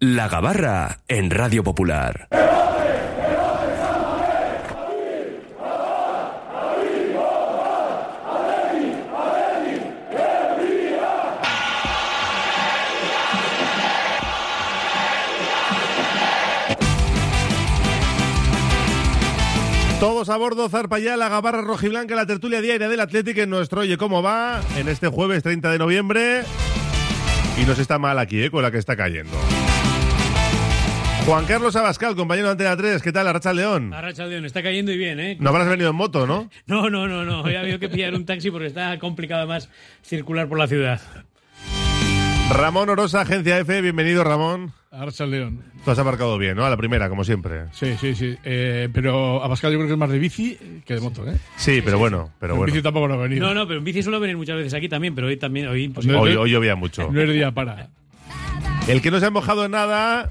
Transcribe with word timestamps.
La 0.00 0.28
Gabarra 0.28 1.00
en 1.08 1.28
Radio 1.28 1.64
Popular. 1.64 2.28
Todos 19.98 20.28
a 20.28 20.36
bordo, 20.36 20.68
zarpa 20.68 21.00
ya 21.00 21.16
la 21.16 21.28
gabarra 21.28 21.60
rojiblanca, 21.62 22.14
la 22.14 22.24
tertulia 22.24 22.60
diaria 22.60 22.88
del 22.88 23.00
Atlético 23.00 23.40
en 23.40 23.50
nuestro 23.50 23.80
Oye 23.80 23.98
Cómo 23.98 24.22
Va, 24.22 24.60
en 24.76 24.86
este 24.86 25.08
jueves 25.08 25.42
30 25.42 25.72
de 25.72 25.78
noviembre. 25.78 26.44
Y 27.60 27.66
nos 27.66 27.80
está 27.80 27.98
mal 27.98 28.20
aquí, 28.20 28.44
¿eh? 28.44 28.50
con 28.52 28.62
la 28.62 28.70
que 28.70 28.78
está 28.78 28.94
cayendo. 28.94 29.36
Juan 31.28 31.44
Carlos 31.44 31.76
Abascal, 31.76 32.16
compañero 32.16 32.46
de 32.46 32.52
Antena 32.52 32.74
3, 32.74 33.02
¿qué 33.02 33.12
tal, 33.12 33.28
Arracha 33.28 33.52
León? 33.52 33.92
Arracha 33.92 34.24
León, 34.24 34.46
está 34.46 34.62
cayendo 34.62 34.92
y 34.92 34.96
bien, 34.96 35.20
¿eh? 35.20 35.36
No 35.38 35.50
habrás 35.50 35.68
venido 35.68 35.90
en 35.90 35.96
moto, 35.96 36.26
¿no? 36.26 36.48
No, 36.66 36.88
no, 36.88 37.06
no, 37.06 37.22
no. 37.22 37.42
Hoy 37.42 37.54
ha 37.54 37.60
habido 37.60 37.78
que 37.78 37.90
pillar 37.90 38.14
un 38.14 38.24
taxi 38.24 38.50
porque 38.50 38.68
está 38.68 38.98
complicado 38.98 39.46
más 39.46 39.68
circular 40.02 40.48
por 40.48 40.58
la 40.58 40.66
ciudad. 40.66 41.02
Ramón 42.50 42.88
Orosa, 42.88 43.20
Agencia 43.20 43.58
F, 43.58 43.82
bienvenido, 43.82 44.24
Ramón. 44.24 44.72
Arracha 44.90 45.26
León. 45.26 45.62
Tú 45.84 45.90
has 45.90 45.98
aparcado 45.98 46.38
bien, 46.38 46.56
¿no? 46.56 46.64
A 46.64 46.70
la 46.70 46.78
primera, 46.78 47.10
como 47.10 47.22
siempre. 47.24 47.64
Sí, 47.72 47.94
sí, 48.00 48.14
sí. 48.14 48.34
Eh, 48.42 48.88
pero 48.90 49.44
Abascal 49.44 49.70
yo 49.70 49.76
creo 49.80 49.86
que 49.88 49.92
es 49.92 49.98
más 49.98 50.08
de 50.08 50.18
bici 50.18 50.56
que 50.86 50.94
de 50.94 51.00
moto, 51.02 51.28
¿eh? 51.28 51.36
Sí, 51.58 51.82
pero 51.84 51.98
bueno, 51.98 52.30
pero 52.40 52.54
En 52.54 52.58
bueno. 52.58 52.72
bici 52.72 52.82
tampoco 52.82 53.06
no 53.06 53.14
ha 53.14 53.18
venido. 53.18 53.46
No, 53.46 53.52
no, 53.52 53.66
pero 53.68 53.80
en 53.80 53.84
bici 53.84 54.02
suelo 54.02 54.18
venir 54.18 54.38
muchas 54.38 54.56
veces 54.56 54.72
aquí 54.72 54.88
también, 54.88 55.14
pero 55.14 55.26
hoy 55.26 55.36
también, 55.36 55.68
hoy 55.68 55.88
pues, 55.90 56.06
Hoy, 56.06 56.32
no- 56.34 56.40
hoy 56.40 56.50
llovía 56.50 56.74
mucho. 56.74 57.12
No 57.12 57.20
es 57.20 57.30
día 57.30 57.52
para. 57.52 57.88
El 58.88 59.02
que 59.02 59.10
no 59.10 59.20
se 59.20 59.26
ha 59.26 59.30
mojado 59.30 59.66
en 59.66 59.72
nada 59.72 60.30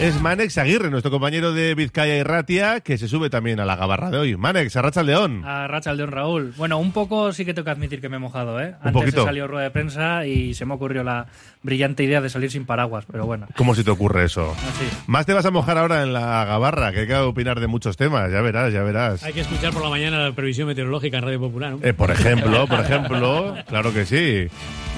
es 0.00 0.20
Manex 0.20 0.58
Aguirre, 0.58 0.90
nuestro 0.90 1.10
compañero 1.10 1.52
de 1.52 1.74
Vizcaya 1.74 2.16
y 2.16 2.22
Ratia, 2.24 2.80
que 2.80 2.98
se 2.98 3.06
sube 3.08 3.30
también 3.30 3.60
a 3.60 3.64
la 3.64 3.76
gabarra 3.76 4.10
de 4.10 4.18
hoy. 4.18 4.36
Manex, 4.36 4.74
Arracha 4.76 5.02
León. 5.02 5.44
A 5.44 5.68
Racha 5.68 5.94
León 5.94 6.10
Raúl. 6.10 6.52
Bueno, 6.56 6.78
un 6.78 6.92
poco 6.92 7.32
sí 7.32 7.44
que 7.44 7.54
tengo 7.54 7.64
que 7.64 7.70
admitir 7.70 8.00
que 8.00 8.08
me 8.08 8.16
he 8.16 8.18
mojado, 8.18 8.60
¿eh? 8.60 8.74
Un 8.82 8.88
Antes 8.88 8.92
poquito. 8.92 9.20
de 9.20 9.26
salir 9.26 9.46
rueda 9.46 9.64
de 9.64 9.70
prensa 9.70 10.26
y 10.26 10.52
se 10.54 10.66
me 10.66 10.74
ocurrió 10.74 11.04
la 11.04 11.26
brillante 11.62 12.02
idea 12.02 12.20
de 12.20 12.28
salir 12.28 12.50
sin 12.50 12.66
paraguas, 12.66 13.04
pero 13.10 13.24
bueno. 13.24 13.46
¿Cómo 13.56 13.74
se 13.74 13.84
te 13.84 13.90
ocurre 13.90 14.24
eso? 14.24 14.50
Así. 14.52 14.84
Más 15.06 15.26
te 15.26 15.32
vas 15.32 15.46
a 15.46 15.50
mojar 15.52 15.78
ahora 15.78 16.02
en 16.02 16.12
la 16.12 16.44
gabarra, 16.44 16.92
que 16.92 17.00
hay 17.00 17.06
que 17.06 17.14
opinar 17.16 17.60
de 17.60 17.68
muchos 17.68 17.96
temas, 17.96 18.30
ya 18.32 18.40
verás, 18.40 18.72
ya 18.72 18.82
verás. 18.82 19.22
hay 19.22 19.32
que 19.32 19.40
escuchar 19.40 19.72
por 19.72 19.82
la 19.84 19.90
mañana 19.90 20.18
la 20.18 20.32
previsión 20.32 20.66
meteorológica 20.66 21.18
en 21.18 21.24
Radio 21.24 21.40
Popular. 21.40 21.72
¿no? 21.72 21.78
Eh, 21.82 21.94
por 21.94 22.10
ejemplo, 22.10 22.66
por 22.66 22.80
ejemplo, 22.84 23.54
claro 23.68 23.92
que 23.94 24.04
sí. 24.04 24.48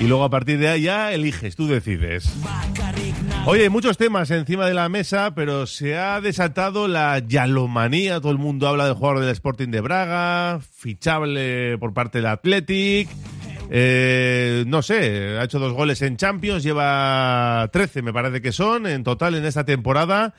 Y 0.00 0.06
luego 0.08 0.24
a 0.24 0.30
partir 0.30 0.58
de 0.58 0.68
ahí 0.68 0.82
ya 0.82 1.12
eliges, 1.12 1.54
tú 1.56 1.68
decides. 1.68 2.30
Oye, 3.46 3.62
hay 3.62 3.68
muchos 3.68 3.96
temas 3.96 4.30
encima 4.30 4.66
de 4.66 4.74
la 4.74 4.85
mesa, 4.88 5.34
pero 5.34 5.66
se 5.66 5.96
ha 5.96 6.20
desatado 6.20 6.88
la 6.88 7.18
yalomanía. 7.18 8.20
Todo 8.20 8.32
el 8.32 8.38
mundo 8.38 8.68
habla 8.68 8.86
del 8.86 8.94
jugador 8.94 9.20
del 9.20 9.30
Sporting 9.30 9.68
de 9.68 9.80
Braga, 9.80 10.60
fichable 10.60 11.76
por 11.78 11.92
parte 11.94 12.18
del 12.18 12.26
Athletic. 12.26 13.08
Eh, 13.70 14.64
no 14.66 14.82
sé, 14.82 15.36
ha 15.38 15.44
hecho 15.44 15.58
dos 15.58 15.72
goles 15.72 16.00
en 16.02 16.16
Champions, 16.16 16.62
lleva 16.62 17.68
13 17.72 18.02
me 18.02 18.12
parece 18.12 18.40
que 18.40 18.52
son 18.52 18.86
en 18.86 19.02
total 19.02 19.34
en 19.34 19.44
esta 19.44 19.64
temporada. 19.64 20.34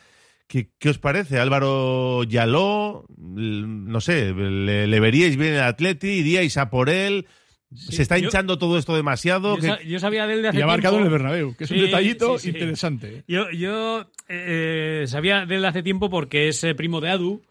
¿Qué, 0.47 0.69
qué 0.79 0.89
os 0.89 0.97
parece? 0.97 1.39
Álvaro 1.39 2.23
Yaló, 2.23 3.05
no 3.17 3.99
sé, 3.99 4.33
¿le, 4.33 4.87
le 4.87 4.99
veríais 5.01 5.35
bien 5.35 5.55
el 5.55 5.63
Atleti? 5.63 6.07
¿Iríais 6.07 6.57
a 6.57 6.69
por 6.69 6.89
él? 6.89 7.27
¿Se 7.75 8.01
está 8.01 8.17
yo- 8.17 8.25
hinchando 8.25 8.57
todo 8.57 8.77
esto 8.77 8.95
demasiado? 8.95 9.55
Yo, 9.55 9.61
¿Qué- 9.61 9.67
sa- 9.67 9.81
yo 9.83 9.99
sabía 9.99 10.25
de 10.27 10.33
él 10.35 10.41
de 10.41 10.47
hace 10.49 10.59
Y 10.59 10.61
ha 10.61 10.67
marcado 10.67 10.95
en 10.97 11.03
tiempo. 11.03 11.15
el 11.15 11.21
Bernabéu, 11.23 11.55
que 11.55 11.65
es 11.65 11.71
un 11.71 11.79
detallito 11.79 12.37
sí, 12.39 12.43
sí. 12.43 12.49
interesante. 12.49 13.23
Yo, 13.27 13.49
yo 13.51 14.05
eh, 14.29 15.03
sabía 15.07 15.45
de 15.45 15.55
él 15.55 15.65
hace 15.65 15.83
tiempo 15.83 16.09
porque 16.09 16.47
es 16.47 16.63
eh, 16.63 16.75
primo 16.75 17.01
de 17.01 17.09
Adu. 17.09 17.41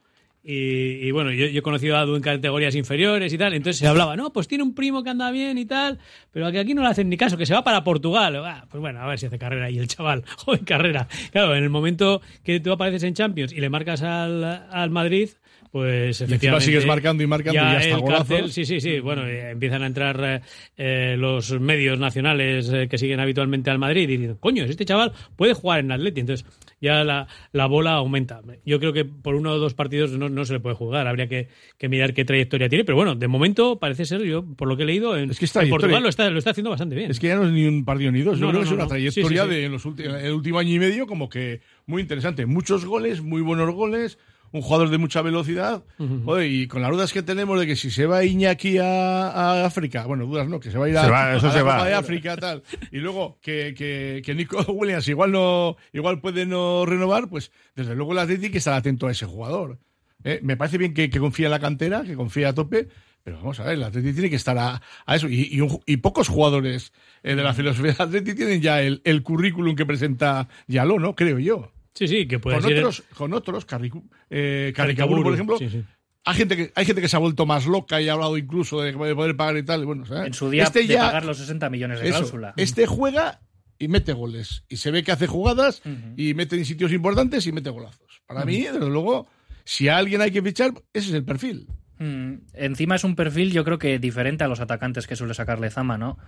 Y, 0.48 1.08
y 1.08 1.10
bueno, 1.10 1.32
yo, 1.32 1.46
yo 1.48 1.58
he 1.58 1.62
conocido 1.62 1.96
a 1.96 2.02
Adu 2.02 2.14
en 2.14 2.22
categorías 2.22 2.74
inferiores 2.76 3.32
y 3.32 3.36
tal. 3.38 3.52
Entonces 3.52 3.78
se 3.80 3.86
hablaba, 3.88 4.14
no, 4.16 4.32
pues 4.32 4.46
tiene 4.46 4.62
un 4.62 4.74
primo 4.76 5.02
que 5.02 5.10
anda 5.10 5.30
bien 5.32 5.58
y 5.58 5.66
tal. 5.66 5.98
Pero 6.32 6.50
que 6.52 6.60
aquí 6.60 6.72
no 6.72 6.82
le 6.82 6.88
hacen 6.88 7.08
ni 7.08 7.16
caso, 7.16 7.36
que 7.36 7.46
se 7.46 7.52
va 7.54 7.64
para 7.64 7.82
Portugal. 7.82 8.36
Ah, 8.44 8.64
pues 8.70 8.80
bueno, 8.80 9.00
a 9.00 9.06
ver 9.08 9.18
si 9.18 9.26
hace 9.26 9.38
carrera. 9.40 9.70
Y 9.70 9.78
el 9.78 9.88
chaval, 9.88 10.24
joven 10.36 10.64
carrera. 10.64 11.08
Claro, 11.32 11.54
en 11.56 11.64
el 11.64 11.70
momento 11.70 12.22
que 12.44 12.60
tú 12.60 12.70
apareces 12.72 13.02
en 13.02 13.14
Champions 13.14 13.52
y 13.52 13.60
le 13.60 13.68
marcas 13.68 14.02
al, 14.02 14.44
al 14.44 14.90
Madrid. 14.90 15.30
Pues 15.72 16.20
efectivamente. 16.20 16.64
sigues 16.64 16.86
marcando 16.86 17.22
y 17.22 17.26
marcando 17.26 17.60
y 17.60 17.64
hasta 17.64 17.88
el 17.88 18.00
golazos. 18.00 18.28
cárcel, 18.28 18.52
sí, 18.52 18.64
sí, 18.64 18.80
sí. 18.80 19.00
Bueno, 19.00 19.26
eh, 19.26 19.50
empiezan 19.50 19.82
a 19.82 19.86
entrar 19.86 20.20
eh, 20.24 20.40
eh, 20.76 21.16
los 21.18 21.58
medios 21.60 21.98
nacionales 21.98 22.70
eh, 22.72 22.88
que 22.88 22.98
siguen 22.98 23.20
habitualmente 23.20 23.70
al 23.70 23.78
Madrid 23.78 24.08
y 24.08 24.16
dicen, 24.16 24.36
coño, 24.40 24.64
este 24.64 24.84
chaval 24.84 25.12
puede 25.36 25.54
jugar 25.54 25.80
en 25.80 25.92
Atleti. 25.92 26.20
Entonces 26.20 26.46
ya 26.80 27.04
la, 27.04 27.26
la 27.52 27.66
bola 27.66 27.92
aumenta. 27.92 28.40
Yo 28.64 28.78
creo 28.78 28.92
que 28.92 29.04
por 29.04 29.34
uno 29.34 29.52
o 29.52 29.58
dos 29.58 29.74
partidos 29.74 30.12
no, 30.12 30.28
no 30.28 30.44
se 30.44 30.54
le 30.54 30.60
puede 30.60 30.76
jugar. 30.76 31.06
Habría 31.06 31.26
que, 31.28 31.48
que 31.78 31.88
mirar 31.88 32.14
qué 32.14 32.24
trayectoria 32.24 32.68
tiene. 32.68 32.84
Pero 32.84 32.96
bueno, 32.96 33.14
de 33.14 33.28
momento 33.28 33.78
parece 33.78 34.04
ser, 34.04 34.22
yo 34.22 34.44
por 34.44 34.68
lo 34.68 34.76
que 34.76 34.84
he 34.84 34.86
leído, 34.86 35.16
en, 35.16 35.30
Es 35.30 35.38
que 35.38 35.46
en. 35.60 35.68
Portugal 35.70 36.02
lo 36.02 36.08
está, 36.08 36.30
lo 36.30 36.38
está 36.38 36.50
haciendo 36.50 36.70
bastante 36.70 36.94
bien. 36.94 37.10
Es 37.10 37.20
que 37.20 37.28
ya 37.28 37.36
no 37.36 37.44
es 37.44 37.52
ni 37.52 37.66
un 37.66 37.84
partido 37.84 38.12
ni 38.12 38.22
dos. 38.22 38.38
Yo 38.38 38.46
No, 38.46 38.50
creo 38.52 38.60
no, 38.62 38.68
que 38.68 38.74
es 38.74 38.78
una 38.78 38.86
trayectoria 38.88 39.42
Sí, 39.44 39.48
sí, 39.48 39.54
sí. 39.54 39.60
de 39.60 39.64
en 39.66 39.72
los 39.72 39.84
últimos, 39.84 40.22
el 40.22 40.32
último 40.32 40.58
año 40.58 40.72
y 40.74 40.78
medio 40.78 41.06
como 41.06 41.28
que 41.28 41.60
muy 41.86 42.02
interesante. 42.02 42.46
Muchos 42.46 42.84
goles, 42.84 43.20
muy 43.20 43.42
buenos 43.42 43.74
goles, 43.74 44.18
un 44.52 44.62
jugador 44.62 44.90
de 44.90 44.98
mucha 44.98 45.22
velocidad. 45.22 45.84
Joder, 46.24 46.50
y 46.50 46.66
con 46.68 46.82
las 46.82 46.90
dudas 46.90 47.12
que 47.12 47.22
tenemos 47.22 47.58
de 47.60 47.66
que 47.66 47.76
si 47.76 47.90
se 47.90 48.06
va 48.06 48.24
Iñaki 48.24 48.78
a, 48.78 49.28
a 49.28 49.64
África, 49.66 50.06
bueno, 50.06 50.26
dudas 50.26 50.48
no, 50.48 50.60
que 50.60 50.70
se 50.70 50.78
va 50.78 50.86
a 50.86 50.88
ir 50.88 50.96
a, 50.98 51.04
Se 51.04 51.10
va, 51.10 51.36
eso 51.36 51.48
a 51.48 51.52
se 51.52 51.56
la 51.58 51.62
va. 51.64 51.72
Copa 51.78 51.86
de 51.88 51.94
África, 51.94 52.36
tal. 52.36 52.62
Y 52.92 52.98
luego 52.98 53.38
que, 53.42 53.74
que, 53.76 54.22
que 54.24 54.34
Nico 54.34 54.60
Williams 54.72 55.06
igual 55.08 55.32
no 55.32 55.76
igual 55.92 56.20
puede 56.20 56.46
no 56.46 56.84
renovar, 56.86 57.28
pues 57.28 57.50
desde 57.74 57.94
luego 57.94 58.12
el 58.12 58.18
Atlético 58.18 58.52
que 58.52 58.58
estar 58.58 58.74
atento 58.74 59.06
a 59.06 59.10
ese 59.12 59.26
jugador. 59.26 59.78
¿eh? 60.24 60.40
Me 60.42 60.56
parece 60.56 60.78
bien 60.78 60.94
que, 60.94 61.10
que 61.10 61.18
confía 61.18 61.46
en 61.46 61.52
la 61.52 61.60
cantera, 61.60 62.02
que 62.02 62.14
confía 62.14 62.48
a 62.48 62.54
tope, 62.54 62.88
pero 63.22 63.38
vamos 63.38 63.58
a 63.60 63.64
ver, 63.64 63.74
el 63.74 63.82
Atleti 63.82 64.12
tiene 64.12 64.30
que 64.30 64.36
estar 64.36 64.56
a, 64.56 64.80
a 65.04 65.16
eso. 65.16 65.28
Y, 65.28 65.48
y 65.52 65.60
un- 65.60 65.80
y 65.84 65.96
pocos 65.98 66.28
jugadores 66.28 66.92
eh, 67.24 67.34
de 67.34 67.42
la 67.42 67.54
filosofía 67.54 67.92
del 67.92 68.02
Atleti 68.02 68.34
tienen 68.34 68.60
ya 68.62 68.80
el, 68.80 69.00
el 69.04 69.22
currículum 69.22 69.74
que 69.74 69.84
presenta 69.84 70.48
Yaló, 70.68 70.98
¿no? 71.00 71.14
Creo 71.16 71.38
yo. 71.40 71.72
Sí, 71.96 72.06
sí, 72.06 72.28
que 72.28 72.38
puede 72.38 72.58
Con 72.60 72.68
ser. 72.68 72.78
otros, 72.78 73.02
con 73.16 73.32
otros, 73.32 73.66
Carricu- 73.66 74.08
eh, 74.30 74.72
Caricaburu, 74.76 75.22
por 75.22 75.32
ejemplo, 75.34 75.58
Sí, 75.58 75.68
sí. 75.70 75.82
hay 76.24 76.34
gente 76.36 76.56
que 76.56 76.72
hay 76.74 76.84
gente 76.84 77.00
que 77.00 77.08
se 77.08 77.16
ha 77.16 77.18
vuelto 77.18 77.46
más 77.46 77.66
loca 77.66 78.00
y 78.00 78.08
ha 78.08 78.12
hablado 78.12 78.36
incluso 78.36 78.80
de, 78.82 78.92
de 78.92 79.14
poder 79.14 79.36
pagar 79.36 79.56
y 79.56 79.64
tal. 79.64 79.82
y 79.82 79.86
Bueno, 79.86 80.04
¿sabes? 80.04 80.26
En 80.26 80.34
su 80.34 80.50
día 80.50 80.64
este 80.64 80.80
de 80.80 80.86
ya, 80.88 81.00
pagar 81.06 81.24
los 81.24 81.38
60 81.38 81.70
millones 81.70 82.00
de 82.00 82.08
eso, 82.08 82.18
cláusula. 82.18 82.52
este 82.56 82.86
juega 82.86 83.40
y 83.78 83.88
mete 83.88 84.12
goles. 84.12 84.64
Y 84.68 84.76
se 84.76 84.90
ve 84.90 85.02
que 85.02 85.12
hace 85.12 85.26
jugadas 85.26 85.82
y 86.16 86.34
mete 86.34 86.56
en 86.56 86.64
sitios 86.64 86.92
importantes 86.92 87.46
y 87.46 87.52
mete 87.52 87.70
golazos. 87.70 88.22
Para 88.26 88.44
mí, 88.44 88.60
desde 88.62 88.78
luego, 88.90 89.26
si 89.64 89.88
a 89.88 89.96
alguien 89.98 90.20
hay 90.20 90.30
que 90.30 90.42
fichar, 90.42 90.72
ese 90.92 91.08
es 91.08 91.14
el 91.14 91.24
perfil. 91.24 91.66
Mm, 91.98 92.34
encima 92.54 92.96
es 92.96 93.04
un 93.04 93.16
perfil, 93.16 93.52
yo 93.52 93.64
creo 93.64 93.78
que 93.78 93.98
diferente 93.98 94.44
a 94.44 94.48
los 94.48 94.60
atacantes 94.60 95.06
que 95.06 95.16
suele 95.16 95.32
sacarle 95.32 95.70
Zama, 95.70 95.96
¿no? 95.96 96.18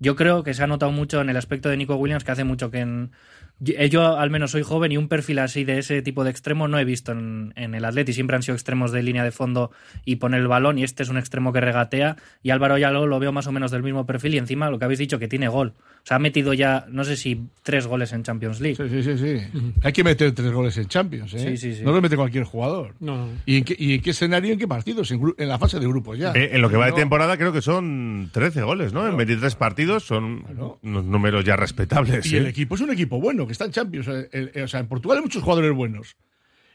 Yo 0.00 0.16
creo 0.16 0.42
que 0.42 0.54
se 0.54 0.62
ha 0.62 0.66
notado 0.66 0.92
mucho 0.92 1.20
en 1.20 1.30
el 1.30 1.36
aspecto 1.36 1.68
de 1.68 1.76
Nico 1.76 1.96
Williams, 1.96 2.24
que 2.24 2.32
hace 2.32 2.44
mucho 2.44 2.70
que 2.70 2.78
en. 2.80 3.10
Yo, 3.58 3.72
yo, 3.86 4.18
al 4.18 4.28
menos 4.28 4.50
soy 4.50 4.62
joven 4.62 4.92
y 4.92 4.98
un 4.98 5.08
perfil 5.08 5.38
así 5.38 5.64
de 5.64 5.78
ese 5.78 6.02
tipo 6.02 6.24
de 6.24 6.30
extremo 6.30 6.68
no 6.68 6.78
he 6.78 6.84
visto 6.84 7.12
en, 7.12 7.54
en 7.56 7.74
el 7.74 7.86
Atleti. 7.86 8.12
Siempre 8.12 8.36
han 8.36 8.42
sido 8.42 8.54
extremos 8.54 8.92
de 8.92 9.02
línea 9.02 9.24
de 9.24 9.30
fondo 9.30 9.70
y 10.04 10.16
poner 10.16 10.42
el 10.42 10.46
balón, 10.48 10.76
y 10.78 10.84
este 10.84 11.02
es 11.02 11.08
un 11.08 11.16
extremo 11.16 11.54
que 11.54 11.62
regatea. 11.62 12.16
Y 12.42 12.50
Álvaro 12.50 12.76
ya 12.76 12.90
lo, 12.90 13.06
lo 13.06 13.18
veo 13.18 13.32
más 13.32 13.46
o 13.46 13.52
menos 13.52 13.70
del 13.70 13.82
mismo 13.82 14.04
perfil, 14.04 14.34
y 14.34 14.38
encima 14.38 14.68
lo 14.68 14.78
que 14.78 14.84
habéis 14.84 14.98
dicho, 14.98 15.18
que 15.18 15.26
tiene 15.26 15.48
gol. 15.48 15.72
O 15.78 16.06
sea, 16.06 16.18
ha 16.18 16.20
metido 16.20 16.52
ya, 16.52 16.84
no 16.90 17.02
sé 17.04 17.16
si 17.16 17.46
tres 17.62 17.86
goles 17.86 18.12
en 18.12 18.22
Champions 18.22 18.60
League. 18.60 18.76
Sí, 18.76 19.02
sí, 19.02 19.16
sí. 19.16 19.18
sí. 19.18 19.72
Hay 19.82 19.92
que 19.92 20.04
meter 20.04 20.32
tres 20.32 20.52
goles 20.52 20.76
en 20.76 20.86
Champions. 20.86 21.32
¿eh? 21.32 21.38
Sí, 21.38 21.56
sí, 21.56 21.74
sí. 21.76 21.82
No 21.82 21.92
lo 21.92 22.02
mete 22.02 22.16
cualquier 22.16 22.44
jugador. 22.44 22.94
No, 23.00 23.26
no. 23.26 23.32
¿Y 23.46 23.56
en 23.56 23.64
qué, 23.64 23.74
y 23.78 23.94
en 23.94 24.02
qué 24.02 24.10
escenario, 24.10 24.52
en 24.52 24.58
qué 24.58 24.68
partidos? 24.68 25.10
En, 25.10 25.48
la 25.48 25.58
fase 25.58 25.80
de 25.80 25.86
grupos 25.88 26.18
ya. 26.18 26.32
Eh, 26.34 26.50
en 26.52 26.60
lo 26.60 26.68
que 26.68 26.76
va 26.76 26.84
de 26.84 26.90
No. 26.90 26.96
temporada 26.98 27.38
creo 27.38 27.52
que 27.54 27.62
son 27.62 28.28
13 28.32 28.62
goles, 28.62 28.92
¿no? 28.92 29.08
En 29.08 29.16
23 29.16 29.54
partidos 29.56 29.85
son 30.00 30.42
Claro. 30.42 30.78
unos 30.82 31.04
números 31.04 31.44
ya 31.44 31.56
respetables. 31.56 32.26
Y 32.30 32.36
¿eh? 32.36 32.38
el 32.38 32.46
equipo 32.46 32.74
es 32.74 32.80
un 32.80 32.90
equipo 32.90 33.20
bueno, 33.20 33.46
que 33.46 33.52
está 33.52 33.64
en 33.64 33.72
Champions. 33.72 34.08
Eh, 34.08 34.28
el- 34.32 34.50
eh, 34.54 34.62
o 34.62 34.68
sea, 34.68 34.80
en 34.80 34.88
Portugal 34.88 35.18
hay 35.18 35.22
muchos 35.24 35.42
jugadores 35.42 35.72
buenos. 35.72 36.16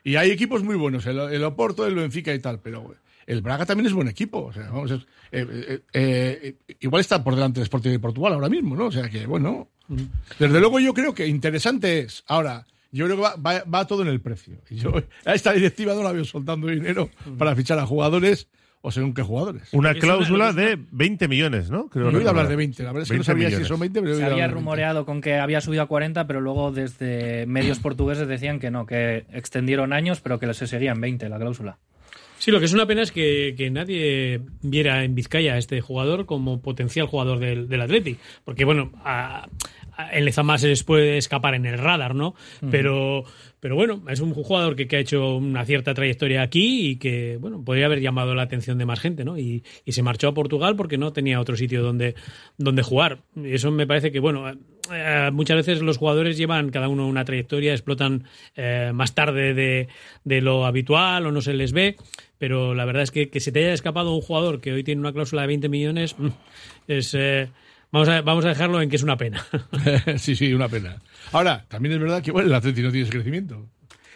Y 0.04 0.16
hay 0.16 0.32
equipos 0.32 0.64
muy 0.64 0.76
buenos, 0.76 1.06
el, 1.06 1.20
el 1.20 1.44
Oporto, 1.44 1.86
el 1.86 1.96
Benfica 1.96 2.34
y 2.34 2.40
tal. 2.40 2.60
Pero 2.60 2.96
el 3.28 3.42
Braga 3.42 3.66
también 3.66 3.86
es 3.88 3.94
buen 3.94 4.08
equipo. 4.08 4.46
O 4.46 4.54
sea, 4.54 4.64
vamos, 4.70 4.90
es- 4.92 5.06
eh, 5.32 5.46
eh, 5.48 5.80
eh, 5.94 6.56
igual 6.80 7.02
está 7.02 7.24
por 7.24 7.36
delante 7.36 7.60
del 7.60 7.66
Sporting 7.66 7.92
de 7.92 8.00
Portugal 8.00 8.34
ahora 8.34 8.50
mismo, 8.50 8.76
¿no? 8.76 8.88
O 8.88 8.92
sea 8.92 9.10
que, 9.10 9.26
bueno. 9.28 9.68
Desde 10.40 10.60
luego 10.60 10.80
yo 10.80 10.94
creo 10.94 11.14
que 11.14 11.28
interesante 11.28 12.00
es. 12.00 12.24
Ahora, 12.28 12.66
yo 12.94 13.06
creo 13.06 13.18
que 13.18 13.24
va, 13.24 13.36
va- 13.36 13.64
va 13.66 13.86
todo 13.88 14.02
en 14.04 14.08
el 14.08 14.22
precio. 14.22 14.56
Yo 14.70 14.94
a 15.26 15.34
esta 15.34 15.52
directiva 15.54 15.94
no 15.94 16.02
la 16.04 16.12
veo 16.14 16.24
soltando 16.26 16.68
dinero 16.68 17.10
para 17.38 17.56
fichar 17.56 17.78
a 17.78 17.86
jugadores 17.86 18.48
o 18.82 18.92
según 18.92 19.14
qué 19.14 19.22
jugadores. 19.22 19.70
Una 19.74 19.94
cláusula 19.94 20.50
una- 20.52 20.54
de 20.62 20.78
20 20.92 21.28
millones, 21.28 21.70
¿no? 21.70 21.88
Creo 21.88 22.06
Yo 22.06 22.08
oído 22.10 22.20
recordar. 22.20 22.36
hablar 22.36 22.50
de 22.50 22.56
20, 22.56 22.84
la 22.84 22.90
verdad 22.92 23.04
es 23.04 23.10
que 23.10 23.14
no 23.18 23.24
20 23.24 23.26
sabía 23.46 23.58
si 23.58 23.66
son 23.66 23.80
20, 23.80 24.02
pero 24.02 24.14
he 24.14 24.16
Se 24.18 24.24
había 24.24 24.34
hablar 24.34 24.50
de 24.50 24.54
20. 24.56 24.60
rumoreado 24.60 25.06
con 25.06 25.22
que 25.22 25.36
había 25.36 25.62
subido 25.62 25.84
a 25.84 25.88
40, 25.88 26.26
pero 26.28 26.42
luego 26.42 26.72
desde 26.72 27.46
medios 27.46 27.80
portugueses 27.80 28.28
decían 28.28 28.60
que 28.60 28.72
no, 28.72 28.86
que 28.86 29.26
extendieron 29.34 29.94
años, 29.94 30.20
pero 30.22 30.40
que 30.40 30.52
se 30.54 30.66
seguían 30.68 31.00
20 31.00 31.30
la 31.30 31.38
cláusula. 31.38 31.78
Sí, 32.40 32.50
lo 32.50 32.58
que 32.58 32.66
es 32.66 32.74
una 32.74 32.88
pena 32.88 33.04
es 33.04 33.12
que, 33.12 33.54
que 33.56 33.70
nadie 33.70 34.42
viera 34.64 35.04
en 35.04 35.14
Vizcaya 35.14 35.54
a 35.54 35.58
este 35.60 35.80
jugador 35.80 36.26
como 36.26 36.60
potencial 36.60 37.06
jugador 37.06 37.38
del, 37.38 37.70
del 37.70 37.82
Atleti. 37.82 38.18
Porque, 38.44 38.66
bueno, 38.66 38.92
a, 39.06 39.48
en 40.12 40.26
Lezama 40.26 40.58
se 40.58 40.68
les 40.68 40.84
puede 40.84 41.18
escapar 41.18 41.56
en 41.56 41.66
el 41.66 41.78
radar, 41.78 42.16
¿no? 42.16 42.36
Pero, 42.70 43.24
pero 43.60 43.76
bueno, 43.76 44.04
es 44.10 44.20
un 44.20 44.34
jugador 44.34 44.76
que, 44.76 44.88
que, 44.88 44.98
ha 44.98 45.00
hecho 45.00 45.36
una 45.36 45.66
cierta 45.66 45.94
trayectoria 45.94 46.42
aquí 46.42 46.92
y 46.92 46.96
que, 46.98 47.38
bueno, 47.40 47.64
podría 47.64 47.86
haber 47.86 48.02
llamado 48.02 48.36
la 48.36 48.44
atención 48.44 48.78
de 48.78 48.86
más 48.86 49.00
gente, 49.00 49.26
¿no? 49.26 49.38
Y, 49.38 49.64
y 49.86 49.92
se 49.92 50.04
marchó 50.04 50.30
a 50.30 50.34
Portugal 50.34 50.76
porque 50.76 50.98
no 50.98 51.14
tenía 51.14 51.40
otro 51.40 51.56
sitio 51.56 51.82
donde, 51.82 52.16
donde 52.58 52.84
jugar. 52.84 53.20
Y 53.36 53.54
eso 53.54 53.72
me 53.72 53.88
parece 53.88 54.12
que, 54.12 54.20
bueno, 54.20 54.52
eh, 54.94 55.30
muchas 55.32 55.58
veces 55.58 55.82
los 55.82 55.98
jugadores 55.98 56.38
llevan 56.38 56.70
cada 56.70 56.88
uno 56.88 57.08
una 57.08 57.26
trayectoria, 57.26 57.72
explotan 57.74 58.26
eh, 58.56 58.92
más 58.94 59.14
tarde 59.14 59.54
de, 59.54 59.88
de, 60.24 60.42
lo 60.42 60.66
habitual 60.66 61.26
o 61.26 61.32
no 61.32 61.42
se 61.42 61.54
les 61.54 61.72
ve, 61.72 61.96
pero 62.38 62.74
la 62.74 62.86
verdad 62.86 63.04
es 63.04 63.12
que 63.12 63.30
que 63.30 63.40
se 63.40 63.52
te 63.52 63.60
haya 63.60 63.74
escapado 63.74 64.14
un 64.14 64.22
jugador 64.22 64.60
que 64.60 64.74
hoy 64.74 64.84
tiene 64.84 65.02
una 65.02 65.14
cláusula 65.14 65.44
de 65.44 65.48
20 65.50 65.70
millones 65.70 66.18
mm, 66.18 66.28
es... 66.88 67.14
Eh, 67.14 67.50
Vamos 67.92 68.08
a, 68.08 68.22
vamos 68.22 68.46
a 68.46 68.50
dejarlo 68.50 68.82
en 68.82 68.90
que 68.90 68.96
es 68.96 69.04
una 69.04 69.18
pena. 69.18 69.46
sí, 70.18 70.36
sí, 70.36 70.54
una 70.54 70.70
pena. 70.70 71.02
Ahora, 71.32 71.66
también 71.68 71.94
es 71.96 72.00
verdad 72.00 72.24
que 72.24 72.32
bueno, 72.32 72.48
el 72.48 72.56
Atleti 72.56 72.82
no 72.82 72.92
tiene 72.92 73.10
crecimiento. 73.10 73.68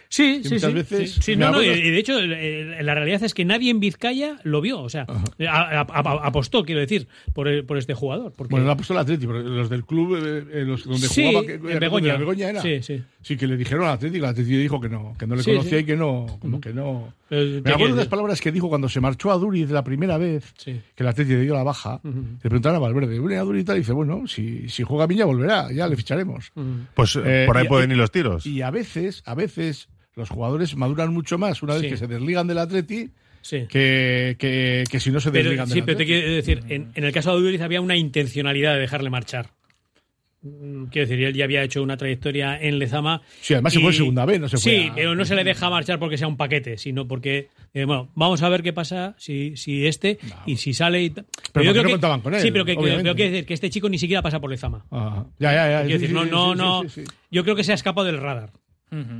Sí, 0.10 0.42
sí, 0.44 0.54
muchas 0.56 0.69
sí, 0.69 0.74
veces 0.75 1.12
sí. 1.22 1.36
No, 1.36 1.52
no, 1.52 1.62
y, 1.62 1.68
de 1.68 1.98
hecho, 1.98 2.19
la 2.22 2.94
realidad 2.96 3.24
es 3.24 3.34
que 3.34 3.44
nadie 3.46 3.72
en 3.72 3.80
Vizcaya 3.80 4.38
lo 4.44 4.62
vio. 4.62 4.80
O 4.81 4.90
sea, 4.90 5.06
a- 5.10 5.52
a- 5.81 5.81
a- 5.81 6.28
apostó, 6.28 6.63
quiero 6.63 6.80
decir, 6.81 7.07
por, 7.34 7.48
el- 7.48 7.66
por 7.66 7.78
este 7.78 7.94
jugador. 7.94 8.34
Porque, 8.36 8.52
Bueno, 8.52 8.66
no 8.66 8.72
ha 8.72 8.75
puesto 8.78 8.94
el 8.94 9.00
Atleti, 9.00 9.25
pero 9.28 9.40
los 9.42 9.69
del 9.69 9.84
club, 9.86 10.16
eh, 10.16 10.46
eh, 10.62 10.63
los 10.66 10.84
donde 10.86 11.07
Sí, 11.07 11.25
jugaba, 11.25 11.46
que, 11.46 11.54
en 11.56 11.80
Begoña. 11.80 12.50
era. 12.50 12.62
Sí, 12.62 12.81
sí. 12.81 13.02
Sí, 13.22 13.38
que 13.38 13.48
le 13.48 13.57
dijeron 13.57 13.86
al 13.86 13.94
Atleti, 13.94 14.16
y 14.18 14.19
el 14.19 14.25
Atleti 14.25 14.56
dijo 14.56 14.80
que 14.80 14.88
no, 14.90 15.16
que 15.18 15.25
no 15.25 15.36
le 15.36 15.42
Sí, 15.44 15.52
conocía 15.52 15.78
sí. 15.80 15.84
y 15.84 15.86
que 15.86 15.96
no, 15.96 16.38
como 16.40 16.62
que 16.62 16.74
no. 16.74 17.13
Pero, 17.28 17.42
¿qué 17.42 17.62
Me 17.66 17.72
acuerdo 17.74 17.96
de 17.96 18.01
las 18.01 18.08
palabras 18.08 18.40
que 18.40 18.51
dijo 18.51 18.69
cuando 18.69 18.88
se 18.88 19.01
marchó 19.01 19.31
a 19.31 19.38
Duriz 19.38 19.72
la 19.72 19.84
primera 19.84 20.18
vez, 20.19 20.54
Sí. 20.58 20.80
que 20.96 21.04
el 21.04 21.08
Atleti 21.08 21.31
le 21.31 21.42
dio 21.42 21.56
la 21.56 21.63
baja. 21.63 22.00
Le 22.04 22.12
preguntaron 22.42 22.75
a 22.75 22.80
Valverde, 22.80 23.18
¿viene 23.19 23.38
a 23.38 23.42
Duriz 23.42 23.63
y 23.63 23.66
tal? 23.66 23.78
Y 23.78 23.80
dice, 23.80 23.94
bueno, 23.94 24.28
si, 24.28 24.69
si 24.69 24.84
juega 24.84 25.12
ya 25.12 25.25
volverá, 25.25 25.72
ya 25.72 25.88
le 25.88 25.96
ficharemos. 25.96 26.51
Pues 26.94 27.16
eh, 27.16 27.22
Eh, 27.25 27.44
por 27.48 27.58
ahí 27.58 27.66
y- 27.66 27.68
pueden 27.69 27.90
ir 27.92 27.98
los 27.98 28.12
tiros. 28.12 28.46
Y 28.46 28.62
a 28.62 28.69
veces, 28.69 29.24
a 29.25 29.34
veces, 29.34 29.88
los 30.15 30.29
jugadores 30.29 30.75
maduran 30.75 31.13
mucho 31.13 31.38
más 31.38 31.62
una 31.63 31.73
vez 31.73 31.83
Sí. 31.83 31.89
que 31.89 31.97
se 31.97 32.07
desligan 32.07 32.47
del 32.47 32.57
Atleti 32.59 33.09
Sí. 33.41 33.65
que, 33.69 34.35
que, 34.39 34.83
que 34.89 35.00
si 35.00 35.12
no 35.12 35.19
se 35.19 35.29
Pero, 35.31 35.44
desligan 35.45 35.67
sí, 35.67 35.75
del 35.75 35.83
pero 35.85 35.97
te 36.00 36.06
quiero 36.06 36.31
decir, 36.33 36.63
en, 36.69 36.91
en 36.95 37.03
el 37.03 37.12
caso 37.12 37.35
de 37.35 37.41
Duriz 37.44 37.62
había 37.62 37.79
una 37.81 37.95
intencionalidad 37.95 38.73
de 38.73 38.79
dejarle 38.79 39.09
marchar. 39.12 39.50
Mm, 40.41 40.85
Quiero 40.85 41.07
decir, 41.07 41.23
él 41.25 41.33
ya 41.33 41.44
había 41.45 41.63
hecho 41.63 41.81
una 41.81 41.97
trayectoria 41.97 42.59
en 42.62 42.77
Lezama. 42.77 43.21
Sí, 43.41 43.53
además 43.56 43.73
se 43.73 43.79
fue 43.79 43.89
en 43.89 43.95
segunda 43.95 44.25
B, 44.25 44.38
no 44.39 44.47
se 44.47 44.57
fue 44.57 44.71
Sí, 44.71 44.88
a- 44.89 44.94
pero 44.95 45.15
no 45.15 45.25
se 45.25 45.33
le 45.35 45.44
deja 45.44 45.69
marchar 45.71 45.97
porque 46.00 46.17
sea 46.19 46.27
un 46.27 46.38
paquete, 46.38 46.77
sino 46.77 47.07
porque, 47.07 47.50
eh, 47.73 47.85
bueno, 47.85 48.09
vamos 48.15 48.41
a 48.44 48.50
ver 48.50 48.62
qué 48.62 48.71
pasa 48.71 49.15
si, 49.17 49.57
si 49.57 49.88
este 49.88 50.19
y 50.45 50.57
si 50.57 50.73
sale 50.73 51.01
y 51.03 51.09
porque 51.09 51.65
yo 51.65 51.71
creo 51.71 51.83
no 51.83 51.88
que- 51.88 51.94
contaban 51.94 52.21
con 52.21 52.33
él, 52.35 52.41
Sí, 52.41 52.51
pero 52.51 52.63
que, 52.63 52.75
pero 52.75 53.13
decir 53.15 53.45
que 53.45 53.53
este 53.56 53.69
chico 53.71 53.89
ni 53.89 53.97
siquiera 53.97 54.21
pasa 54.21 54.39
por 54.39 54.51
Lezama. 54.51 54.85
Ajá. 54.91 55.25
Ya, 55.39 55.51
ya, 55.51 55.69
ya. 55.69 55.81
Quiero 55.85 56.00
sí, 56.00 56.07
decir, 56.07 56.07
sí, 56.09 56.13
no, 56.13 56.23
sí, 56.23 56.29
no, 56.31 56.53
sí, 56.53 56.57
no. 56.57 56.81
sí, 56.83 56.89
sí, 56.89 57.06
sí. 57.06 57.12
Yo 57.31 57.44
creo 57.44 57.56
que 57.56 57.63
se 57.63 57.71
ha 57.71 57.75
escapado 57.75 58.06
del 58.06 58.17
radar. 58.21 58.51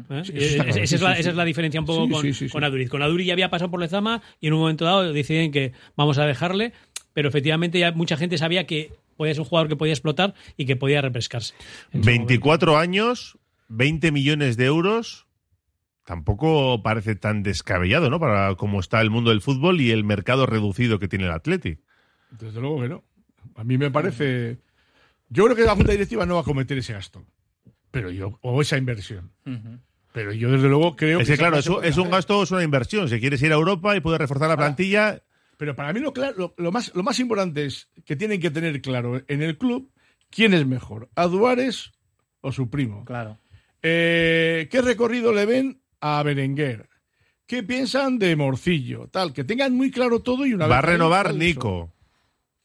¿Eh? 0.10 0.24
Sí, 0.26 0.56
claro, 0.56 0.70
esa, 0.70 0.86
sí, 0.86 0.96
es 0.96 1.02
la, 1.02 1.14
sí, 1.16 1.20
esa 1.20 1.24
sí. 1.24 1.30
es 1.30 1.36
la 1.36 1.46
diferencia 1.46 1.80
un 1.80 1.86
poco 1.86 2.06
Sí, 2.06 2.12
con, 2.12 2.22
sí, 2.22 2.34
sí, 2.34 2.50
con 2.50 2.62
sí. 2.62 2.66
Aduriz. 2.66 2.90
Con 2.90 3.02
Aduriz 3.02 3.28
ya 3.28 3.34
había 3.34 3.50
pasado 3.50 3.72
por 3.72 3.80
Lezama 3.80 4.22
y 4.40 4.48
en 4.48 4.54
un 4.54 4.60
momento 4.60 4.86
dado 4.86 5.14
deciden 5.14 5.52
que 5.52 5.74
vamos 5.96 6.18
a 6.18 6.26
dejarle, 6.26 6.74
pero 7.14 7.30
efectivamente 7.30 7.80
ya 7.80 7.92
mucha 7.92 8.18
gente 8.18 8.38
sabía 8.38 8.66
que 8.66 8.92
podía 9.18 9.34
ser 9.34 9.42
un 9.42 9.48
jugador 9.48 9.70
que 9.70 9.76
podía 9.76 9.94
explotar 9.94 10.34
y 10.58 10.66
que 10.66 10.76
podía 10.76 11.02
su 11.02 11.54
24 11.94 12.78
años, 12.78 13.38
20 13.70 14.12
millones 14.12 14.58
de 14.58 14.66
euros. 14.66 15.26
Tampoco 16.04 16.84
parece 16.84 17.16
tan 17.16 17.42
descabellado, 17.42 18.12
¿no? 18.12 18.20
Para 18.20 18.54
cómo 18.56 18.80
está 18.80 19.02
el 19.02 19.10
mundo 19.10 19.32
del 19.32 19.42
fútbol 19.42 19.82
y 19.82 19.90
el 19.90 20.04
mercado 20.04 20.46
reducido 20.46 21.00
que 21.00 21.08
tiene 21.08 21.26
el 21.26 21.32
Atleti. 21.32 21.80
Desde 22.30 22.62
luego 22.62 22.82
que 22.82 22.90
no. 22.90 23.04
A 23.56 23.64
mí 23.64 23.78
me 23.78 23.90
parece. 23.90 24.60
Yo 25.30 25.46
creo 25.46 25.56
que 25.56 25.64
la 25.64 25.76
Junta 25.76 25.92
Directiva 25.94 26.26
no 26.28 26.36
va 26.36 26.42
a 26.42 26.44
cometer 26.44 26.78
ese 26.78 26.94
gasto. 26.94 27.26
Pero 27.96 28.12
yo, 28.12 28.38
o 28.42 28.62
esa 28.62 28.78
inversión. 28.78 29.32
Pero 30.12 30.34
yo, 30.34 30.52
desde 30.52 30.68
luego, 30.68 30.98
creo 30.98 31.22
Es 31.22 31.30
que, 31.30 31.38
claro, 31.38 31.58
es 31.58 31.70
es 31.82 31.96
un 31.96 32.10
gasto, 32.10 32.44
es 32.44 32.52
una 32.52 32.62
inversión. 32.62 33.08
Si 33.08 33.22
quieres 33.22 33.42
ir 33.42 33.54
a 33.54 33.56
Europa 33.56 33.96
y 33.96 34.02
puedes 34.02 34.20
reforzar 34.20 34.50
la 34.50 34.58
plantilla, 34.58 35.24
Pero 35.56 35.78
para 35.78 35.94
mí 35.94 36.02
lo, 36.02 36.12
claro, 36.12 36.36
lo, 36.38 36.54
lo 36.58 36.74
más, 36.74 36.94
lo 36.94 37.04
más 37.04 37.22
importante 37.22 37.64
es 37.64 37.88
que 38.04 38.18
tienen 38.18 38.42
que 38.42 38.52
tener 38.52 38.82
claro 38.82 39.22
en 39.26 39.42
el 39.42 39.58
club 39.58 39.94
quién 40.30 40.54
es 40.54 40.66
mejor, 40.68 41.10
a 41.16 41.28
Duárez 41.28 41.94
o 42.42 42.52
su 42.52 42.70
primo. 42.70 43.06
Claro. 43.06 43.40
Eh, 43.82 44.68
¿Qué 44.70 44.82
recorrido 44.82 45.32
le 45.32 45.46
ven 45.46 45.82
a 46.02 46.22
Berenguer? 46.22 46.90
¿Qué 47.48 47.64
piensan 47.64 48.20
de 48.20 48.36
Morcillo? 48.36 49.08
Tal, 49.08 49.32
que 49.32 49.46
tengan 49.46 49.74
muy 49.74 49.90
claro 49.90 50.20
todo 50.20 50.46
y 50.46 50.54
una 50.54 50.68
va 50.68 50.80
a 50.80 50.82
vez 50.82 50.92
renovar 50.92 51.34
Nico. 51.34 51.95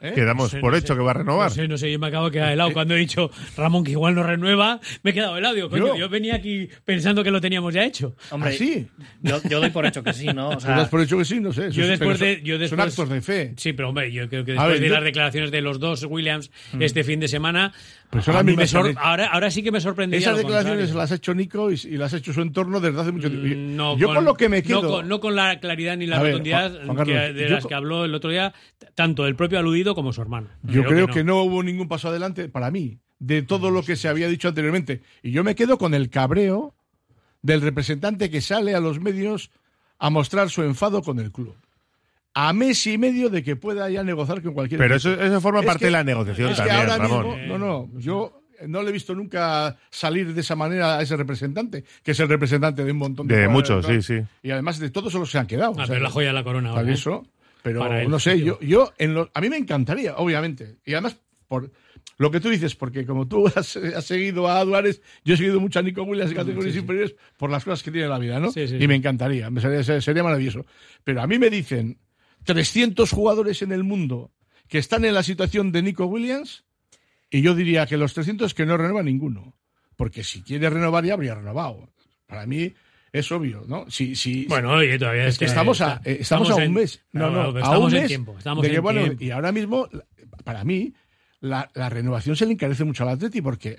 ¿Eh? 0.03 0.13
Quedamos 0.15 0.45
No 0.47 0.49
sé, 0.51 0.61
por 0.61 0.73
no 0.73 0.79
hecho 0.79 0.95
sé. 0.95 0.99
que 0.99 1.05
va 1.05 1.11
a 1.11 1.15
renovar. 1.15 1.49
No 1.51 1.55
sé, 1.55 1.69
no 1.69 1.77
sé, 1.79 1.93
yo 1.93 1.99
me 1.99 2.07
acabo 2.07 2.27
de 2.27 2.33
quedar 2.33 2.53
helado 2.53 2.73
cuando 2.73 2.95
he 2.95 2.99
dicho 2.99 3.31
Ramón 3.57 3.85
que 3.85 3.91
igual 3.91 4.15
no 4.15 4.23
renueva. 4.23 4.81
Me 5.03 5.11
he 5.11 5.15
quedado 5.15 5.37
helado. 5.37 5.55
Digo, 5.55 5.69
coño, 5.69 5.89
Yo. 5.89 5.97
yo 5.97 6.09
venía 6.09 6.37
aquí 6.37 6.69
pensando 6.85 7.23
que 7.23 7.31
lo 7.31 7.41
teníamos 7.41 7.75
ya 7.75 7.85
hecho. 7.85 8.17
Hombre, 8.31 8.51
¿Ah, 8.51 8.53
sí? 8.57 8.87
yo, 9.21 9.43
yo 9.49 9.61
doy 9.61 9.71
por 9.71 9.85
hecho 9.85 10.03
que 10.03 10.13
sí, 10.15 10.27
¿no? 10.29 10.49
O 10.49 10.53
¿Tú 10.55 10.61
sea, 10.61 10.77
das 10.77 10.89
por 10.89 11.01
hecho 11.03 11.19
que 11.19 11.25
sí? 11.27 11.39
No 11.41 11.53
sé. 11.53 11.71
Yo 11.71 11.87
después 11.87 12.19
de- 12.19 12.37
son- 12.37 12.45
yo 12.45 12.55
Son 12.55 12.61
después- 12.61 12.81
actos 12.89 13.09
de 13.11 13.21
fe. 13.21 13.53
Sí, 13.57 13.73
pero 13.75 13.91
hombre, 13.91 14.11
yo 14.11 14.29
creo 14.29 14.45
que 14.45 14.53
después 14.53 14.71
ver, 14.73 14.81
de 14.81 14.89
yo- 14.89 14.95
las 14.95 15.05
declaraciones 15.05 15.51
de 15.51 15.61
los 15.61 15.79
dos 15.79 16.05
Williams 16.09 16.51
este 16.79 17.05
fin 17.05 17.21
de 17.21 17.29
semana, 17.29 17.73
Son 18.23 18.35
a 18.35 18.39
las 18.39 18.45
mí 18.45 18.53
me 18.57 18.63
mismas 18.63 18.71
que 18.71 18.77
sor- 18.77 18.85
han 18.87 18.91
hecho. 18.93 19.01
ahora, 19.01 19.27
ahora 19.29 19.51
sí 19.53 19.63
que 19.63 19.71
me 19.71 19.81
sorprendería. 19.81 20.27
Esas 20.27 20.39
declaraciones 20.39 20.79
contrario. 20.87 20.99
las 21.01 21.13
ha 21.13 21.15
hecho 21.15 21.35
Nico 21.35 21.71
y, 21.71 21.75
y 21.85 21.97
las 21.97 22.13
ha 22.13 22.17
hecho 22.17 22.33
su 22.33 22.41
entorno 22.43 22.81
desde 22.81 23.01
hace 23.01 23.13
mucho 23.13 23.31
tiempo. 23.31 23.47
Mm, 23.49 23.77
No 23.77 23.97
yo 23.97 24.13
con, 24.13 24.25
lo 24.25 24.35
que 24.35 24.49
me 24.49 24.63
quedo. 24.65 24.83
No 24.83 24.89
con, 24.89 25.09
no 25.09 25.21
con 25.21 25.37
la 25.37 25.61
claridad 25.61 25.97
ni 25.97 26.07
la 26.07 26.17
A 26.19 26.23
ver, 26.23 26.33
rotundidad 26.33 26.73
Juan- 26.87 27.07
que- 27.07 27.33
de 27.33 27.49
las 27.49 27.67
que 27.67 27.75
habló 27.75 28.05
el 28.05 28.15
otro 28.15 28.31
día, 28.31 28.53
tanto 28.97 29.27
el 29.27 29.37
propio 29.37 29.61
aludido 29.61 29.95
como 29.95 30.13
su 30.13 30.21
hermano. 30.23 30.49
Yo 30.65 30.83
creo, 30.85 31.07
que, 31.07 31.23
no. 31.23 31.43
hubo 31.45 31.63
ningún 31.63 31.87
paso 31.87 32.09
adelante 32.09 32.49
para 32.49 32.71
mí 32.73 32.99
de 33.21 33.43
todo 33.43 33.71
lo 33.71 33.83
que 33.85 33.95
se 33.95 34.09
había 34.09 34.27
dicho 34.29 34.49
anteriormente. 34.49 35.03
Y 35.23 35.31
yo 35.31 35.45
me 35.45 35.55
quedo 35.55 35.79
con 35.79 35.95
el 35.95 36.11
cabreo 36.11 36.75
del 37.43 37.61
representante 37.61 38.29
que 38.29 38.41
sale 38.41 38.75
a 38.75 38.81
los 38.81 38.99
medios 39.01 39.51
a 39.99 40.11
mostrar 40.11 40.51
su 40.51 40.63
enfado 40.63 41.03
con 41.03 41.21
el 41.21 41.31
club. 41.31 41.55
A 42.35 42.53
mes 42.53 42.87
y 42.87 42.97
medio 42.97 43.29
de 43.29 43.43
que 43.43 43.57
pueda 43.57 43.91
ya 43.91 44.05
negociar 44.05 44.41
con 44.43 44.55
cualquier 44.55 44.79
Pero 44.79 44.95
eso, 44.95 45.13
eso 45.21 45.41
forma 45.41 45.61
Es 45.61 45.67
parte 45.67 45.81
que- 45.81 45.85
de 45.87 45.91
la 45.91 46.05
negociación 46.05 46.51
es 46.51 46.61
que 46.61 46.69
también, 46.69 46.91
ahora 46.91 46.97
Ramón. 46.99 47.41
mismo, 47.41 47.59
no, 47.59 47.89
no, 47.91 47.99
yo 48.01 48.43
no 48.69 48.83
le 48.83 48.91
he 48.91 48.93
visto 48.93 49.15
nunca 49.15 49.77
salir 49.91 50.33
de 50.33 50.41
esa 50.41 50.55
manera 50.55 50.99
a 50.99 51.03
ese 51.03 51.17
representante, 51.17 51.83
que 52.05 52.11
es 52.13 52.21
el 52.21 52.29
representante 52.29 52.85
de 52.85 52.93
un 52.93 52.99
montón 52.99 53.27
de 53.27 53.37
De 53.37 53.49
muchos, 53.49 53.85
sí, 53.87 54.01
sí. 54.03 54.21
Y 54.43 54.51
además 54.51 54.79
de 54.79 54.91
todos 54.91 55.13
solo 55.13 55.27
se 55.27 55.39
han 55.39 55.47
quedado. 55.47 55.71
Ah, 55.73 55.83
o 55.83 55.87
sea, 55.87 55.87
pero 55.87 55.97
es 55.97 56.03
la 56.03 56.11
joya 56.11 56.29
de 56.29 56.35
la 56.35 56.45
corona 56.45 56.71
ahora, 56.71 56.89
¿eh? 56.89 56.93
eso. 56.93 57.27
Pero 57.63 57.81
Para 57.81 58.03
él, 58.03 58.09
no 58.11 58.19
sé, 58.21 58.41
yo, 58.41 58.59
yo 58.61 58.93
en 58.99 59.13
lo- 59.15 59.31
a 59.35 59.41
mí 59.41 59.49
me 59.51 59.57
encantaría, 59.57 60.15
obviamente. 60.17 60.77
Y 60.87 60.93
además, 60.93 61.17
por 61.49 61.71
lo 62.17 62.31
que 62.31 62.39
tú 62.41 62.49
dices, 62.49 62.75
porque 62.77 63.05
como 63.05 63.27
tú 63.27 63.45
has, 63.57 63.77
has 63.77 64.05
seguido 64.05 64.47
a 64.49 64.65
Duárez, 64.65 65.03
yo 65.25 65.35
he 65.35 65.37
seguido 65.37 65.59
mucho 65.59 65.79
a 65.79 65.83
Nico 65.83 66.03
Williams 66.05 66.31
en 66.31 66.37
categorías 66.37 66.77
inferiores 66.77 67.17
por 67.37 67.51
las 67.51 67.65
cosas 67.65 67.83
que 67.83 67.91
tiene 67.91 68.07
la 68.09 68.19
vida, 68.19 68.39
¿no? 68.39 68.53
Sí, 68.53 68.69
sí, 68.69 68.77
y 68.77 68.81
sí. 68.81 68.87
me 68.89 68.95
encantaría, 68.95 69.51
sería 70.01 70.23
maravilloso. 70.23 70.65
Pero 71.03 71.23
a 71.23 71.27
mí 71.27 71.39
me 71.39 71.51
dicen 71.51 71.99
300 72.45 73.11
jugadores 73.11 73.63
en 73.63 73.73
el 73.73 73.85
mundo 73.85 74.31
que 74.69 74.79
están 74.79 75.05
en 75.05 75.15
la 75.15 75.23
situación 75.23 75.73
de 75.73 75.83
Nico 75.83 76.07
Williams 76.07 76.65
y 77.31 77.43
yo 77.43 77.55
diría 77.55 77.87
que 77.87 77.97
los 77.97 78.15
300 78.15 78.55
que 78.55 78.67
no 78.67 78.77
renueva 78.77 79.03
ninguno. 79.03 79.55
Porque 79.97 80.25
si 80.25 80.43
quiere 80.43 80.71
renovar 80.71 81.05
ya 81.05 81.15
habría 81.15 81.35
renovado. 81.35 81.91
Para 82.27 82.47
mí 82.47 82.73
es 83.13 83.31
obvio, 83.33 83.65
¿no? 83.67 83.91
Si, 83.91 84.15
si, 84.15 84.47
Bueno, 84.47 84.73
oye, 84.73 84.99
todavía 84.99 85.27
es 85.27 85.39
que 85.39 85.45
estamos 85.45 85.81
a, 85.81 86.01
eh, 86.05 86.19
estamos 86.21 86.49
a 86.51 86.55
un 86.57 86.63
en- 86.63 86.73
mes. 86.75 87.03
No, 87.13 87.29
Claro, 87.29 87.43
no, 87.49 87.53
pero 87.53 87.65
a 87.65 87.69
estamos 87.69 87.87
un 87.91 87.95
en 87.97 88.01
mes 88.03 88.09
tiempo. 88.09 88.35
Estamos 88.39 88.63
de 88.63 88.71
que, 88.71 88.77
en 88.77 88.83
bueno, 88.83 89.01
tiempo. 89.03 89.25
y 89.25 89.31
ahora 89.31 89.53
mismo, 89.53 89.89
para 90.45 90.65
mí, 90.65 90.95
la, 91.41 91.71
la 91.75 91.89
renovación 91.91 92.37
se 92.37 92.47
le 92.47 92.53
encarece 92.53 92.85
mucho 92.85 93.03
al 93.03 93.11
Atleti 93.11 93.43
porque 93.43 93.79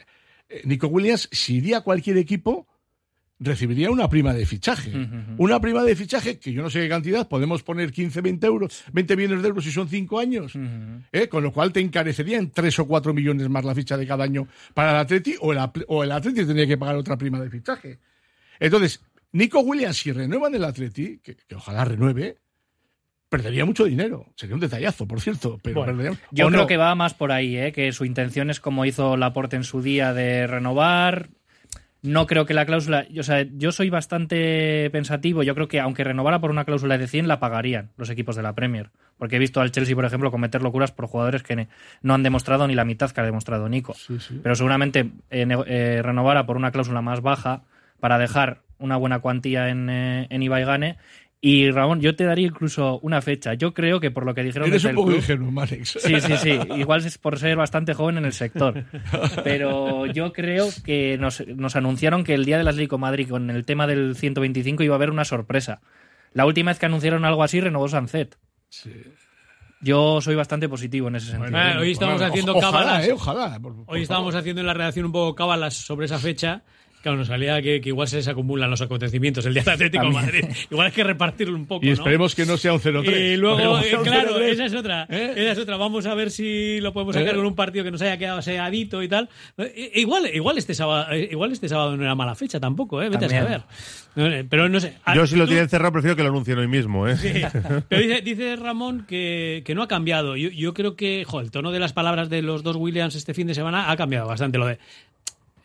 eh, 0.50 0.62
Nico 0.66 0.88
Williams, 0.88 1.30
si 1.32 1.56
iría 1.58 1.78
a 1.78 1.82
cualquier 1.82 2.18
equipo, 2.18 2.68
recibiría 3.44 3.90
una 3.90 4.08
prima 4.08 4.34
de 4.36 4.46
fichaje. 4.46 4.92
Una 5.38 5.60
prima 5.60 5.84
de 5.84 5.96
fichaje 5.96 6.38
que 6.38 6.54
yo 6.54 6.62
no 6.62 6.70
sé 6.70 6.82
qué 6.82 6.90
cantidad, 6.90 7.28
podemos 7.28 7.64
poner 7.64 7.92
15, 7.92 8.22
20 8.22 8.46
euros, 8.48 8.84
20 8.94 9.16
millones 9.18 9.42
de 9.42 9.48
euros 9.48 9.64
si 9.66 9.72
son 9.72 9.90
5 9.90 10.20
años. 10.20 10.54
¿eh? 11.12 11.28
Con 11.28 11.42
lo 11.44 11.52
cual 11.52 11.74
te 11.74 11.80
encarecería 11.80 12.38
en 12.38 12.52
3 12.52 12.80
o 12.80 12.86
4 12.88 13.14
millones 13.16 13.50
más 13.50 13.66
la 13.66 13.74
ficha 13.74 13.98
de 13.98 14.06
cada 14.06 14.24
año 14.24 14.48
para 14.76 14.92
el 14.92 14.98
Atleti 14.98 15.36
o 15.42 15.52
el, 15.54 15.60
o 15.88 16.04
el 16.04 16.12
Atleti 16.12 16.46
tendría 16.46 16.68
que 16.68 16.78
pagar 16.78 16.96
otra 16.96 17.18
prima 17.18 17.40
de 17.40 17.50
fichaje. 17.50 17.98
Entonces, 18.60 19.02
Nico 19.32 19.60
Williams, 19.62 19.98
si 19.98 20.12
renueva 20.12 20.48
en 20.50 20.56
el 20.56 20.64
Atleti, 20.64 21.20
que, 21.24 21.36
que 21.36 21.56
ojalá 21.56 21.84
renueve, 21.84 22.38
perdería 23.30 23.66
mucho 23.66 23.86
dinero. 23.86 24.28
Sería 24.36 24.56
un 24.56 24.62
detallazo, 24.62 25.08
por 25.08 25.22
cierto. 25.22 25.58
Pero 25.64 25.82
Bueno, 25.84 25.94
perdería- 25.98 26.20
Yo 26.32 26.46
¿o 26.46 26.50
creo 26.50 26.62
no? 26.62 26.68
que 26.68 26.78
va 26.78 26.94
más 26.96 27.14
por 27.14 27.32
ahí, 27.32 27.58
¿eh? 27.58 27.72
que 27.72 27.92
su 27.94 28.06
intención 28.06 28.50
es 28.50 28.60
como 28.60 28.86
hizo 28.86 29.16
Laporte 29.18 29.56
en 29.56 29.64
su 29.64 29.82
día 29.82 30.14
de 30.14 30.48
renovar. 30.48 31.30
No 32.04 32.26
creo 32.26 32.46
que 32.46 32.54
la 32.54 32.66
cláusula. 32.66 33.06
O 33.20 33.24
sea, 33.24 33.44
yo 33.44 33.72
soy 33.72 33.90
bastante 33.92 34.90
pensativo. 34.92 35.44
Yo 35.44 35.54
creo 35.54 35.68
que 35.68 35.80
aunque 35.80 36.04
renovara 36.04 36.40
por 36.42 36.50
una 36.50 36.66
cláusula 36.66 36.98
de 36.98 37.08
100, 37.08 37.28
la 37.28 37.40
pagarían 37.40 37.92
los 37.98 38.10
equipos 38.10 38.36
de 38.36 38.42
la 38.42 38.56
Premier. 38.56 38.90
Porque 39.18 39.36
he 39.36 39.40
visto 39.40 39.62
al 39.62 39.72
Chelsea, 39.72 39.96
por 39.96 40.06
ejemplo, 40.06 40.32
cometer 40.32 40.64
locuras 40.64 40.92
por 40.92 41.06
jugadores 41.06 41.44
que 41.44 41.68
no 42.02 42.14
han 42.14 42.24
demostrado 42.24 42.68
ni 42.68 42.74
la 42.74 42.86
mitad 42.86 43.12
que 43.12 43.22
ha 43.22 43.24
demostrado 43.24 43.70
Nico. 43.70 43.94
Sí, 43.94 44.20
sí. 44.20 44.40
Pero 44.42 44.56
seguramente 44.56 45.12
eh, 45.30 45.48
eh, 45.68 46.02
renovara 46.04 46.48
por 46.48 46.58
una 46.58 46.72
cláusula 46.72 47.04
más 47.04 47.22
baja 47.22 47.62
para 48.00 48.18
dejar 48.18 48.62
una 48.80 48.98
buena 48.98 49.20
cuantía 49.20 49.70
en, 49.70 49.90
eh, 49.90 50.28
en 50.32 50.42
Ibaigane 50.42 50.98
Y 51.44 51.72
Ramón, 51.72 52.02
yo 52.02 52.16
te 52.16 52.24
daría 52.24 52.46
incluso 52.46 53.00
una 53.00 53.20
fecha. 53.20 53.56
Yo 53.56 53.74
creo 53.74 54.00
que 54.00 54.12
por 54.12 54.28
lo 54.28 54.36
que 54.36 54.44
dijeron 54.44 54.68
Eres 54.68 54.84
desde 54.84 54.90
un 54.90 54.92
el 54.92 54.96
poco 54.98 55.08
club- 55.08 55.18
ingenuo, 55.18 55.52
Manex. 55.52 55.98
Sí, 56.00 56.22
sí, 56.22 56.38
sí. 56.38 56.60
Igual 56.78 57.04
es 57.04 57.18
por 57.18 57.40
ser 57.40 57.56
bastante 57.58 57.96
joven 57.96 58.20
en 58.20 58.26
el 58.26 58.34
sector. 58.34 58.84
Pero 59.44 60.06
yo 60.06 60.34
creo 60.34 60.68
que 60.86 61.18
nos, 61.20 61.44
nos 61.48 61.76
anunciaron 61.76 62.24
que 62.24 62.36
el 62.36 62.46
día 62.46 62.60
del 62.60 62.68
Atlético 62.68 63.00
Madrid 63.00 63.28
con 63.28 63.50
el 63.50 63.66
tema 63.66 63.88
del 63.88 64.16
125 64.16 64.84
iba 64.84 64.94
a 64.94 64.98
haber 64.98 65.10
una 65.10 65.26
sorpresa. 65.26 65.82
La 66.34 66.46
última 66.46 66.70
vez 66.72 66.78
que 66.80 66.86
anunciaron 66.86 67.26
algo 67.26 67.44
así 67.44 67.60
renovó 67.60 67.88
Sancet. 67.88 68.38
Yo 69.82 70.22
soy 70.22 70.36
bastante 70.36 70.70
positivo 70.70 71.08
en 71.08 71.16
ese 71.16 71.32
sentido. 71.32 71.50
Bueno, 71.52 71.80
hoy 71.82 71.92
estamos 71.92 72.22
haciendo 72.22 72.56
ojalá, 72.56 72.72
cábalas. 72.72 73.08
eh, 73.08 73.14
ojalá. 73.14 73.60
por- 73.60 73.76
por 73.84 73.96
Hoy 73.96 74.04
estábamos 74.04 74.32
favor. 74.34 74.40
haciendo 74.42 74.62
en 74.62 74.68
la 74.68 74.74
redacción 74.76 75.08
un 75.08 75.12
poco 75.12 75.34
cábalas 75.34 75.74
sobre 75.74 76.06
esa 76.06 76.20
fecha. 76.20 76.62
Claro, 77.02 77.18
nos 77.18 77.28
salía 77.28 77.62
que, 77.62 77.82
que 77.82 77.90
igual 77.90 78.08
se 78.08 78.18
les 78.18 78.28
acumulan 78.28 78.70
los 78.70 78.82
acontecimientos 78.82 79.46
el 79.46 79.54
día 79.56 79.64
del 79.64 79.74
Atlético 79.74 80.06
de 80.06 80.12
Madrid. 80.12 80.46
Igual 80.70 80.88
hay 80.88 80.94
que 80.94 81.04
repartirlo 81.04 81.56
un 81.56 81.66
poco, 81.66 81.84
Y 81.86 81.90
¿no? 81.90 81.94
esperemos 81.94 82.36
que 82.36 82.46
no 82.46 82.58
sea 82.58 82.74
un 82.74 82.80
0-3. 82.80 83.34
Y 83.34 83.38
luego, 83.38 83.80
eh, 83.80 83.98
claro, 84.04 84.38
0-3. 84.40 84.42
esa 84.52 84.66
es 84.66 84.74
otra. 84.76 85.08
¿Eh? 85.10 85.34
Esa 85.36 85.52
es 85.54 85.58
otra. 85.58 85.78
Vamos 85.78 86.06
a 86.06 86.14
ver 86.14 86.30
si 86.30 86.80
lo 86.80 86.94
podemos 86.94 87.16
sacar 87.16 87.34
¿Eh? 87.34 87.38
con 87.38 87.46
un 87.46 87.56
partido 87.56 87.84
que 87.84 87.92
nos 87.92 88.02
haya 88.04 88.18
quedado 88.18 88.42
seadito 88.42 89.02
y 89.02 89.08
tal. 89.08 89.30
Igual, 89.96 90.30
igual 90.34 90.58
este 90.58 90.74
sábado, 90.76 91.16
igual 91.16 91.52
este 91.52 91.68
sábado 91.68 91.98
no 91.98 92.04
era 92.04 92.14
mala 92.14 92.36
fecha 92.36 92.60
tampoco, 92.60 93.02
¿eh? 93.02 93.10
Vete 93.10 93.28
También. 93.28 93.42
a 93.44 93.46
saber. 93.46 94.46
Pero 94.50 94.70
no 94.70 94.80
sé. 94.80 94.94
Ah, 95.06 95.16
Yo 95.16 95.26
si 95.26 95.36
lo 95.38 95.48
tienen 95.48 95.70
cerrado 95.70 95.94
prefiero 95.94 96.16
que 96.16 96.24
lo 96.24 96.30
anuncien 96.30 96.58
hoy 96.58 96.68
mismo, 96.68 97.08
¿eh? 97.08 97.16
Sí. 97.18 97.32
Pero 97.90 98.02
dice, 98.02 98.22
dice 98.22 98.56
Ramón 98.58 99.06
que, 99.08 99.64
que 99.66 99.74
no 99.74 99.84
ha 99.84 99.88
cambiado. 99.88 100.36
Yo, 100.36 100.50
yo 100.50 100.74
creo 100.74 100.96
que 100.96 101.24
jo, 101.26 101.40
el 101.40 101.50
tono 101.50 101.72
de 101.72 101.80
las 101.80 101.94
palabras 101.94 102.30
de 102.30 102.42
los 102.42 102.62
dos 102.62 102.76
Williams 102.76 103.16
este 103.16 103.34
fin 103.34 103.48
de 103.48 103.56
semana 103.56 103.90
ha 103.90 103.98
cambiado 103.98 104.28
bastante. 104.28 104.58
Lo 104.58 104.68
de 104.68 104.80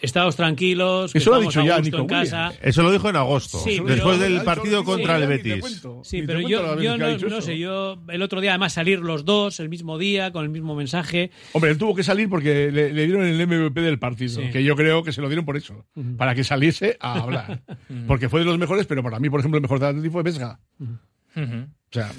Estados 0.01 0.37
tranquilos, 0.37 1.13
que 1.13 1.19
Eso 1.19 1.31
lo 1.31 1.37
ha 1.37 1.41
dicho 1.41 1.63
ya 1.65 1.81
Nico 1.81 1.99
en 1.99 2.07
casa. 2.07 2.53
Eso 2.63 2.83
lo 2.83 2.93
dijo 2.93 3.09
en 3.09 3.17
agosto, 3.17 3.59
Sí, 3.59 3.77
pero- 3.83 3.95
después 3.95 4.21
del 4.21 4.43
partido 4.43 4.81
sí, 4.81 4.85
contra 4.85 5.17
sí, 5.17 5.23
el 5.23 5.29
Betis. 5.29 5.61
cuento, 5.61 6.01
Sí, 6.05 6.23
pero 6.27 6.41
yo, 6.41 6.81
yo 6.81 6.97
no, 7.29 7.41
sé, 7.41 7.59
yo 7.59 7.99
el 8.09 8.23
otro 8.23 8.41
día 8.41 8.51
además 8.53 8.75
salir 8.75 8.99
los 9.01 9.25
dos 9.25 9.59
el 9.61 9.69
mismo 9.69 9.97
día 9.99 10.33
con 10.33 10.45
el 10.45 10.51
mismo 10.51 10.75
mensaje. 10.75 11.31
Hombre, 11.53 11.71
él 11.71 11.79
tuvo 11.79 11.95
que 11.95 12.03
salir 12.03 12.29
porque 12.29 12.71
le, 12.71 12.93
le 12.93 13.07
dieron 13.07 13.25
el 13.27 13.47
MVP 13.47 13.81
del 13.81 13.99
partido, 13.99 14.41
Sí. 14.43 14.51
que 14.51 14.63
yo 14.63 14.77
creo 14.77 15.03
que 15.03 15.13
se 15.13 15.21
lo 15.23 15.29
dieron 15.29 15.45
por 15.45 15.57
eso, 15.57 15.87
para 16.19 16.35
que 16.35 16.45
saliese 16.45 16.97
a 17.01 17.21
hablar. 17.21 17.63
porque 18.07 18.29
fue 18.29 18.41
de 18.41 18.47
los 18.47 18.59
mejores, 18.59 18.87
pero 18.87 19.03
para 19.03 19.19
mí, 19.19 19.31
por 19.31 19.41
ejemplo, 19.41 19.57
el 19.59 19.63
mejor 19.63 19.79
del 19.81 19.89
Atlético 19.91 20.13
fue 20.13 20.23
Vesga. 20.23 20.61
O 21.35 21.39
sea, 21.91 22.11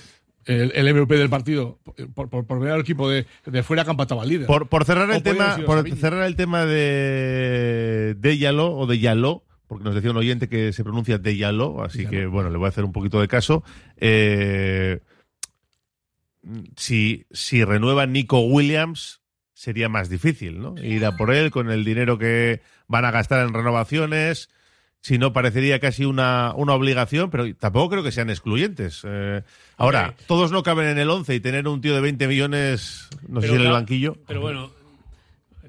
el, 0.47 0.71
el 0.73 0.93
MVP 0.93 1.17
del 1.17 1.29
partido, 1.29 1.79
por, 2.15 2.29
por, 2.29 2.45
por 2.45 2.59
ver 2.59 2.71
al 2.71 2.81
equipo 2.81 3.09
de, 3.09 3.25
de 3.45 3.63
fuera 3.63 3.83
al 3.83 4.29
líder. 4.29 4.47
Por, 4.47 4.69
por 4.69 4.85
cerrar 4.85 5.11
el 5.11 5.21
tema, 5.21 5.59
por 5.65 5.87
cerrar 5.95 6.25
el 6.25 6.35
tema 6.35 6.65
de 6.65 8.15
de 8.17 8.37
Yaló 8.37 8.75
o 8.75 8.87
de 8.87 8.99
Yaló, 8.99 9.43
porque 9.67 9.83
nos 9.83 9.93
decía 9.93 10.11
un 10.11 10.17
oyente 10.17 10.47
que 10.47 10.71
se 10.73 10.83
pronuncia 10.83 11.17
de 11.17 11.37
Yaló, 11.37 11.83
así 11.83 12.07
que 12.07 12.25
bueno, 12.25 12.49
le 12.49 12.57
voy 12.57 12.65
a 12.65 12.69
hacer 12.69 12.85
un 12.85 12.93
poquito 12.93 13.19
de 13.19 13.27
caso. 13.27 13.63
Eh, 13.97 14.99
si, 16.77 17.25
si 17.31 17.63
renueva 17.65 18.05
Nico 18.05 18.39
Williams, 18.39 19.21
sería 19.53 19.89
más 19.89 20.09
difícil, 20.09 20.61
¿no? 20.61 20.75
Ir 20.81 21.05
a 21.05 21.17
por 21.17 21.33
él 21.33 21.51
con 21.51 21.69
el 21.69 21.83
dinero 21.83 22.17
que 22.17 22.61
van 22.87 23.05
a 23.05 23.11
gastar 23.11 23.45
en 23.45 23.53
renovaciones. 23.53 24.49
Si 25.01 25.17
no, 25.17 25.31
parecería 25.31 25.79
casi 25.79 26.03
una, 26.05 26.53
una 26.55 26.73
obligación, 26.73 27.29
pero 27.29 27.53
tampoco 27.55 27.89
creo 27.91 28.03
que 28.03 28.11
sean 28.11 28.29
excluyentes. 28.29 29.03
Eh, 29.07 29.41
ahora, 29.77 30.15
todos 30.27 30.51
no 30.51 30.63
caben 30.63 30.87
en 30.87 30.97
el 30.97 31.09
11 31.09 31.35
y 31.35 31.39
tener 31.39 31.67
un 31.67 31.79
tío 31.81 31.95
de 31.95 32.01
20 32.01 32.27
millones, 32.27 33.07
no 33.29 33.39
sé 33.39 33.47
Pero 33.47 33.53
si 33.53 33.59
en 33.61 33.65
el 33.67 33.71
banquillo. 33.73 34.17
Pero 34.27 34.41
bueno, 34.41 34.71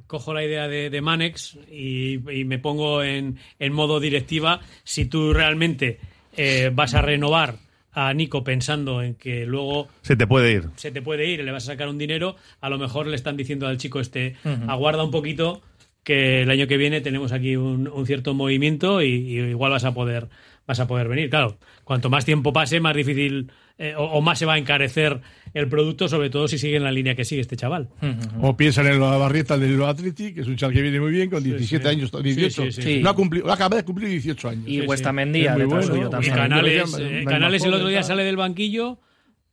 cojo 0.08 0.34
la 0.34 0.42
idea 0.44 0.66
de, 0.66 0.90
de 0.90 1.00
Manex 1.00 1.56
y, 1.70 2.14
y 2.32 2.44
me 2.44 2.58
pongo 2.58 3.02
en, 3.04 3.38
en 3.58 3.72
modo 3.72 4.00
directiva. 4.00 4.60
Si 4.82 5.04
tú 5.04 5.32
realmente 5.32 6.00
eh, 6.36 6.70
vas 6.74 6.94
a 6.94 7.02
renovar 7.02 7.56
a 7.92 8.12
Nico 8.14 8.42
pensando 8.44 9.02
en 9.02 9.14
que 9.14 9.44
luego 9.44 9.88
Se 10.02 10.16
te 10.16 10.26
puede 10.26 10.52
ir. 10.52 10.68
se 10.76 10.90
te 10.90 11.02
puede 11.02 11.26
ir 11.26 11.40
y 11.40 11.42
le 11.42 11.52
vas 11.52 11.64
a 11.64 11.72
sacar 11.72 11.88
un 11.88 11.98
dinero, 11.98 12.36
a 12.60 12.68
lo 12.70 12.78
mejor 12.78 13.06
le 13.06 13.16
están 13.16 13.36
diciendo 13.36 13.66
al 13.66 13.76
chico 13.78 13.98
este, 14.00 14.36
aguarda 14.68 15.02
un 15.04 15.10
poquito 15.10 15.62
que 16.08 16.40
el 16.42 16.50
año 16.50 16.66
que 16.66 16.78
viene 16.78 17.02
tenemos 17.02 17.32
aquí 17.32 17.54
un, 17.56 17.86
un 17.86 18.06
cierto 18.06 18.32
movimiento 18.32 19.02
y, 19.02 19.08
y 19.08 19.38
igual 19.40 19.72
vas 19.72 19.84
a 19.84 19.92
poder 19.92 20.28
vas 20.66 20.80
a 20.80 20.86
poder 20.86 21.06
venir. 21.08 21.28
Claro, 21.28 21.58
cuanto 21.84 22.08
más 22.08 22.24
tiempo 22.24 22.50
pase, 22.52 22.80
más 22.80 22.96
difícil 22.96 23.50
eh, 23.78 23.94
o, 23.96 24.04
o 24.04 24.20
más 24.22 24.38
se 24.38 24.46
va 24.46 24.54
a 24.54 24.58
encarecer 24.58 25.20
el 25.54 25.68
producto, 25.68 26.08
sobre 26.08 26.30
todo 26.30 26.48
si 26.48 26.56
sigue 26.58 26.76
en 26.76 26.84
la 26.84 26.92
línea 26.92 27.14
que 27.14 27.24
sigue 27.26 27.40
este 27.42 27.56
chaval. 27.56 27.88
O 28.40 28.56
piensan 28.56 28.86
en 28.86 29.00
la 29.00 29.16
barrieta 29.18 29.56
del 29.58 29.82
Atleti, 29.82 30.32
que 30.34 30.40
es 30.40 30.46
un 30.46 30.56
chaval 30.56 30.74
que 30.74 30.82
viene 30.82 30.98
muy 31.00 31.10
bien, 31.10 31.28
con 31.30 31.42
17 31.42 31.82
sí. 31.84 31.88
años, 31.88 32.10
18. 32.10 32.62
Sí, 32.64 32.72
sí, 32.72 32.82
sí. 32.82 33.00
No 33.02 33.10
ha 33.10 33.14
cumplido, 33.14 33.50
acaba 33.52 33.76
de 33.76 33.84
cumplir 33.84 34.08
18 34.08 34.48
años. 34.48 34.64
Y 34.66 34.80
sí. 34.80 34.86
Huestamendía, 34.86 35.54
bueno. 35.56 36.10
también. 36.10 36.34
Can- 36.34 36.48
Canales, 36.50 36.96
eh, 37.00 37.24
Canales 37.26 37.64
el 37.64 37.74
otro 37.74 37.88
día 37.88 38.02
sale 38.02 38.24
del 38.24 38.36
banquillo 38.36 38.98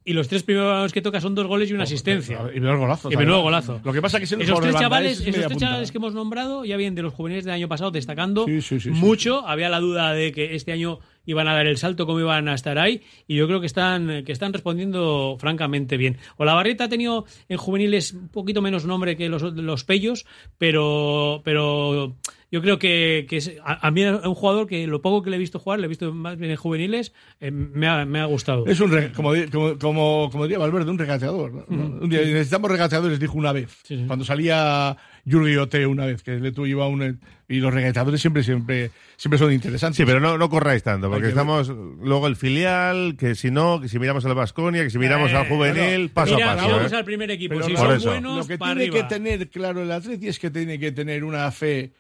y 0.08 0.14
los 0.14 0.28
tres 0.28 0.44
primeros 0.44 0.70
balones 0.70 0.94
que 0.94 1.02
toca 1.02 1.20
son 1.20 1.34
dos 1.34 1.48
goles 1.48 1.70
y 1.70 1.74
una 1.74 1.84
asistencia. 1.84 2.40
Y 2.54 2.60
menudo 2.60 2.78
golazo. 2.78 3.12
Y 3.12 3.18
menudo 3.18 3.42
golazo. 3.42 3.82
Lo 3.84 3.92
que 3.92 4.04
pasa 4.04 4.20
es 4.20 4.30
que 4.30 4.44
Esos 4.44 4.62
tres 4.62 4.76
chavales, 4.76 5.20
es 5.20 5.28
esos 5.28 5.48
tres 5.48 5.58
chavales 5.58 5.92
que 5.92 5.98
hemos 5.98 6.14
nombrado 6.14 6.64
ya 6.64 6.78
vienen 6.78 6.94
de 6.94 7.02
los 7.02 7.14
juveniles 7.14 7.44
del 7.44 7.56
año 7.56 7.68
pasado 7.68 7.90
destacando 7.90 8.46
Sí, 8.46 8.62
sí, 8.62 8.80
sí, 8.80 8.82
sí. 8.82 8.90
mucho. 8.92 9.46
Había 9.48 9.68
la 9.68 9.80
duda 9.80 10.14
de 10.14 10.32
que 10.32 10.54
este 10.56 10.72
año 10.72 11.00
iban 11.26 11.48
a 11.48 11.56
dar 11.56 11.66
el 11.66 11.78
salto, 11.78 12.06
cómo 12.06 12.20
iban 12.20 12.48
a 12.48 12.54
estar 12.54 12.78
ahí, 12.78 13.02
y 13.28 13.36
yo 13.36 13.48
creo 13.48 13.60
que 13.60 13.66
están, 13.66 14.24
que 14.24 14.32
están 14.32 14.54
respondiendo 14.54 15.38
francamente 15.40 15.98
bien. 15.98 16.18
Olavarrieta 16.38 16.84
ha 16.84 16.90
tenido 16.90 17.26
en 17.50 17.58
juveniles 17.58 18.14
un 18.14 18.30
poquito 18.30 18.62
menos 18.62 18.86
nombre 18.86 19.18
que 19.18 19.28
los, 19.28 19.42
los 19.42 19.84
Pellos, 19.86 20.28
pero, 20.60 21.42
pero 21.44 22.16
yo 22.52 22.62
creo 22.62 22.80
que, 22.80 23.26
que 23.30 23.38
es, 23.38 23.52
a, 23.64 23.88
a 23.88 23.92
mí 23.92 24.04
es 24.04 24.14
un 24.24 24.36
jugador 24.36 24.68
que 24.68 24.86
lo 24.88 25.02
poco 25.02 25.22
que 25.24 25.30
le 25.30 25.36
he 25.36 25.40
visto 25.40 25.60
jugar, 25.60 25.80
le 25.80 25.86
he 25.86 25.90
visto 25.90 26.14
más 26.14 26.38
bien 26.38 26.52
en 26.52 26.58
juveniles, 26.58 27.14
eh, 27.42 27.52
me, 27.52 27.88
ha, 27.88 28.06
me 28.06 28.20
ha 28.20 28.26
gustado. 28.26 28.66
Es 28.68 28.80
un, 28.80 28.92
re- 28.92 29.12
como, 29.12 29.32
como, 29.52 29.78
como, 29.80 30.30
como 30.32 30.44
diría 30.46 30.58
Valverde, 30.60 30.90
un 30.92 30.98
regateador. 31.00 31.52
¿no? 31.54 31.66
Un 32.02 32.10
día, 32.10 32.22
necesitamos 32.22 32.72
regateadores, 32.72 33.20
dijo 33.20 33.38
una 33.38 33.52
vez. 33.52 33.78
Sí, 33.84 33.98
sí. 33.98 34.04
Cuando 34.08 34.24
salía 34.26 34.96
Yurgi 35.26 35.56
Ote 35.58 35.86
una 35.88 36.06
vez, 36.06 36.24
que 36.24 36.40
le 36.40 36.52
tuvo 36.52 36.66
lleva 36.68 36.88
un... 36.88 37.20
Y 37.48 37.58
los 37.60 37.72
regateadores 37.72 38.20
siempre, 38.22 38.42
siempre, 38.44 38.90
siempre 39.18 39.38
son 39.38 39.52
interesantes. 39.54 39.98
Sí, 39.98 40.04
pero 40.06 40.20
no, 40.20 40.36
no 40.38 40.50
corráis 40.50 40.82
tanto, 40.82 41.10
porque 41.10 41.26
Hay 41.26 41.30
estamos 41.30 41.68
luego 42.02 42.26
el 42.26 42.36
filial, 42.36 43.16
que 43.20 43.36
si 43.36 43.52
no, 43.52 43.80
que 43.80 43.88
si 43.88 44.00
miramos 44.00 44.26
al 44.26 44.34
Vasconia, 44.34 44.82
que 44.84 44.90
si 44.90 44.98
miramos 44.98 45.32
Eh, 45.32 45.36
al 45.36 45.48
juvenil, 45.48 46.10
paso 46.10 46.34
Mira, 46.36 46.54
a 46.54 46.56
paso. 46.56 46.68
miramos 46.70 46.92
¿eh? 46.92 46.96
al 46.96 47.06
primer 47.06 47.30
equipo. 47.30 47.54
Pero 47.54 47.66
si 47.68 47.74
lo- 47.74 47.80
Por 47.80 48.00
son 48.02 48.12
buenos, 48.14 48.38
Lo 48.38 48.48
que 48.48 48.58
para 48.58 48.74
tiene 48.74 48.90
arriba. 48.90 49.08
que 49.08 49.14
tener 49.16 49.50
claro 49.50 49.84
el 49.84 49.92
Atleti 49.92 50.28
es 50.28 50.40
que 50.40 50.50
tiene 50.50 50.80
que 50.80 50.92
tener 50.92 51.24
una 51.24 51.52
fe 51.52 51.92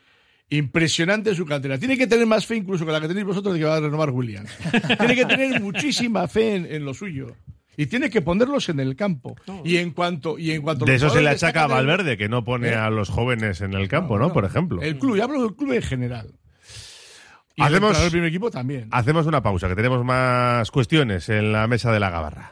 impresionante 0.49 1.33
su 1.35 1.45
cantera. 1.45 1.77
Tiene 1.77 1.97
que 1.97 2.07
tener 2.07 2.25
más 2.25 2.45
fe 2.45 2.55
incluso 2.55 2.85
que 2.85 2.91
la 2.91 3.01
que 3.01 3.07
tenéis 3.07 3.25
vosotros 3.25 3.53
de 3.53 3.59
que 3.59 3.65
va 3.65 3.77
a 3.77 3.81
renovar 3.81 4.09
Williams. 4.11 4.49
tiene 4.97 5.15
que 5.15 5.25
tener 5.25 5.61
muchísima 5.61 6.27
fe 6.27 6.55
en, 6.55 6.65
en 6.71 6.85
lo 6.85 6.93
suyo. 6.93 7.35
Y 7.77 7.87
tiene 7.87 8.09
que 8.09 8.21
ponerlos 8.21 8.69
en 8.69 8.79
el 8.79 8.95
campo. 8.95 9.35
Y 9.65 9.77
en 9.77 9.91
cuanto 9.91 10.39
y 10.39 10.51
en 10.51 10.61
cuanto 10.61 10.85
De 10.85 10.95
eso 10.95 11.09
se 11.09 11.21
le 11.21 11.29
achaca 11.29 11.63
a 11.65 11.67
Valverde, 11.67 12.15
que 12.15 12.29
no 12.29 12.45
pone 12.45 12.69
¿Eh? 12.69 12.75
a 12.75 12.89
los 12.89 13.09
jóvenes 13.09 13.59
en 13.59 13.73
el 13.73 13.89
campo, 13.89 14.17
¿no? 14.17 14.31
Por 14.31 14.45
ejemplo. 14.45 14.81
El 14.81 14.97
club, 14.97 15.17
y 15.17 15.21
hablo 15.21 15.41
del 15.41 15.55
club 15.55 15.73
en 15.73 15.81
general. 15.81 16.29
Y 17.57 17.61
Hacemos- 17.61 17.99
el 18.01 18.11
primer 18.11 18.29
equipo 18.29 18.49
también. 18.51 18.87
Hacemos 18.91 19.25
una 19.27 19.41
pausa, 19.43 19.67
que 19.67 19.75
tenemos 19.75 20.05
más 20.05 20.71
cuestiones 20.71 21.27
en 21.27 21.51
la 21.51 21.67
mesa 21.67 21.91
de 21.91 21.99
la 21.99 22.09
gabarra. 22.09 22.51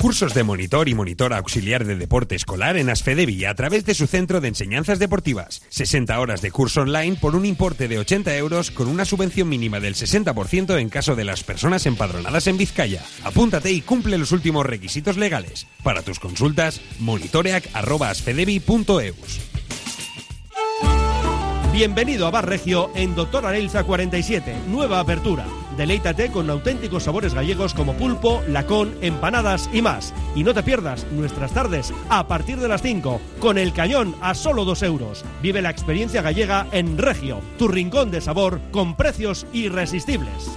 Cursos 0.00 0.32
de 0.32 0.44
monitor 0.44 0.88
y 0.88 0.94
monitor 0.94 1.34
auxiliar 1.34 1.84
de 1.84 1.94
deporte 1.94 2.34
escolar 2.34 2.78
en 2.78 2.88
Asfedevi 2.88 3.44
a 3.44 3.54
través 3.54 3.84
de 3.84 3.92
su 3.92 4.06
centro 4.06 4.40
de 4.40 4.48
enseñanzas 4.48 4.98
deportivas. 4.98 5.60
60 5.68 6.18
horas 6.18 6.40
de 6.40 6.50
curso 6.50 6.80
online 6.80 7.18
por 7.20 7.36
un 7.36 7.44
importe 7.44 7.86
de 7.86 7.98
80 7.98 8.34
euros 8.38 8.70
con 8.70 8.88
una 8.88 9.04
subvención 9.04 9.50
mínima 9.50 9.78
del 9.78 9.94
60% 9.94 10.80
en 10.80 10.88
caso 10.88 11.16
de 11.16 11.24
las 11.24 11.44
personas 11.44 11.84
empadronadas 11.84 12.46
en 12.46 12.56
Vizcaya. 12.56 13.04
Apúntate 13.24 13.72
y 13.72 13.82
cumple 13.82 14.16
los 14.16 14.32
últimos 14.32 14.64
requisitos 14.64 15.18
legales. 15.18 15.66
Para 15.82 16.00
tus 16.00 16.18
consultas, 16.18 16.80
monitoreac.asfedevi.eus. 16.98 19.40
Bienvenido 21.74 22.26
a 22.26 22.30
Bar 22.30 22.48
Regio 22.48 22.90
en 22.94 23.14
Doctor 23.14 23.44
Arelza 23.44 23.84
47, 23.84 24.62
nueva 24.68 24.98
apertura. 24.98 25.44
Deleítate 25.80 26.30
con 26.30 26.50
auténticos 26.50 27.04
sabores 27.04 27.32
gallegos 27.32 27.72
como 27.72 27.94
pulpo, 27.94 28.42
lacón, 28.46 28.94
empanadas 29.00 29.70
y 29.72 29.80
más. 29.80 30.12
Y 30.36 30.44
no 30.44 30.52
te 30.52 30.62
pierdas 30.62 31.06
nuestras 31.10 31.52
tardes 31.52 31.90
a 32.10 32.28
partir 32.28 32.58
de 32.58 32.68
las 32.68 32.82
5, 32.82 33.18
con 33.38 33.56
el 33.56 33.72
cañón 33.72 34.14
a 34.20 34.34
solo 34.34 34.66
2 34.66 34.82
euros. 34.82 35.24
Vive 35.40 35.62
la 35.62 35.70
experiencia 35.70 36.20
gallega 36.20 36.66
en 36.72 36.98
Regio, 36.98 37.40
tu 37.56 37.66
rincón 37.66 38.10
de 38.10 38.20
sabor 38.20 38.60
con 38.72 38.94
precios 38.94 39.46
irresistibles. 39.54 40.50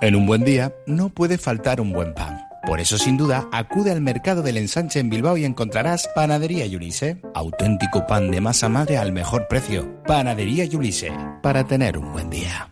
En 0.00 0.14
un 0.14 0.26
buen 0.26 0.44
día 0.44 0.72
no 0.86 1.08
puede 1.08 1.36
faltar 1.36 1.80
un 1.80 1.92
buen 1.92 2.14
pan. 2.14 2.38
Por 2.64 2.78
eso, 2.78 2.98
sin 2.98 3.16
duda, 3.16 3.48
acude 3.50 3.90
al 3.90 4.00
mercado 4.00 4.42
del 4.42 4.58
ensanche 4.58 5.00
en 5.00 5.10
Bilbao 5.10 5.36
y 5.36 5.44
encontrarás 5.44 6.08
Panadería 6.14 6.66
Yulise. 6.66 7.20
Auténtico 7.34 8.06
pan 8.06 8.30
de 8.30 8.40
masa 8.40 8.68
madre 8.68 8.98
al 8.98 9.10
mejor 9.10 9.48
precio. 9.48 10.00
Panadería 10.06 10.66
Yulise. 10.66 11.10
Para 11.42 11.64
tener 11.64 11.98
un 11.98 12.12
buen 12.12 12.30
día. 12.30 12.71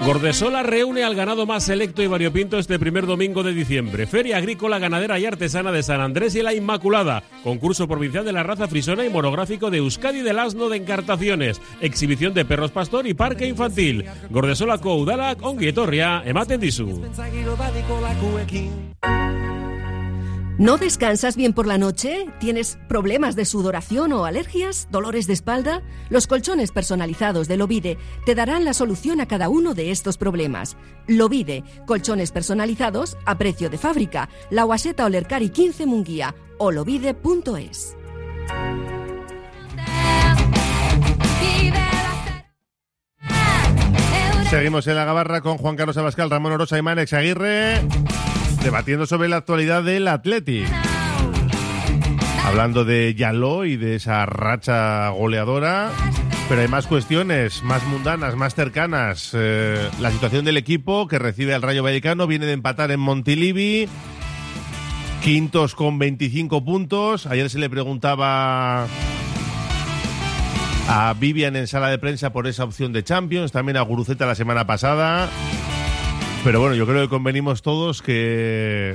Gordesola 0.00 0.62
reúne 0.62 1.02
al 1.02 1.14
ganado 1.14 1.44
más 1.44 1.64
selecto 1.64 2.02
y 2.02 2.06
variopinto 2.06 2.58
este 2.58 2.78
primer 2.78 3.06
domingo 3.06 3.42
de 3.42 3.52
diciembre. 3.52 4.06
Feria 4.06 4.36
Agrícola, 4.38 4.78
Ganadera 4.78 5.18
y 5.18 5.26
Artesana 5.26 5.72
de 5.72 5.82
San 5.82 6.00
Andrés 6.00 6.34
y 6.34 6.42
la 6.42 6.54
Inmaculada. 6.54 7.22
Concurso 7.42 7.88
provincial 7.88 8.24
de 8.24 8.32
la 8.32 8.42
raza 8.42 8.68
frisona 8.68 9.04
y 9.04 9.10
monográfico 9.10 9.70
de 9.70 9.78
Euskadi 9.78 10.20
del 10.20 10.38
Asno 10.38 10.68
de 10.68 10.76
Encartaciones. 10.78 11.60
Exhibición 11.80 12.32
de 12.32 12.44
perros 12.44 12.70
pastor 12.70 13.06
y 13.06 13.14
parque 13.14 13.46
infantil. 13.46 14.04
Gordesola 14.30 14.78
Udalak, 14.82 15.42
Onguietorria, 15.42 16.22
ematen 16.24 16.60
dizu. 16.60 17.02
¿No 20.58 20.76
descansas 20.76 21.36
bien 21.36 21.52
por 21.52 21.68
la 21.68 21.78
noche? 21.78 22.26
¿Tienes 22.40 22.80
problemas 22.88 23.36
de 23.36 23.44
sudoración 23.44 24.12
o 24.12 24.24
alergias? 24.24 24.88
¿Dolores 24.90 25.28
de 25.28 25.32
espalda? 25.32 25.82
Los 26.10 26.26
colchones 26.26 26.72
personalizados 26.72 27.46
de 27.46 27.56
Lovide 27.56 27.96
te 28.26 28.34
darán 28.34 28.64
la 28.64 28.74
solución 28.74 29.20
a 29.20 29.26
cada 29.26 29.48
uno 29.50 29.74
de 29.74 29.92
estos 29.92 30.18
problemas. 30.18 30.76
Lovide, 31.06 31.62
colchones 31.86 32.32
personalizados 32.32 33.16
a 33.24 33.38
precio 33.38 33.70
de 33.70 33.78
fábrica. 33.78 34.30
La 34.50 34.64
Guaseta 34.64 35.04
Olercari 35.04 35.50
15 35.50 35.86
Munguía 35.86 36.34
o 36.58 36.72
lovide.es. 36.72 37.96
Seguimos 44.50 44.86
en 44.88 44.96
la 44.96 45.04
gabarra 45.04 45.40
con 45.40 45.58
Juan 45.58 45.76
Carlos 45.76 45.98
Abascal, 45.98 46.30
Ramón 46.30 46.52
Orosa 46.52 46.78
y 46.78 46.82
Manex 46.82 47.12
Aguirre, 47.12 47.82
debatiendo 48.68 49.06
sobre 49.06 49.30
la 49.30 49.38
actualidad 49.38 49.82
del 49.82 50.06
Athletic. 50.08 50.68
Hablando 52.44 52.84
de 52.84 53.14
Yaló 53.14 53.64
y 53.64 53.78
de 53.78 53.94
esa 53.94 54.26
racha 54.26 55.08
goleadora, 55.08 55.90
pero 56.50 56.60
hay 56.60 56.68
más 56.68 56.86
cuestiones, 56.86 57.62
más 57.62 57.82
mundanas, 57.86 58.36
más 58.36 58.54
cercanas. 58.54 59.30
Eh, 59.32 59.88
la 60.00 60.10
situación 60.10 60.44
del 60.44 60.58
equipo 60.58 61.08
que 61.08 61.18
recibe 61.18 61.54
al 61.54 61.62
Rayo 61.62 61.82
Vallecano 61.82 62.26
viene 62.26 62.44
de 62.44 62.52
empatar 62.52 62.90
en 62.90 63.00
Montilivi, 63.00 63.88
quintos 65.24 65.74
con 65.74 65.98
25 65.98 66.62
puntos. 66.62 67.24
Ayer 67.24 67.48
se 67.48 67.58
le 67.58 67.70
preguntaba 67.70 68.86
a 70.90 71.14
Vivian 71.18 71.56
en 71.56 71.66
sala 71.66 71.88
de 71.88 71.96
prensa 71.96 72.34
por 72.34 72.46
esa 72.46 72.64
opción 72.64 72.92
de 72.92 73.02
Champions, 73.02 73.50
también 73.50 73.78
a 73.78 73.80
Guruceta 73.80 74.26
la 74.26 74.34
semana 74.34 74.66
pasada. 74.66 75.30
Pero 76.44 76.60
bueno, 76.60 76.74
yo 76.74 76.86
creo 76.86 77.02
que 77.02 77.08
convenimos 77.08 77.62
todos 77.62 78.00
que 78.00 78.94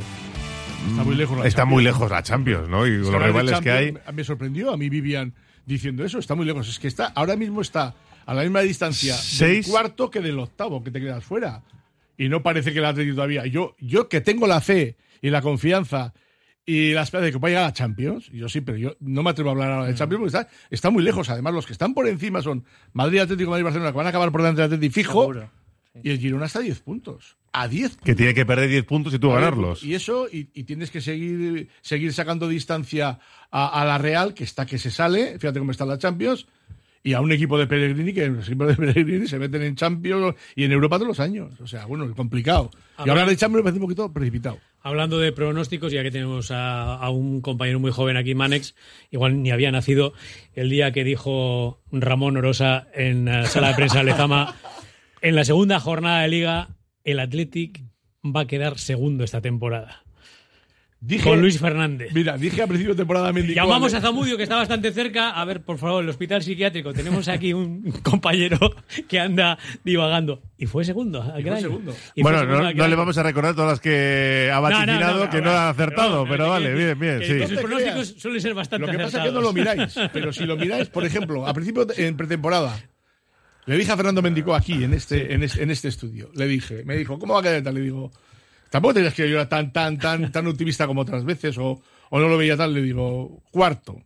Está 0.90 1.04
muy 1.04 1.16
lejos 1.16 1.38
la 1.38 1.48
está 1.48 1.62
Champions. 1.62 1.74
muy 1.74 1.84
lejos 1.84 2.12
la 2.12 2.24
Champions, 2.24 2.70
¿no? 2.70 2.88
Y 2.88 2.98
los 2.98 3.10
rivales 3.14 3.60
que 3.62 3.72
hay. 3.72 3.94
Me 4.14 4.24
sorprendió 4.24 4.72
a 4.72 4.78
mí 4.78 4.90
Vivian 4.90 5.34
diciendo 5.66 6.04
eso, 6.04 6.20
está 6.20 6.36
muy 6.36 6.46
lejos. 6.46 6.68
Es 6.68 6.80
que 6.80 6.88
está 6.88 7.08
ahora 7.16 7.36
mismo 7.36 7.62
está 7.62 7.94
a 8.26 8.34
la 8.34 8.42
misma 8.44 8.62
distancia 8.62 9.16
Seis. 9.16 9.66
del 9.66 9.72
cuarto 9.72 10.10
que 10.10 10.20
del 10.20 10.40
octavo, 10.40 10.84
que 10.84 10.92
te 10.92 11.00
quedas 11.00 11.24
fuera. 11.24 11.62
Y 12.18 12.28
no 12.30 12.42
parece 12.44 12.74
que 12.74 12.80
el 12.80 12.86
Atlético 12.86 13.16
todavía. 13.16 13.46
Yo, 13.46 13.76
yo 13.80 14.10
que 14.10 14.22
tengo 14.22 14.48
la 14.48 14.62
fe 14.62 14.98
y 15.22 15.30
la 15.30 15.42
confianza 15.42 16.14
y 16.66 16.92
la 16.94 17.04
esperanza 17.04 17.26
de 17.26 17.32
que 17.34 17.40
pueda 17.40 17.52
llegar 17.56 17.70
a 17.70 17.74
Champions, 17.74 18.30
yo 18.32 18.48
sí, 18.50 18.62
pero 18.62 18.78
yo 18.78 18.96
no 19.00 19.22
me 19.24 19.30
atrevo 19.32 19.50
a 19.50 19.54
hablar 19.54 19.72
ahora 19.72 19.88
de 19.88 19.96
Champions 19.96 20.20
porque 20.22 20.38
está, 20.38 20.50
está 20.70 20.90
muy 20.90 21.04
lejos. 21.04 21.30
Además, 21.30 21.54
los 21.54 21.66
que 21.66 21.74
están 21.74 21.94
por 21.94 22.08
encima 22.08 22.42
son 22.42 22.64
Madrid, 22.94 23.20
Atlético, 23.20 23.52
Madrid, 23.52 23.64
Barcelona, 23.66 23.92
que 23.92 23.98
van 23.98 24.06
a 24.08 24.10
acabar 24.10 24.32
por 24.32 24.42
delante 24.42 24.62
del 24.62 24.74
Atlético 24.74 24.94
fijo. 24.94 25.22
Seguro, 25.22 25.50
Y 26.02 26.10
el 26.10 26.20
Girona 26.20 26.46
está 26.46 26.60
a 26.60 26.64
10 26.64 26.80
puntos. 26.80 27.38
A 27.52 27.68
10 27.68 27.98
Que 27.98 28.16
tiene 28.16 28.34
que 28.34 28.46
perder 28.46 28.70
10 28.70 28.86
puntos 28.86 29.14
y 29.14 29.20
tú 29.20 29.30
ganarlos. 29.30 29.84
y 29.84 29.94
eso, 29.94 30.28
y, 30.32 30.50
y 30.54 30.64
tienes 30.64 30.90
que 30.90 31.02
seguir, 31.02 31.70
seguir 31.82 32.12
sacando 32.14 32.48
distancia 32.48 33.20
a, 33.52 33.82
a 33.82 33.86
la 33.86 33.98
Real, 34.00 34.34
que 34.34 34.44
está 34.44 34.66
que 34.66 34.80
se 34.80 34.90
sale, 34.90 35.38
fíjate 35.38 35.60
cómo 35.60 35.72
está 35.72 35.86
la 35.86 36.00
Champions, 36.00 36.48
y 37.06 37.14
a 37.14 37.22
un 37.22 37.32
equipo 37.34 37.58
de 37.60 37.68
Pellegrini, 37.68 38.14
que 38.14 38.28
los 38.30 38.48
equipos 38.48 38.70
de 38.70 38.76
Pellegrini 38.76 39.28
se 39.28 39.38
meten 39.38 39.62
en 39.62 39.76
Champions 39.76 40.36
y 40.56 40.64
en 40.64 40.72
Europa 40.72 40.96
todos 40.96 41.10
los 41.10 41.20
años. 41.20 41.60
O 41.60 41.68
sea, 41.68 41.86
bueno, 41.86 42.10
complicado. 42.16 42.72
Y 43.06 43.10
hablar 43.10 43.28
de 43.28 43.36
Champions 43.36 43.58
me 43.58 43.64
parece 43.64 43.80
un 43.80 43.84
poquito 43.86 44.12
precipitado. 44.14 44.58
Hablando 44.82 45.20
de 45.20 45.32
pronósticos, 45.34 45.92
ya 45.92 46.02
que 46.02 46.12
tenemos 46.12 46.50
a, 46.52 46.96
a 46.96 47.10
un 47.10 47.42
compañero 47.42 47.80
muy 47.82 47.92
joven 47.92 48.16
aquí, 48.18 48.36
Manex, 48.36 48.74
igual 49.12 49.42
ni 49.44 49.52
había 49.52 49.72
nacido 49.72 50.14
el 50.56 50.70
día 50.70 50.92
que 50.94 51.04
dijo 51.04 51.82
Ramón 51.92 52.38
Orosa 52.38 52.88
en 52.96 53.26
la 53.26 53.46
sala 53.48 53.70
de 53.70 53.76
prensa 53.76 53.98
de 54.00 54.06
Lezama, 54.06 54.56
en 55.24 55.36
la 55.36 55.44
segunda 55.46 55.80
jornada 55.80 56.22
de 56.22 56.28
liga, 56.28 56.70
el 57.04 57.20
Athletic 57.20 57.82
va 58.24 58.42
a 58.42 58.48
quedar 58.48 58.78
segundo 58.78 59.24
esta 59.24 59.42
temporada. 59.42 60.04
Dije- 61.00 61.24
con 61.30 61.42
Luis 61.42 61.60
Fernández. 61.60 62.14
Mira, 62.14 62.38
dije 62.38 62.62
a 62.62 62.68
principio 62.68 62.94
de 62.94 63.00
temporada 63.00 63.34
me 63.34 63.42
indicó 63.42 63.58
Llamamos 63.60 63.94
a 63.94 63.98
Ale- 63.98 64.06
Zamudio, 64.06 64.38
que 64.38 64.44
está 64.44 64.56
bastante 64.56 64.90
cerca. 64.94 65.32
A 65.32 65.44
ver, 65.44 65.62
por 65.62 65.78
favor, 65.78 66.02
el 66.02 66.10
hospital 66.10 66.42
psiquiátrico. 66.44 66.94
Tenemos 66.94 67.28
aquí 67.28 67.52
un 67.52 67.92
compañero 68.04 68.58
que 69.10 69.20
anda 69.20 69.58
divagando. 69.84 70.42
Y 70.58 70.66
fue 70.66 70.86
segundo. 70.86 71.22
fue 71.22 71.60
segundo. 71.60 71.92
Y 72.16 72.22
fue 72.22 72.32
Bueno, 72.32 72.40
segundo 72.50 72.74
no, 72.74 72.88
le 72.88 72.96
vamos 72.96 73.18
a 73.18 73.24
recordar 73.24 73.54
todas 73.54 73.72
las 73.72 73.80
que 73.82 74.50
ha 74.50 74.62
No, 74.62 74.70
no, 74.70 74.70
no, 74.70 74.78
vaticinado 74.86 75.26
no, 75.26 75.30
que 75.30 75.38
no, 75.40 75.44
no 75.46 75.52
ha 75.52 75.70
acertado, 75.70 76.24
no, 76.24 76.32
pero 76.32 76.44
no, 76.46 76.50
vale, 76.52 76.70
que- 76.70 76.76
bien, 76.76 77.00
bien, 77.00 77.20
que- 77.20 77.48
sí. 77.48 77.48
sus 77.54 77.60
pronósticos 77.60 78.08
suelen 78.20 78.40
ser 78.42 78.54
bastante 78.54 78.86
Lo 78.88 78.92
que 78.94 79.00
pasa 79.04 79.18
es 79.20 79.24
que 79.26 79.32
no 79.34 79.42
lo 79.42 79.52
miráis, 79.52 79.96
pero 80.14 80.32
si 80.32 80.46
lo 80.46 80.56
miráis, 80.56 80.88
por 80.88 81.06
ejemplo, 81.06 81.46
a 81.46 81.54
principio 81.54 81.84
de- 81.84 82.08
en 82.08 82.16
pretemporada, 82.16 82.78
Le 83.66 83.78
dije 83.78 83.92
a 83.92 83.96
Fernando 83.96 84.22
Mendicó 84.22 84.54
aquí, 84.56 84.84
en 84.84 84.94
este, 84.94 85.34
en 85.34 85.44
este, 85.44 85.64
en 85.64 85.72
este 85.72 85.88
estudio. 85.88 86.30
Le 86.36 86.48
dije, 86.48 86.84
me 86.86 86.96
dijo, 86.98 87.18
¿cómo 87.20 87.34
va 87.36 87.40
a 87.40 87.44
quedar 87.44 87.62
tal? 87.64 87.76
Le 87.76 87.82
digo, 87.82 88.12
tampoco 88.70 88.96
tenías 88.96 89.14
que 89.14 89.30
yo 89.30 89.36
era 89.36 89.48
tan, 89.48 89.72
tan, 89.72 89.98
tan, 89.98 90.32
tan 90.32 90.48
optimista 90.48 90.86
como 90.88 91.02
otras 91.02 91.24
veces, 91.24 91.58
o, 91.58 91.82
o 92.10 92.20
no 92.20 92.28
lo 92.28 92.38
veía 92.38 92.58
tal. 92.58 92.74
Le 92.74 92.82
digo, 92.82 93.42
cuarto. 93.52 94.02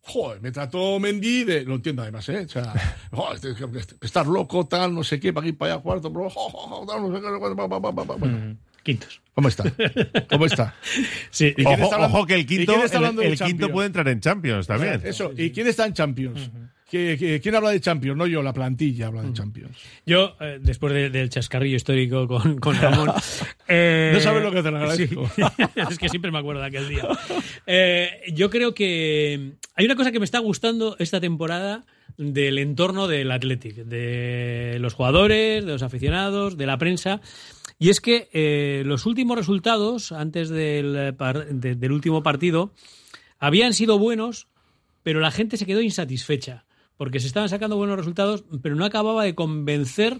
Joder, 0.00 0.40
me 0.40 0.50
trató 0.52 0.98
Mendy 0.98 1.44
de. 1.44 1.64
Lo 1.64 1.74
entiendo 1.74 2.00
además, 2.00 2.26
¿eh? 2.30 2.46
O 2.46 2.48
sea, 2.48 2.72
joder, 3.10 3.34
este- 3.36 3.78
este- 3.78 3.96
estar 4.06 4.26
loco, 4.26 4.66
tal, 4.66 4.94
no 4.94 5.04
sé 5.04 5.20
qué, 5.20 5.34
para 5.34 5.46
aquí, 5.46 5.52
para 5.52 5.74
allá, 5.74 5.82
cuarto, 5.82 6.10
tal, 6.10 7.02
no 7.02 7.14
sé 7.14 7.20
qué. 7.20 7.26
Bueno, 8.18 8.56
Quintos. 8.82 9.20
¿Cómo 9.34 9.48
está? 9.48 9.64
¿Cómo 10.30 10.46
está? 10.46 10.74
Sí. 11.30 11.52
¿Y 11.54 11.62
Ojo, 11.62 11.74
está 11.74 11.96
hablando- 11.96 12.16
ojo 12.16 12.26
que 12.26 12.34
el 12.36 12.46
quinto, 12.46 12.72
el, 12.96 13.02
el 13.22 13.38
quinto 13.48 13.66
puede 13.72 13.86
entrar 13.88 14.08
en 14.08 14.20
Champions 14.20 14.66
también. 14.66 14.94
Eso, 15.04 15.30
¿y 15.36 15.50
quién 15.50 15.66
está 15.66 15.84
en 15.84 15.92
Champions? 15.92 16.50
¿Qui- 16.50 16.70
qui- 16.90 17.40
¿Quién 17.40 17.54
habla 17.54 17.70
de 17.70 17.80
Champions? 17.80 18.16
No 18.16 18.26
yo, 18.26 18.42
la 18.42 18.52
plantilla 18.52 19.08
habla 19.08 19.22
de 19.22 19.32
Champions. 19.32 19.76
Yo, 20.06 20.36
eh, 20.40 20.58
después 20.60 20.92
de- 20.92 21.10
del 21.10 21.28
chascarrillo 21.30 21.76
histórico 21.76 22.26
con, 22.26 22.58
con 22.58 22.76
Ramón. 22.76 23.10
eh, 23.68 24.10
No 24.14 24.20
sabes 24.20 24.42
lo 24.42 24.50
que 24.52 24.62
te 24.62 24.70
lo 24.70 24.76
agradezco. 24.78 25.30
sí. 25.34 25.42
es 25.90 25.98
que 25.98 26.08
siempre 26.08 26.30
me 26.30 26.38
acuerdo 26.38 26.60
de 26.62 26.66
aquel 26.68 26.88
día. 26.88 27.06
Eh, 27.66 28.22
yo 28.34 28.50
creo 28.50 28.74
que 28.74 29.52
hay 29.74 29.84
una 29.84 29.96
cosa 29.96 30.12
que 30.12 30.18
me 30.18 30.24
está 30.24 30.38
gustando 30.38 30.96
esta 30.98 31.20
temporada 31.20 31.84
del 32.16 32.58
entorno 32.58 33.06
del 33.06 33.30
Athletic, 33.30 33.76
de 33.76 34.78
los 34.80 34.94
jugadores, 34.94 35.64
de 35.64 35.72
los 35.72 35.82
aficionados, 35.82 36.56
de 36.56 36.66
la 36.66 36.78
prensa. 36.78 37.20
Y 37.78 37.90
es 37.90 38.00
que 38.00 38.28
eh, 38.32 38.82
los 38.84 39.06
últimos 39.06 39.36
resultados, 39.38 40.10
antes 40.10 40.48
del, 40.48 40.96
eh, 40.96 41.12
de- 41.52 41.74
del 41.76 41.92
último 41.92 42.24
partido, 42.24 42.72
habían 43.38 43.72
sido 43.72 43.98
buenos, 44.00 44.48
pero 45.04 45.20
la 45.20 45.30
gente 45.30 45.56
se 45.56 45.64
quedó 45.64 45.80
insatisfecha, 45.80 46.64
porque 46.98 47.20
se 47.20 47.28
estaban 47.28 47.48
sacando 47.48 47.76
buenos 47.76 47.96
resultados, 47.96 48.44
pero 48.60 48.74
no 48.74 48.84
acababa 48.84 49.24
de 49.24 49.34
convencer 49.34 50.18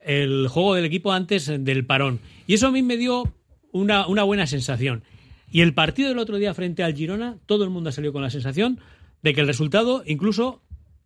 el 0.00 0.48
juego 0.48 0.74
del 0.74 0.86
equipo 0.86 1.12
antes 1.12 1.46
del 1.46 1.86
parón. 1.86 2.18
Y 2.48 2.54
eso 2.54 2.66
a 2.66 2.72
mí 2.72 2.82
me 2.82 2.96
dio 2.96 3.32
una, 3.70 4.04
buena 4.24 4.46
sensación. 4.46 5.04
Y 5.52 5.60
el 5.60 5.74
partido 5.74 6.08
del 6.08 6.18
otro 6.18 6.38
día 6.38 6.54
frente 6.54 6.82
al 6.82 6.94
Girona, 6.94 7.36
todo 7.46 7.64
el 7.64 7.70
mundo 7.70 7.92
salió 7.92 8.12
con 8.12 8.22
la 8.22 8.30
sensación 8.30 8.80
de 9.22 9.34
que 9.34 9.42
el 9.42 9.46
resultado 9.46 10.02
incluso 10.06 10.62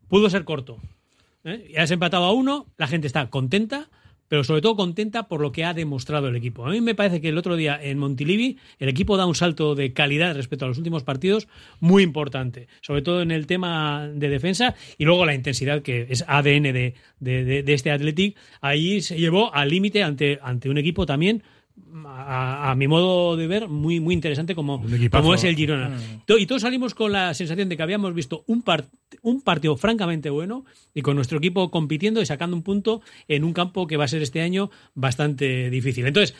pudo 0.08 0.30
ser 0.30 0.44
corto. 0.44 0.78
¿eh? 1.44 1.70
Ya 1.74 1.82
has 1.82 1.90
empatado 1.90 2.24
a 2.24 2.32
uno, 2.32 2.66
la 2.78 2.86
gente 2.86 3.06
está 3.06 3.28
contenta, 3.30 3.90
pero 4.30 4.44
sobre 4.44 4.62
todo 4.62 4.76
contenta 4.76 5.26
por 5.26 5.40
lo 5.40 5.50
que 5.50 5.64
ha 5.64 5.74
demostrado 5.74 6.28
el 6.28 6.36
equipo. 6.36 6.64
A 6.64 6.70
mí 6.70 6.80
me 6.80 6.94
parece 6.94 7.20
que 7.20 7.28
el 7.30 7.36
otro 7.36 7.56
día 7.56 7.76
en 7.82 7.98
Montilivi 7.98 8.58
el 8.78 8.88
equipo 8.88 9.16
da 9.16 9.26
un 9.26 9.34
salto 9.34 9.74
de 9.74 9.92
calidad 9.92 10.36
respecto 10.36 10.64
a 10.64 10.68
los 10.68 10.78
últimos 10.78 11.02
partidos 11.02 11.48
muy 11.80 12.04
importante, 12.04 12.68
sobre 12.80 13.02
todo 13.02 13.22
en 13.22 13.32
el 13.32 13.48
tema 13.48 14.06
de 14.14 14.28
defensa 14.28 14.76
y 14.98 15.04
luego 15.04 15.26
la 15.26 15.34
intensidad 15.34 15.82
que 15.82 16.06
es 16.08 16.24
ADN 16.28 16.62
de, 16.72 16.94
de- 17.18 17.44
de- 17.44 17.62
de 17.64 17.74
este 17.74 17.90
Athletic. 17.90 18.36
Ahí 18.60 19.00
se 19.00 19.18
llevó 19.18 19.52
al 19.52 19.68
límite 19.68 20.04
ante, 20.04 20.38
ante 20.42 20.70
un 20.70 20.78
equipo 20.78 21.06
también 21.06 21.42
a, 22.06 22.70
a 22.70 22.74
mi 22.74 22.86
modo 22.88 23.36
de 23.36 23.46
ver, 23.46 23.68
muy, 23.68 24.00
muy 24.00 24.14
interesante 24.14 24.54
como, 24.54 24.78
como 25.22 25.34
es 25.34 25.44
el 25.44 25.56
Girona. 25.56 25.98
To- 26.26 26.38
Y 26.38 26.46
todos 26.46 26.62
salimos 26.62 26.94
con 26.94 27.12
la 27.12 27.34
sensación 27.34 27.68
de 27.68 27.76
que 27.76 27.82
habíamos 27.82 28.14
visto 28.14 28.44
un, 28.46 28.62
par- 28.62 28.86
un 29.22 29.40
partido 29.42 29.76
francamente 29.76 30.30
bueno 30.30 30.64
y 30.94 31.02
con 31.02 31.16
nuestro 31.16 31.38
equipo 31.38 31.70
compitiendo 31.70 32.20
y 32.22 32.26
sacando 32.26 32.56
un 32.56 32.62
punto 32.62 33.02
en 33.28 33.44
un 33.44 33.52
campo 33.52 33.86
que 33.86 33.96
va 33.96 34.04
a 34.04 34.08
ser 34.08 34.22
este 34.22 34.40
año 34.40 34.70
bastante 34.94 35.70
difícil. 35.70 36.06
Entonces, 36.06 36.34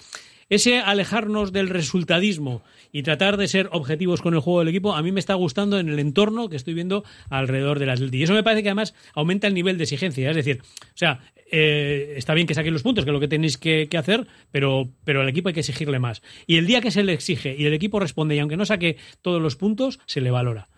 ese 0.50 0.78
alejarnos 0.80 1.52
del 1.52 1.68
resultadismo 1.70 2.62
y 2.92 3.02
tratar 3.02 3.36
de 3.36 3.48
ser 3.48 3.68
objetivos 3.72 4.20
con 4.20 4.34
el 4.34 4.40
juego 4.40 4.58
del 4.60 4.68
equipo, 4.68 4.94
a 4.94 5.02
mí 5.02 5.12
me 5.12 5.20
está 5.20 5.34
gustando 5.34 5.78
en 5.78 5.88
el 5.88 5.98
entorno 5.98 6.48
que 6.48 6.56
estoy 6.56 6.74
viendo 6.74 7.04
alrededor 7.30 7.78
del 7.78 7.90
Atleti. 7.90 8.18
Y 8.18 8.22
eso 8.24 8.34
me 8.34 8.42
parece 8.42 8.62
que 8.62 8.68
además 8.68 8.94
aumenta 9.14 9.46
el 9.46 9.54
nivel 9.54 9.78
de 9.78 9.84
exigencia. 9.84 10.28
Es 10.28 10.36
decir, 10.36 10.60
o 10.62 10.96
sea, 10.96 11.20
eh, 11.52 12.14
está 12.16 12.34
bien 12.34 12.46
que 12.46 12.54
saquen 12.54 12.72
los 12.72 12.82
puntos, 12.82 13.04
que 13.04 13.10
es 13.10 13.14
lo 13.14 13.20
que 13.20 13.28
tenéis 13.28 13.58
que, 13.58 13.88
que 13.90 13.96
hacer, 13.96 14.26
pero, 14.50 14.90
pero 15.04 15.20
al 15.22 15.28
equipo 15.28 15.48
hay 15.48 15.54
que 15.54 15.60
exigirle 15.60 15.98
más. 15.98 16.22
Y 16.46 16.56
el 16.56 16.66
día 16.66 16.80
que 16.80 16.90
se 16.90 17.02
le 17.04 17.12
exige 17.12 17.54
y 17.58 17.64
el 17.66 17.72
equipo 17.72 17.98
responde, 18.00 18.34
y 18.36 18.38
aunque 18.40 18.56
no 18.56 18.64
saque 18.66 18.96
todos 19.22 19.40
los 19.40 19.56
puntos, 19.56 20.00
se 20.06 20.20
le 20.20 20.30
valora. 20.30 20.68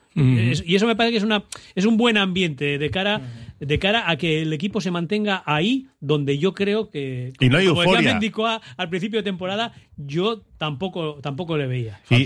Es- 0.50 0.62
y 0.66 0.74
eso 0.76 0.87
me 0.87 0.94
parece 0.94 1.12
que 1.12 1.16
es 1.18 1.24
una 1.24 1.44
es 1.74 1.87
un 1.87 1.96
buen 1.96 2.18
ambiente 2.18 2.76
de 2.76 2.90
cara 2.90 3.41
de 3.66 3.79
cara 3.79 4.11
a 4.11 4.16
que 4.16 4.42
el 4.42 4.53
equipo 4.53 4.81
se 4.81 4.90
mantenga 4.90 5.42
ahí 5.46 5.87
donde 6.01 6.37
yo 6.38 6.53
creo 6.53 6.90
que 6.90 7.33
Y 7.38 7.48
no 7.48 7.59
hay 7.59 7.66
como 7.68 7.81
decía 7.81 7.92
euforia. 7.92 8.11
Mendicoa 8.12 8.61
al 8.77 8.88
principio 8.88 9.20
de 9.20 9.22
temporada 9.22 9.72
yo 9.96 10.42
tampoco 10.59 11.20
tampoco 11.22 11.57
le 11.57 11.66
veía 11.68 12.01
Y, 12.11 12.25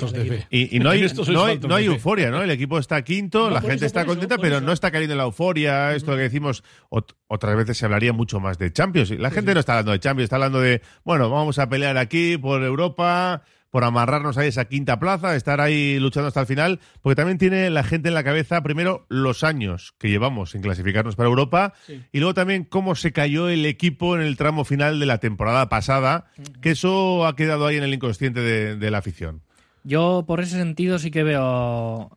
no 0.79 0.90
hay, 0.90 1.03
no 1.29 1.44
hay, 1.44 1.59
no 1.59 1.75
hay 1.75 1.85
de 1.85 1.90
fe. 1.90 1.94
euforia, 1.94 2.31
¿no? 2.31 2.42
El 2.42 2.51
equipo 2.51 2.79
está 2.79 3.03
quinto, 3.03 3.49
No, 3.49 3.51
la 3.51 3.61
gente 3.61 3.77
eso, 3.77 3.87
está 3.87 4.01
eso, 4.01 4.09
contenta, 4.09 4.38
pero 4.38 4.57
eso. 4.57 4.64
no 4.66 4.72
está 4.72 4.90
cayendo 4.90 5.14
la 5.14 5.25
euforia. 5.25 5.94
Esto 5.94 6.12
que 6.12 6.22
decimos, 6.22 6.64
ot- 6.90 7.14
otras 7.29 7.55
veces 7.57 7.77
se 7.77 7.85
hablaría 7.85 8.12
mucho 8.12 8.40
más 8.40 8.59
de 8.59 8.72
Champions. 8.72 9.11
Y 9.11 9.18
La 9.18 9.31
gente 9.31 9.53
no 9.53 9.61
está 9.61 9.72
hablando 9.75 9.92
de 9.92 10.01
Champions, 10.01 10.25
está 10.25 10.37
hablando 10.37 10.61
de, 10.61 10.81
bueno, 11.05 11.29
vamos 11.29 11.59
a 11.59 11.68
pelear 11.68 11.96
aquí 11.99 12.38
por 12.38 12.62
Europa, 12.62 13.42
por 13.76 13.84
amarrarnos 13.84 14.38
a 14.38 14.46
esa 14.46 14.64
quinta 14.64 14.98
plaza, 14.98 15.36
estar 15.36 15.60
ahí 15.60 15.98
luchando 15.98 16.28
hasta 16.28 16.40
el 16.40 16.46
final, 16.46 16.80
porque 17.02 17.14
también 17.14 17.36
tiene 17.36 17.68
la 17.68 17.84
gente 17.84 18.08
en 18.08 18.14
la 18.14 18.24
cabeza, 18.24 18.62
primero, 18.62 19.04
los 19.10 19.44
años 19.44 19.92
que 19.98 20.08
llevamos 20.08 20.52
sin 20.52 20.62
clasificarnos 20.62 21.14
para 21.14 21.28
Europa, 21.28 21.74
y 22.10 22.18
luego 22.20 22.32
también 22.32 22.64
cómo 22.64 22.94
se 22.94 23.12
cayó 23.12 23.50
el 23.50 23.66
equipo 23.66 24.16
en 24.16 24.22
el 24.22 24.38
tramo 24.38 24.64
final 24.64 24.98
de 24.98 25.04
la 25.04 25.18
temporada 25.18 25.68
pasada, 25.68 26.24
que 26.62 26.70
eso 26.70 27.26
ha 27.26 27.36
quedado 27.36 27.66
ahí 27.66 27.76
en 27.76 27.82
el 27.82 27.92
inconsciente 27.92 28.40
de- 28.40 28.76
de 28.76 28.90
la 28.90 28.96
afición. 28.96 29.42
Yo, 29.84 30.24
por 30.26 30.40
ese 30.40 30.56
sentido, 30.56 30.98
sí 30.98 31.10
que 31.10 31.22
veo. 31.22 32.10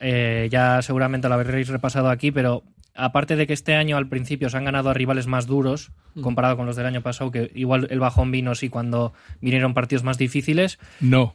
eh, 0.00 0.48
ya 0.50 0.82
seguramente 0.82 1.28
lo 1.28 1.34
habréis 1.34 1.68
repasado 1.68 2.10
aquí, 2.10 2.32
pero 2.32 2.64
aparte 2.98 3.36
de 3.36 3.46
que 3.46 3.52
este 3.54 3.74
año 3.74 3.96
al 3.96 4.08
principio 4.08 4.50
se 4.50 4.56
han 4.56 4.64
ganado 4.64 4.90
a 4.90 4.94
rivales 4.94 5.26
más 5.26 5.46
duros, 5.46 5.92
Mm. 6.14 6.20
comparado 6.22 6.56
con 6.56 6.66
los 6.66 6.76
del 6.76 6.86
año 6.86 7.00
pasado, 7.02 7.30
que 7.30 7.50
igual 7.54 7.86
el 7.90 8.00
bajón 8.00 8.30
vino 8.30 8.54
sí 8.54 8.68
cuando 8.68 9.12
vinieron 9.40 9.72
partidos 9.74 10.02
más 10.02 10.18
difíciles. 10.18 10.78
No. 11.00 11.34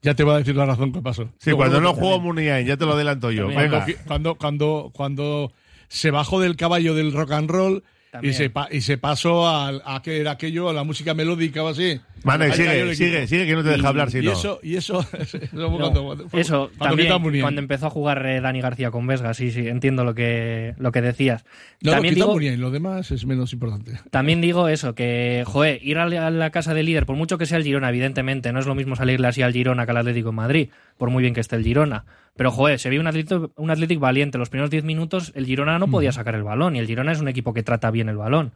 Ya 0.00 0.14
te 0.14 0.24
voy 0.24 0.34
a 0.34 0.38
decir 0.38 0.56
la 0.56 0.66
razón 0.66 0.92
que 0.92 1.00
pasó. 1.00 1.28
Sí, 1.38 1.52
cuando 1.52 1.80
no 1.80 1.94
juego 1.94 2.18
Muniain, 2.20 2.66
ya 2.66 2.76
te 2.76 2.84
lo 2.86 2.94
adelanto 2.94 3.30
yo. 3.30 3.46
También. 3.48 3.70
Venga. 3.70 3.86
Cuando, 4.06 4.34
cuando, 4.34 4.90
cuando 4.94 5.52
se 5.88 6.10
bajó 6.10 6.40
del 6.40 6.56
caballo 6.56 6.94
del 6.94 7.12
rock 7.12 7.30
and 7.32 7.50
roll 7.50 7.84
y 8.20 8.32
se, 8.34 8.50
pa- 8.50 8.68
y 8.70 8.80
se 8.82 8.98
pasó 8.98 9.48
al- 9.48 9.82
a, 9.86 10.02
que 10.02 10.20
era 10.20 10.32
aquello, 10.32 10.68
a 10.68 10.72
la 10.72 10.84
música 10.84 11.14
melódica 11.14 11.62
o 11.62 11.68
así. 11.68 11.98
Mane, 12.24 12.52
sigue, 12.52 12.94
sigue, 12.94 13.26
sigue, 13.26 13.46
que 13.46 13.54
no 13.54 13.62
te 13.64 13.70
deja 13.70 13.82
Y- 13.82 13.86
hablar 13.86 14.10
si 14.10 14.18
y 14.18 14.22
no. 14.22 14.32
Eso, 14.32 14.60
y 14.62 14.76
eso, 14.76 15.04
eso 15.18 15.38
No, 15.52 15.76
cuando, 15.76 16.28
fue- 16.28 16.40
eso 16.40 16.70
cuando 16.78 16.96
también, 17.04 17.40
a 17.40 17.42
cuando 17.42 17.60
empezó 17.60 17.86
a 17.86 17.90
jugar 17.90 18.24
eh, 18.26 18.40
Dani 18.40 18.60
García 18.60 18.90
con 18.90 19.06
Vesga, 19.06 19.32
sí, 19.34 19.50
sí, 19.50 19.66
entiendo 19.66 20.04
lo 20.04 20.14
que, 20.14 20.74
lo 20.78 20.92
que 20.92 21.00
decías. 21.00 21.44
No, 21.80 21.92
también 21.92 22.14
a 22.14 22.16
digo, 22.16 22.32
Muniain, 22.32 22.60
lo 22.60 22.70
demás 22.70 23.10
es 23.10 23.24
menos 23.26 23.52
importante. 23.52 23.98
También 24.10 24.40
digo 24.40 24.68
eso, 24.68 24.94
que, 24.94 25.42
joder, 25.46 25.80
ir 25.82 25.98
a 25.98 26.06
la, 26.06 26.26
a 26.26 26.30
la 26.30 26.50
casa 26.50 26.74
del 26.74 26.86
líder, 26.86 27.06
por 27.06 27.16
mucho 27.16 27.38
que 27.38 27.46
sea 27.46 27.58
el 27.58 27.64
Girona, 27.64 27.88
evidentemente, 27.88 28.52
no 28.52 28.60
es 28.60 28.66
lo 28.66 28.74
mismo 28.74 28.94
salirle 28.94 29.26
así 29.28 29.42
al 29.42 29.52
Girona 29.52 29.84
que 29.84 29.90
al 29.90 29.96
Atlético 29.96 30.28
de 30.30 30.36
Madrid, 30.36 30.68
por 30.98 31.10
muy 31.10 31.22
bien 31.22 31.34
que 31.34 31.40
esté 31.40 31.56
el 31.56 31.64
Girona. 31.64 32.04
Pero, 32.36 32.50
joder, 32.50 32.78
se 32.78 32.88
vio 32.90 33.00
un 33.00 33.06
Atlético, 33.06 33.52
un 33.56 33.70
Athletic 33.70 33.98
valiente. 33.98 34.38
Los 34.38 34.48
primeros 34.48 34.70
10 34.70 34.84
minutos 34.84 35.32
el 35.34 35.46
Girona 35.46 35.78
no 35.78 35.88
podía 35.88 36.12
sacar 36.12 36.34
el 36.34 36.42
balón, 36.42 36.76
y 36.76 36.78
el 36.78 36.86
Girona 36.86 37.12
es 37.12 37.20
un 37.20 37.28
equipo 37.28 37.52
que 37.52 37.62
trata 37.62 37.90
bien 37.90 38.08
el 38.08 38.16
balón. 38.16 38.52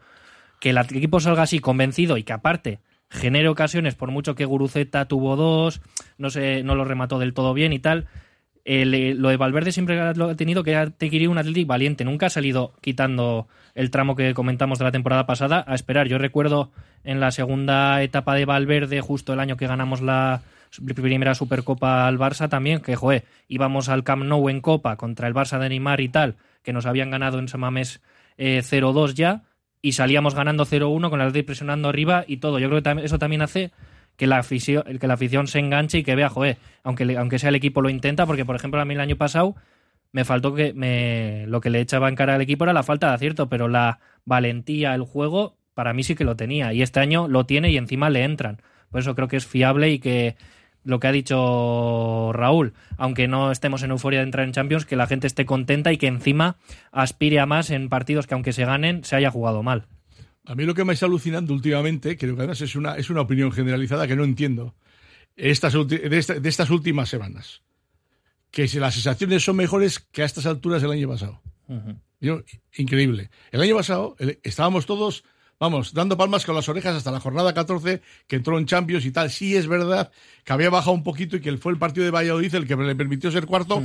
Que 0.61 0.71
el 0.71 0.79
equipo 0.79 1.21
salga 1.21 1.43
así 1.43 1.59
convencido 1.59 2.17
y 2.17 2.23
que 2.23 2.33
aparte 2.33 2.81
genere 3.11 3.49
ocasiones, 3.49 3.95
por 3.95 4.11
mucho 4.11 4.35
que 4.35 4.45
Guruceta 4.45 5.07
tuvo 5.07 5.37
dos, 5.37 5.81
no 6.19 6.31
sé, 6.31 6.63
no 6.63 6.75
lo 6.75 6.85
remató 6.85 7.19
del 7.19 7.35
todo 7.35 7.55
bien 7.55 7.73
y 7.73 7.79
tal. 7.79 8.07
El, 8.65 8.95
eh, 8.95 9.15
lo 9.15 9.29
de 9.29 9.37
Valverde 9.37 9.71
siempre 9.71 10.15
lo 10.15 10.31
ha 10.31 10.35
tenido 10.35 10.65
que 10.65 10.75
ha 10.75 10.91
tenido 10.91 11.31
un 11.31 11.39
Atlético 11.39 11.69
valiente. 11.69 12.05
Nunca 12.05 12.27
ha 12.27 12.31
salido 12.31 12.73
quitando 12.81 13.47
el 13.75 13.91
tramo 13.91 14.17
que 14.17 14.35
comentamos 14.35 14.79
de 14.79 14.85
la 14.85 14.91
temporada 14.91 15.27
pasada 15.27 15.65
a 15.69 15.75
esperar. 15.75 16.09
Yo 16.09 16.19
recuerdo 16.19 16.73
en 17.05 17.21
la 17.21 17.31
segunda 17.31 18.03
etapa 18.03 18.35
de 18.35 18.45
Valverde, 18.45 19.01
justo 19.01 19.35
el 19.35 19.41
año 19.41 19.57
que 19.57 19.69
ganamos 19.69 20.01
la 20.01 20.43
primera 20.95 21.35
Supercopa 21.35 22.07
al 22.07 22.19
Barça 22.19 22.49
también, 22.49 22.81
que 22.81 22.97
joder, 22.97 23.25
íbamos 23.49 23.89
al 23.89 24.05
Camp 24.05 24.25
Nou 24.25 24.49
en 24.49 24.61
Copa 24.61 24.97
contra 24.97 25.29
el 25.29 25.35
Barça 25.35 25.59
de 25.59 25.69
Neymar 25.69 26.01
y 26.01 26.09
tal, 26.09 26.37
que 26.63 26.73
nos 26.73 26.87
habían 26.87 27.11
ganado 27.11 27.39
en 27.39 27.49
Samamés 27.49 28.01
eh, 28.39 28.63
0-2 28.63 29.15
ya, 29.15 29.43
y 29.83 29.93
salíamos 29.93 30.35
ganando 30.35 30.65
0-1 30.67 31.11
con 31.11 31.21
el 31.21 31.29
Atlético 31.29 31.47
presionando 31.47 31.89
arriba 31.89 32.25
y 32.27 32.39
todo. 32.39 32.59
Yo 32.59 32.69
creo 32.69 32.83
que 32.83 33.05
eso 33.05 33.19
también 33.19 33.43
hace 33.43 33.71
que 34.17 34.27
la 34.27 34.39
afición, 34.39 34.83
que 34.99 35.07
la 35.07 35.15
afición 35.15 35.47
se 35.47 35.59
enganche 35.59 35.99
y 35.99 36.03
que 36.03 36.15
vea, 36.17 36.29
joder, 36.31 36.57
aunque, 36.83 37.05
le- 37.05 37.19
aunque 37.19 37.39
sea 37.39 37.51
el 37.51 37.55
equipo 37.55 37.83
lo 37.83 37.91
intenta, 37.91 38.27
porque 38.27 38.45
por 38.45 38.57
ejemplo 38.57 38.81
a 38.81 38.85
mí 38.85 38.95
el 38.95 39.01
año 39.01 39.17
pasado 39.17 39.55
me 40.13 40.25
faltó 40.25 40.55
que 40.55 40.73
me, 40.73 41.45
lo 41.49 41.61
que 41.61 41.69
le 41.69 41.81
echaba 41.81 42.09
en 42.09 42.15
cara 42.17 42.35
al 42.35 42.41
equipo 42.41 42.65
era 42.65 42.73
la 42.73 42.83
falta 42.83 43.09
de 43.09 43.15
acierto, 43.15 43.49
pero 43.51 43.69
la 43.69 43.99
valentía, 44.25 44.95
el 44.95 45.03
juego, 45.03 45.57
para 45.75 45.93
mí 45.93 46.03
sí 46.03 46.15
que 46.15 46.25
lo 46.25 46.37
tenía. 46.37 46.73
Y 46.73 46.81
este 46.81 47.01
año 47.01 47.29
lo 47.29 47.45
tiene 47.45 47.71
y 47.71 47.77
encima 47.77 48.09
le 48.09 48.25
entran. 48.25 48.63
Por 48.91 49.01
eso 49.01 49.15
creo 49.15 49.29
que 49.29 49.37
es 49.37 49.47
fiable 49.47 49.91
y 49.91 49.99
que 49.99 50.37
lo 50.87 51.01
que 51.01 51.09
ha 51.09 51.13
dicho 51.13 52.31
Raúl, 52.33 52.73
aunque 52.97 53.29
no 53.29 53.51
estemos 53.51 53.83
en 53.83 53.91
euforia 53.91 54.21
de 54.21 54.25
entrar 54.27 54.47
en 54.47 54.53
Champions, 54.53 54.87
que 54.87 54.97
la 54.97 55.07
gente 55.07 55.27
esté 55.27 55.45
contenta 55.45 55.93
y 55.93 55.99
que 55.99 56.07
encima 56.07 56.57
aspire 56.93 57.41
a 57.41 57.47
más 57.47 57.71
en 57.71 57.89
partidos 57.89 58.27
que 58.27 58.35
aunque 58.35 58.53
se 58.53 58.65
ganen, 58.65 59.05
se 59.05 59.17
haya 59.17 59.31
jugado 59.31 59.63
mal. 59.63 59.87
A 60.47 60.55
mí 60.55 60.65
lo 60.65 60.75
que 60.75 60.85
me 60.85 60.93
está 60.93 61.07
alucinando 61.07 61.53
últimamente, 61.53 62.17
creo 62.17 62.35
que 62.37 62.43
además 62.43 62.61
es 62.61 62.77
una, 62.77 62.95
es 62.97 63.11
una 63.11 63.21
opinión 63.23 63.51
generalizada 63.53 64.07
que 64.07 64.15
no 64.17 64.23
entiendo, 64.25 64.75
estas, 65.35 65.75
de, 65.89 66.09
esta- 66.19 66.39
de 66.39 66.49
estas 66.49 66.71
últimas 66.71 67.09
semanas, 67.09 67.63
que 68.53 68.69
si 68.69 68.79
las 68.79 68.95
sensaciones 68.95 69.45
son 69.45 69.57
mejores 69.57 69.99
que 69.99 70.23
a 70.23 70.25
estas 70.25 70.47
alturas 70.47 70.81
del 70.83 70.93
año 70.93 71.09
pasado. 71.09 71.43
Yo, 72.21 72.43
increíble. 72.77 73.29
El 73.51 73.61
año 73.61 73.75
pasado 73.77 74.15
el- 74.21 74.39
estábamos 74.45 74.87
todos, 74.87 75.25
vamos, 75.59 75.93
dando 75.95 76.17
palmas 76.17 76.45
con 76.45 76.55
las 76.55 76.69
orejas 76.69 76.95
hasta 76.97 77.11
la 77.11 77.21
jornada 77.21 77.53
14, 77.55 78.01
que 78.27 78.37
entró 78.37 78.59
en 78.59 78.67
Champions 78.67 79.05
y 79.07 79.11
tal. 79.11 79.31
Sí 79.31 79.57
es 79.57 79.67
verdad 79.67 80.11
que 80.45 80.53
había 80.53 80.71
bajado 80.71 80.93
un 80.93 81.03
poquito 81.03 81.37
y 81.37 81.41
que 81.41 81.57
fue 81.59 81.73
el 81.73 81.79
partido 81.79 82.05
de 82.05 82.11
Valladolid 82.11 82.55
el 82.55 82.67
que 82.67 82.77
le 82.77 82.95
permitió 82.95 83.31
ser 83.31 83.47
cuarto. 83.47 83.83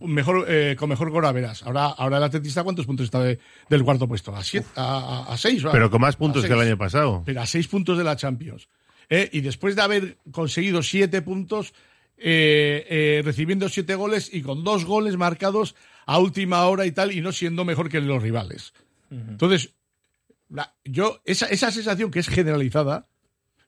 Mejor, 0.00 0.44
eh, 0.48 0.74
con 0.76 0.88
mejor 0.88 1.10
gol 1.10 1.22
verás. 1.32 1.62
Ahora, 1.62 1.86
ahora 1.86 2.16
el 2.16 2.24
Atletista, 2.24 2.64
¿cuántos 2.64 2.84
puntos 2.84 3.04
está 3.04 3.20
de- 3.22 3.38
del 3.68 3.84
cuarto 3.84 4.08
puesto? 4.08 4.34
¿A, 4.34 4.42
siete, 4.42 4.66
a, 4.74 5.24
a- 5.28 5.32
a 5.32 5.36
seis? 5.36 5.62
Pero 5.70 5.88
con 5.88 6.00
más 6.00 6.16
puntos 6.16 6.42
que 6.48 6.52
el 6.52 6.58
año 6.68 6.76
pasado. 6.76 7.22
Pero 7.24 7.40
a 7.40 7.46
seis 7.46 7.68
puntos 7.68 7.96
de 7.96 8.02
la 8.02 8.16
Champions. 8.16 8.66
¿eh? 9.08 9.30
Y 9.32 9.40
después 9.40 9.76
de 9.76 9.82
haber 9.82 10.16
conseguido 10.32 10.82
siete 10.82 11.22
puntos, 11.22 11.74
eh, 12.18 12.86
eh, 12.90 13.22
recibiendo 13.24 13.68
siete 13.68 13.94
goles 13.94 14.30
y 14.32 14.42
con 14.42 14.64
dos 14.64 14.84
goles 14.84 15.16
marcados 15.16 15.76
a 16.06 16.18
última 16.18 16.64
hora 16.66 16.84
y 16.84 16.90
tal, 16.90 17.12
y 17.12 17.20
no 17.20 17.30
siendo 17.30 17.64
mejor 17.64 17.88
que 17.88 18.00
los 18.00 18.20
rivales. 18.20 18.72
Entonces, 19.12 19.70
la- 20.52 20.74
yo, 20.84 21.20
esa, 21.24 21.46
esa 21.46 21.70
sensación 21.70 22.10
que 22.10 22.20
es 22.20 22.28
generalizada, 22.28 23.06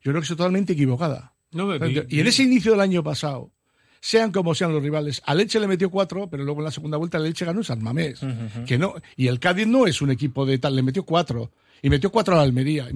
yo 0.03 0.13
creo 0.13 0.21
que 0.21 0.25
es 0.25 0.29
totalmente 0.29 0.75
equivocada. 0.75 1.33
No, 1.53 1.67
y 2.09 2.21
en 2.21 2.27
ese 2.27 2.43
inicio 2.43 2.73
del 2.73 2.81
año 2.81 3.03
pasado, 3.03 3.51
sean 4.01 4.33
como 4.33 4.55
sean 4.55 4.73
los 4.73 4.83
rivales, 4.83 5.23
a 5.25 5.35
Leche 5.35 5.59
le 5.61 5.67
metió 5.67 5.91
cuatro, 5.91 6.29
pero 6.29 6.45
luego 6.45 6.61
en 6.61 6.65
la 6.65 6.71
segunda 6.71 6.99
vuelta 6.99 7.19
Leche 7.19 7.45
ganó 7.45 7.61
en 7.61 7.65
San 7.65 7.83
Mamés. 7.83 8.21
que 8.67 8.77
no, 8.77 8.95
y 9.17 9.29
el 9.29 9.39
Cádiz 9.41 9.67
no 9.67 9.87
es 9.87 10.03
un 10.03 10.11
equipo 10.11 10.45
de 10.45 10.59
tal, 10.59 10.77
le 10.77 10.83
metió 10.83 11.05
cuatro. 11.05 11.53
Y 11.81 11.91
metió 11.91 12.11
cuatro 12.11 12.35
a 12.35 12.39
la 12.39 12.43
Almería. 12.45 12.89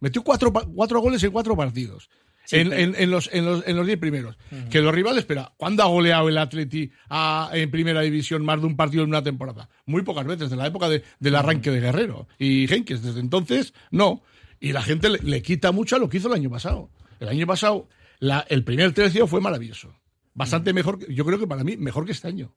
Metió 0.00 0.22
cuatro, 0.24 0.50
cuatro 0.52 1.00
goles 1.00 1.22
en 1.22 1.30
cuatro 1.30 1.54
partidos. 1.56 2.08
Sí, 2.50 2.56
en, 2.56 2.68
pero- 2.70 2.82
en- 2.82 2.94
en 2.98 3.10
los, 3.12 3.30
en, 3.32 3.44
los, 3.44 3.66
en 3.66 3.76
los 3.76 3.86
diez 3.86 3.98
primeros. 3.98 4.36
Que 4.70 4.80
los 4.80 4.92
rivales, 4.92 5.20
espera, 5.20 5.52
¿cuándo 5.56 5.82
ha 5.84 5.86
goleado 5.86 6.28
el 6.28 6.36
Atleti 6.36 6.90
a- 7.08 7.50
en 7.52 7.70
primera 7.70 8.00
división 8.00 8.44
más 8.44 8.60
de 8.60 8.66
un 8.66 8.76
partido 8.76 9.04
en 9.04 9.10
una 9.10 9.22
temporada? 9.22 9.68
Muy 9.86 10.02
pocas 10.02 10.24
veces, 10.26 10.40
desde 10.50 10.56
la 10.56 10.66
época 10.66 10.88
de- 10.88 11.04
del 11.20 11.36
arranque 11.36 11.70
de 11.70 11.80
Guerrero. 11.80 12.26
Y 12.38 12.72
Henkes, 12.72 13.02
desde 13.02 13.20
entonces, 13.20 13.72
no. 13.92 14.22
Y 14.58 14.72
la 14.72 14.82
gente 14.82 15.08
le, 15.10 15.18
le 15.18 15.42
quita 15.42 15.70
mucho 15.70 15.94
a 15.96 15.98
lo 16.00 16.08
que 16.08 16.16
hizo 16.16 16.26
el 16.28 16.34
año 16.34 16.50
pasado. 16.50 16.90
El 17.20 17.28
año 17.28 17.46
pasado, 17.46 17.88
la- 18.18 18.44
el 18.48 18.64
primer 18.64 18.92
tercio 18.92 19.26
fue 19.28 19.40
maravilloso. 19.40 19.94
Bastante 20.34 20.72
mejor, 20.72 20.98
que- 20.98 21.14
yo 21.14 21.24
creo 21.24 21.38
que 21.38 21.46
para 21.46 21.62
mí, 21.62 21.76
mejor 21.76 22.04
que 22.04 22.12
este 22.12 22.26
año. 22.28 22.52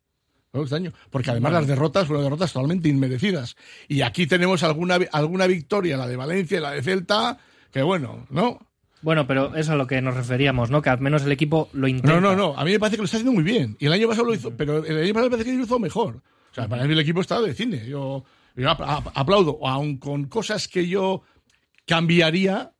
Mejor 0.51 0.65
este 0.65 0.75
año. 0.75 0.93
Porque 1.09 1.31
además 1.31 1.51
Bueno. 1.51 1.59
las 1.61 1.67
derrotas 1.67 2.07
fueron 2.07 2.23
derrotas 2.25 2.51
totalmente 2.53 2.89
inmerecidas. 2.89 3.55
Y 3.87 4.01
aquí 4.01 4.27
tenemos 4.27 4.63
alguna, 4.63 4.97
alguna 5.11 5.47
victoria, 5.47 5.97
la 5.97 6.07
de 6.07 6.15
Valencia 6.15 6.57
y 6.57 6.61
la 6.61 6.71
de 6.71 6.81
Celta, 6.83 7.37
que 7.71 7.81
bueno, 7.81 8.25
¿no? 8.29 8.59
Bueno, 9.03 9.27
pero 9.27 9.49
eso 9.49 9.57
es 9.59 9.69
a 9.69 9.75
lo 9.75 9.85
que 9.85 10.01
nos 10.01 10.15
referíamos, 10.15 10.71
¿no? 10.71 10.81
Que 10.81 10.89
al 10.89 10.99
menos 10.99 11.23
el 11.23 11.31
equipo 11.31 11.69
lo 11.73 11.87
intenta. 11.87 12.19
No, 12.19 12.21
no, 12.21 12.35
no. 12.35 12.57
A 12.57 12.63
mí 12.65 12.71
me 12.71 12.79
parece 12.79 12.95
que 12.95 13.01
lo 13.01 13.05
está 13.05 13.17
haciendo 13.17 13.33
muy 13.33 13.43
bien. 13.43 13.75
Y 13.79 13.85
el 13.85 13.93
año 13.93 14.07
pasado 14.07 14.25
lo 14.27 14.33
hizo, 14.33 14.55
pero 14.57 14.83
el 14.83 15.03
año 15.03 15.13
pasado 15.13 15.29
me 15.29 15.31
parece 15.37 15.51
que 15.51 15.57
lo 15.57 15.63
hizo 15.65 15.77
mejor. 15.77 16.15
O 16.51 16.55
sea, 16.55 16.67
para 16.67 16.85
mí 16.85 16.93
el 16.93 16.99
equipo 16.99 17.21
estaba 17.21 17.41
de 17.41 17.53
cine. 17.53 17.85
Yo, 17.87 18.23
yo 18.55 18.69
ap- 18.69 18.81
ap- 18.81 19.11
aplaudo, 19.13 19.59
aun 19.67 19.97
con 19.97 20.25
cosas 20.25 20.67
que 20.67 20.87
yo 20.87 21.21
cambiaría. 21.85 22.71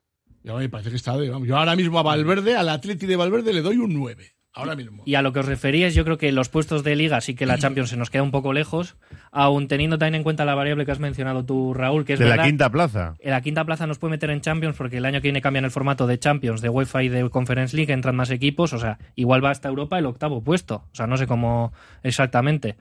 Yo 0.43 0.57
me 0.57 0.69
parece 0.69 0.89
que 0.89 0.95
está 0.97 1.17
de. 1.17 1.29
vamos, 1.29 1.47
yo 1.47 1.57
ahora 1.57 1.75
mismo 1.75 1.99
a 1.99 2.03
Valverde, 2.03 2.55
al 2.55 2.69
Atleti 2.69 3.05
de 3.05 3.15
Valverde, 3.15 3.53
le 3.53 3.61
doy 3.61 3.77
un 3.77 3.93
9. 3.93 4.33
Ahora 4.55 4.75
mismo. 4.75 5.01
Y 5.05 5.15
a 5.15 5.23
lo 5.23 5.33
que 5.33 5.39
os 5.39 5.47
referíais, 5.47 5.95
yo 5.95 6.03
creo 6.05 6.19
que 6.19 6.31
los 6.31 6.47
puestos 6.47 6.83
de 6.83 6.95
liga 6.95 7.19
sí 7.21 7.33
que 7.33 7.47
la 7.47 7.57
Champions 7.59 7.89
se 7.89 7.97
nos 7.97 8.09
queda 8.11 8.21
un 8.21 8.29
poco 8.29 8.53
lejos, 8.53 8.95
aun 9.31 9.67
teniendo 9.67 9.97
también 9.97 10.15
en 10.15 10.23
cuenta 10.23 10.45
la 10.45 10.53
variable 10.53 10.85
que 10.85 10.91
has 10.91 10.99
mencionado 10.99 11.43
tú, 11.43 11.73
Raúl, 11.73 12.05
que 12.05 12.13
es 12.13 12.19
de 12.19 12.27
la 12.29 12.43
quinta 12.43 12.69
plaza. 12.69 13.15
en 13.19 13.31
la 13.31 13.41
quinta 13.41 13.65
plaza 13.65 13.87
nos 13.87 13.97
puede 13.97 14.11
meter 14.11 14.29
en 14.29 14.41
Champions 14.41 14.75
porque 14.77 14.97
el 14.97 15.05
año 15.05 15.21
que 15.21 15.27
viene 15.29 15.41
cambian 15.41 15.65
el 15.65 15.71
formato 15.71 16.05
de 16.05 16.19
Champions, 16.19 16.61
de 16.61 16.69
UEFA 16.69 17.01
y 17.03 17.09
de 17.09 17.27
Conference 17.31 17.75
League, 17.75 17.91
entran 17.91 18.15
más 18.15 18.29
equipos, 18.29 18.73
o 18.73 18.77
sea, 18.79 18.99
igual 19.15 19.43
va 19.43 19.49
hasta 19.49 19.69
Europa 19.69 19.97
el 19.97 20.05
octavo 20.05 20.41
puesto, 20.43 20.75
o 20.91 20.95
sea, 20.95 21.07
no 21.07 21.17
sé 21.17 21.25
cómo 21.25 21.73
exactamente. 22.03 22.75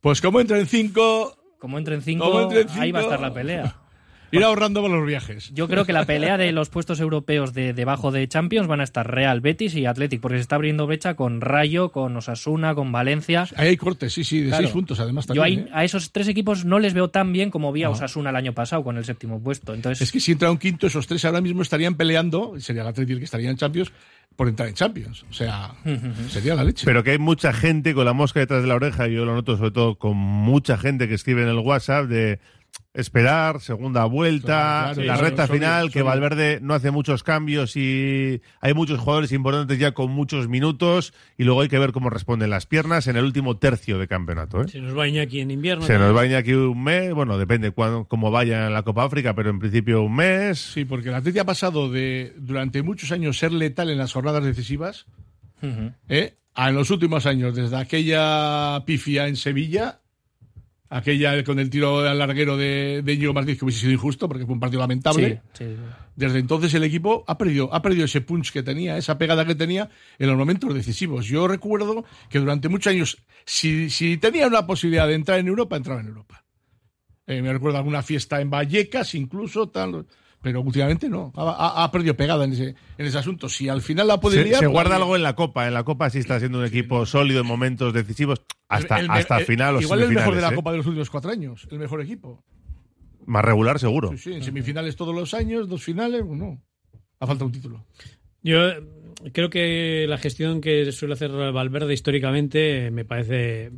Pues 0.00 0.20
como 0.20 0.40
entra 0.40 0.58
en 0.58 0.66
5, 0.66 1.36
Como 1.60 1.78
entre 1.78 1.94
en 1.94 2.02
cinco, 2.02 2.24
ahí 2.48 2.90
va 2.90 2.98
a 2.98 3.02
cinco. 3.02 3.12
estar 3.12 3.20
la 3.20 3.32
pelea. 3.32 3.76
ir 4.32 4.42
ahorrando 4.44 4.82
para 4.82 4.96
los 4.96 5.06
viajes. 5.06 5.50
Yo 5.54 5.68
creo 5.68 5.84
que 5.84 5.92
la 5.92 6.04
pelea 6.04 6.36
de 6.38 6.50
los 6.52 6.68
puestos 6.68 6.98
europeos 7.00 7.52
de 7.54 7.72
debajo 7.72 8.10
de 8.10 8.26
Champions 8.26 8.66
van 8.66 8.80
a 8.80 8.84
estar 8.84 9.08
Real, 9.10 9.40
Betis 9.40 9.74
y 9.76 9.86
Athletic, 9.86 10.20
porque 10.20 10.38
se 10.38 10.42
está 10.42 10.56
abriendo 10.56 10.86
brecha 10.86 11.14
con 11.14 11.40
Rayo, 11.40 11.90
con 11.90 12.16
Osasuna, 12.16 12.74
con 12.74 12.90
Valencia. 12.92 13.46
Ahí 13.56 13.68
hay 13.68 13.76
cortes, 13.76 14.12
sí, 14.12 14.24
sí, 14.24 14.40
de 14.40 14.48
Claro. 14.48 14.62
seis 14.64 14.72
puntos 14.72 14.98
además 15.00 15.26
Yo 15.28 15.34
también. 15.34 15.58
ahí- 15.60 15.64
¿eh? 15.66 15.70
a 15.72 15.84
esos 15.84 16.10
tres 16.12 16.26
equipos 16.28 16.64
no 16.64 16.78
les 16.78 16.94
veo 16.94 17.08
tan 17.10 17.32
bien 17.32 17.50
como 17.50 17.70
vi 17.72 17.82
a 17.84 17.86
No. 17.86 17.92
Osasuna 17.92 18.30
el 18.30 18.36
año 18.36 18.52
pasado 18.54 18.82
con 18.82 18.96
el 18.96 19.04
séptimo 19.04 19.40
puesto. 19.40 19.74
Entonces, 19.74 20.00
Es 20.02 20.10
que 20.12 20.20
si 20.20 20.32
entra 20.32 20.50
un 20.50 20.58
quinto, 20.58 20.86
esos 20.86 21.06
tres 21.06 21.24
ahora 21.24 21.40
mismo 21.40 21.62
estarían 21.62 21.94
peleando, 21.94 22.54
sería 22.58 22.82
el 22.82 22.88
Atleti 22.88 23.12
el 23.12 23.18
que 23.18 23.24
estaría 23.26 23.50
en 23.50 23.56
Champions, 23.56 23.92
por 24.34 24.48
entrar 24.48 24.66
en 24.66 24.74
Champions. 24.74 25.26
O 25.28 25.32
sea, 25.34 25.74
sería 26.30 26.54
la 26.54 26.64
leche. 26.64 26.86
Pero 26.86 27.04
que 27.04 27.10
hay 27.10 27.18
mucha 27.18 27.52
gente 27.52 27.92
con 27.92 28.06
la 28.06 28.14
mosca 28.14 28.40
detrás 28.40 28.62
de 28.62 28.68
la 28.68 28.76
oreja, 28.76 29.06
y 29.06 29.14
yo 29.14 29.26
lo 29.26 29.34
noto 29.34 29.58
sobre 29.58 29.72
todo 29.72 29.96
con 29.96 30.16
mucha 30.16 30.78
gente 30.78 31.06
que 31.06 31.12
escribe 31.14 31.42
en 31.42 31.48
el 31.48 31.58
WhatsApp 31.58 32.06
de 32.06 32.40
esperar, 32.94 33.60
segunda 33.60 34.04
vuelta, 34.04 34.46
Claro, 34.46 34.94
claro, 34.94 35.00
la 35.06 35.12
claro, 35.14 35.22
recta 35.28 35.46
son- 35.46 35.56
final, 35.56 35.90
que 35.90 36.02
Valverde 36.02 36.58
no 36.60 36.74
hace 36.74 36.90
muchos 36.90 37.22
cambios 37.22 37.74
y 37.74 38.42
hay 38.60 38.74
muchos 38.74 39.00
jugadores 39.00 39.32
importantes 39.32 39.78
ya 39.78 39.92
con 39.92 40.10
muchos 40.10 40.46
minutos 40.48 41.14
y 41.38 41.44
luego 41.44 41.62
hay 41.62 41.68
que 41.68 41.78
ver 41.78 41.92
cómo 41.92 42.10
responden 42.10 42.50
las 42.50 42.66
piernas 42.66 43.06
en 43.06 43.16
el 43.16 43.24
último 43.24 43.56
tercio 43.56 43.98
de 43.98 44.08
campeonato. 44.08 44.60
¿eh? 44.62 44.68
Se 44.68 44.78
nos 44.80 44.96
va 44.96 45.08
Iñaki 45.08 45.40
en 45.40 45.50
invierno. 45.50 45.84
Se 45.86 45.98
nos 45.98 46.14
va 46.14 46.22
aquí 46.36 46.52
un 46.52 46.84
mes, 46.84 47.14
bueno, 47.14 47.38
depende 47.38 47.70
cuándo, 47.70 48.04
cómo 48.04 48.30
vaya 48.30 48.66
en 48.66 48.74
la 48.74 48.82
Copa 48.82 49.04
África, 49.04 49.34
pero 49.34 49.48
en 49.48 49.58
principio 49.58 50.02
un 50.02 50.14
mes. 50.14 50.58
Sí, 50.58 50.84
porque 50.84 51.08
el 51.08 51.14
Atleti 51.14 51.38
ha 51.38 51.44
pasado 51.46 51.90
de 51.90 52.34
durante 52.36 52.82
muchos 52.82 53.10
años 53.10 53.38
ser 53.38 53.52
letal 53.52 53.88
en 53.88 53.96
las 53.98 54.12
jornadas 54.12 54.44
decisivas, 54.44 55.06
¿eh? 56.10 56.34
a 56.54 56.68
en 56.68 56.74
los 56.74 56.90
últimos 56.90 57.24
años, 57.24 57.54
desde 57.54 57.76
aquella 57.76 58.84
pifia 58.84 59.26
en 59.28 59.36
Sevilla, 59.36 60.00
aquella 60.92 61.42
con 61.42 61.58
el 61.58 61.70
tiro 61.70 62.00
al 62.00 62.18
larguero 62.18 62.56
de, 62.56 63.02
de 63.02 63.12
Íñigo 63.14 63.32
Martínez, 63.32 63.58
que 63.58 63.64
hubiese 63.64 63.80
sido 63.80 63.92
injusto 63.92 64.28
porque 64.28 64.44
fue 64.44 64.54
un 64.54 64.60
partido 64.60 64.80
lamentable. 64.80 65.42
sí, 65.54 65.64
sí. 65.64 65.76
Desde 66.14 66.38
entonces 66.38 66.74
el 66.74 66.84
equipo 66.84 67.24
ha 67.26 67.38
perdido, 67.38 67.72
ha 67.72 67.80
perdido 67.80 68.04
ese 68.04 68.20
punch 68.20 68.52
que 68.52 68.62
tenía, 68.62 68.98
esa 68.98 69.16
pegada 69.16 69.46
que 69.46 69.54
tenía 69.54 69.88
en 70.18 70.28
los 70.28 70.36
momentos 70.36 70.74
decisivos. 70.74 71.26
Yo 71.26 71.48
recuerdo 71.48 72.04
que 72.28 72.38
durante 72.38 72.68
muchos 72.68 72.92
años, 72.92 73.18
si, 73.46 73.88
si 73.88 74.18
tenía 74.18 74.46
una 74.46 74.66
posibilidad 74.66 75.08
de 75.08 75.14
entrar 75.14 75.38
en 75.38 75.48
Europa, 75.48 75.76
entraba 75.76 76.00
en 76.00 76.08
Europa. 76.08 76.44
Eh, 77.26 77.40
me 77.40 77.52
recuerdo 77.52 77.78
alguna 77.78 78.02
fiesta 78.02 78.40
en 78.40 78.50
Vallecas, 78.50 79.14
incluso, 79.14 79.70
tal, 79.70 80.06
pero 80.42 80.60
últimamente 80.60 81.08
no. 81.08 81.32
Ha, 81.36 81.42
ha- 81.42 81.84
ha 81.84 81.90
perdido 81.90 82.14
pegada 82.16 82.44
en 82.44 82.52
ese, 82.52 82.74
en 82.98 83.06
ese 83.06 83.16
asunto. 83.16 83.48
Si 83.48 83.68
al 83.68 83.80
final 83.80 84.08
la 84.08 84.20
puede 84.20 84.36
Se, 84.38 84.44
liar, 84.44 84.58
se 84.58 84.66
pues, 84.66 84.72
guarda 84.72 84.96
algo 84.96 85.16
en 85.16 85.22
la 85.22 85.34
Copa. 85.34 85.66
En 85.68 85.74
la 85.74 85.84
Copa 85.84 86.10
sí 86.10 86.18
está 86.18 86.38
siendo 86.38 86.58
un 86.58 86.64
equipo 86.66 87.06
sólido 87.06 87.40
en 87.40 87.46
momentos 87.46 87.94
decisivos 87.94 88.42
hasta, 88.68 88.98
El- 88.98 89.06
el- 89.06 89.10
hasta 89.12 89.38
el- 89.38 89.44
final 89.46 89.76
o 89.76 89.80
Igual 89.80 90.02
el 90.02 90.10
mejor 90.10 90.34
de 90.34 90.40
la 90.42 90.50
¿eh? 90.50 90.54
Copa 90.54 90.72
de 90.72 90.76
los 90.78 90.86
últimos 90.86 91.08
cuatro 91.08 91.30
años, 91.30 91.66
el 91.70 91.78
mejor 91.78 92.00
equipo. 92.02 92.42
Más 93.24 93.44
regular, 93.44 93.78
seguro. 93.78 94.10
Sí, 94.10 94.18
sí, 94.18 94.32
en 94.34 94.42
semifinales 94.42 94.96
todos 94.96 95.14
los 95.14 95.32
años, 95.32 95.68
dos 95.68 95.82
finales, 95.84 96.24
no. 96.26 96.60
Ha 97.20 97.26
faltado 97.26 97.46
un 97.46 97.52
título. 97.52 97.86
Yo 98.42 98.58
creo 99.32 99.48
que 99.48 100.06
la 100.08 100.18
gestión 100.18 100.60
que 100.60 100.90
suele 100.90 101.14
hacer 101.14 101.30
Valverde 101.30 101.94
históricamente 101.94 102.90
me 102.90 103.04
parece 103.04 103.70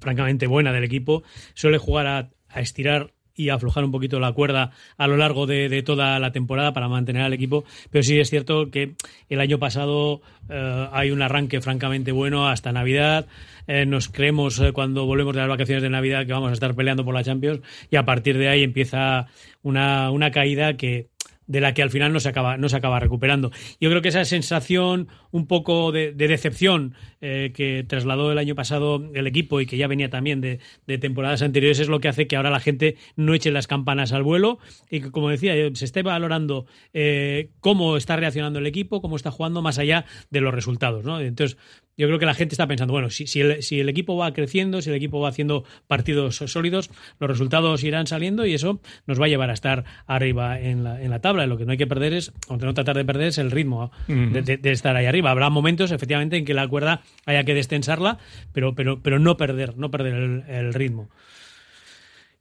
francamente 0.00 0.48
buena 0.48 0.72
del 0.72 0.82
equipo. 0.82 1.22
Suele 1.54 1.78
jugar 1.78 2.06
a, 2.08 2.30
a 2.48 2.60
estirar 2.60 3.12
y 3.40 3.48
aflojar 3.48 3.84
un 3.84 3.90
poquito 3.90 4.20
la 4.20 4.32
cuerda 4.32 4.70
a 4.98 5.06
lo 5.06 5.16
largo 5.16 5.46
de, 5.46 5.68
de 5.68 5.82
toda 5.82 6.18
la 6.18 6.30
temporada 6.30 6.72
para 6.72 6.88
mantener 6.88 7.22
al 7.22 7.32
equipo. 7.32 7.64
Pero 7.90 8.02
sí 8.02 8.18
es 8.18 8.28
cierto 8.28 8.70
que 8.70 8.94
el 9.28 9.40
año 9.40 9.58
pasado 9.58 10.20
eh, 10.48 10.88
hay 10.92 11.10
un 11.10 11.22
arranque 11.22 11.60
francamente 11.60 12.12
bueno 12.12 12.48
hasta 12.48 12.72
Navidad. 12.72 13.26
Eh, 13.66 13.86
nos 13.86 14.08
creemos 14.08 14.58
eh, 14.58 14.72
cuando 14.72 15.06
volvemos 15.06 15.34
de 15.34 15.40
las 15.40 15.48
vacaciones 15.48 15.82
de 15.82 15.90
Navidad 15.90 16.26
que 16.26 16.32
vamos 16.32 16.50
a 16.50 16.54
estar 16.54 16.74
peleando 16.74 17.04
por 17.04 17.14
la 17.14 17.22
Champions 17.22 17.60
y 17.90 17.96
a 17.96 18.04
partir 18.04 18.36
de 18.36 18.48
ahí 18.48 18.62
empieza 18.62 19.26
una, 19.62 20.10
una 20.10 20.30
caída 20.30 20.76
que 20.76 21.08
de 21.50 21.60
la 21.60 21.74
que 21.74 21.82
al 21.82 21.90
final 21.90 22.12
no 22.12 22.20
se 22.20 22.28
acaba, 22.28 22.56
no 22.56 22.68
se 22.68 22.76
acaba 22.76 23.00
recuperando. 23.00 23.50
Yo 23.80 23.90
creo 23.90 24.02
que 24.02 24.08
esa 24.10 24.24
sensación 24.24 25.08
un 25.32 25.48
poco 25.48 25.90
de, 25.90 26.12
de 26.12 26.28
decepción 26.28 26.94
eh, 27.20 27.50
que 27.52 27.84
trasladó 27.86 28.30
el 28.30 28.38
año 28.38 28.54
pasado 28.54 29.02
el 29.14 29.26
equipo 29.26 29.60
y 29.60 29.66
que 29.66 29.76
ya 29.76 29.88
venía 29.88 30.08
también 30.10 30.40
de, 30.40 30.60
de 30.86 30.98
temporadas 30.98 31.42
anteriores 31.42 31.80
es 31.80 31.88
lo 31.88 31.98
que 31.98 32.06
hace 32.06 32.28
que 32.28 32.36
ahora 32.36 32.50
la 32.50 32.60
gente 32.60 32.96
no 33.16 33.34
eche 33.34 33.50
las 33.50 33.66
campanas 33.66 34.12
al 34.12 34.22
vuelo 34.22 34.60
y 34.90 35.00
que, 35.00 35.10
como 35.10 35.28
decía, 35.28 35.56
eh, 35.56 35.72
se 35.74 35.86
esté 35.86 36.04
valorando 36.04 36.66
eh, 36.92 37.50
cómo 37.58 37.96
está 37.96 38.14
reaccionando 38.14 38.60
el 38.60 38.66
equipo, 38.68 39.02
cómo 39.02 39.16
está 39.16 39.32
jugando 39.32 39.60
más 39.60 39.80
allá 39.80 40.04
de 40.30 40.40
los 40.40 40.54
resultados. 40.54 41.04
Entonces, 41.20 41.58
yo 42.00 42.06
creo 42.06 42.18
que 42.18 42.26
la 42.26 42.34
gente 42.34 42.54
está 42.54 42.66
pensando, 42.66 42.92
bueno, 42.92 43.10
si, 43.10 43.26
si, 43.26 43.40
el, 43.40 43.62
si 43.62 43.78
el 43.80 43.88
equipo 43.88 44.16
va 44.16 44.32
creciendo, 44.32 44.80
si 44.82 44.90
el 44.90 44.96
equipo 44.96 45.20
va 45.20 45.28
haciendo 45.28 45.64
partidos 45.86 46.36
sólidos, 46.36 46.90
los 47.18 47.28
resultados 47.30 47.84
irán 47.84 48.06
saliendo 48.06 48.46
y 48.46 48.54
eso 48.54 48.80
nos 49.06 49.20
va 49.20 49.26
a 49.26 49.28
llevar 49.28 49.50
a 49.50 49.52
estar 49.52 49.84
arriba 50.06 50.58
en 50.60 50.82
la, 50.84 51.02
en 51.02 51.10
la 51.10 51.20
tabla. 51.20 51.46
Lo 51.46 51.58
que 51.58 51.64
no 51.66 51.72
hay 51.72 51.78
que 51.78 51.86
perder 51.86 52.12
es, 52.14 52.32
o 52.48 52.56
no 52.56 52.74
tratar 52.74 52.96
de 52.96 53.04
perder, 53.04 53.28
es 53.28 53.38
el 53.38 53.50
ritmo 53.50 53.92
de, 54.32 54.42
de- 54.42 54.56
de 54.56 54.70
estar 54.72 54.96
ahí 54.96 55.06
arriba. 55.06 55.30
Habrá 55.30 55.50
momentos, 55.50 55.90
efectivamente, 55.92 56.36
en 56.36 56.44
que 56.44 56.54
la 56.54 56.66
cuerda 56.66 57.02
haya 57.26 57.44
que 57.44 57.54
destensarla, 57.54 58.18
pero, 58.52 58.74
pero, 58.74 59.00
pero 59.02 59.18
no 59.18 59.36
perder, 59.36 59.76
no 59.76 59.90
perder 59.90 60.14
el, 60.14 60.42
el 60.48 60.74
ritmo. 60.74 61.10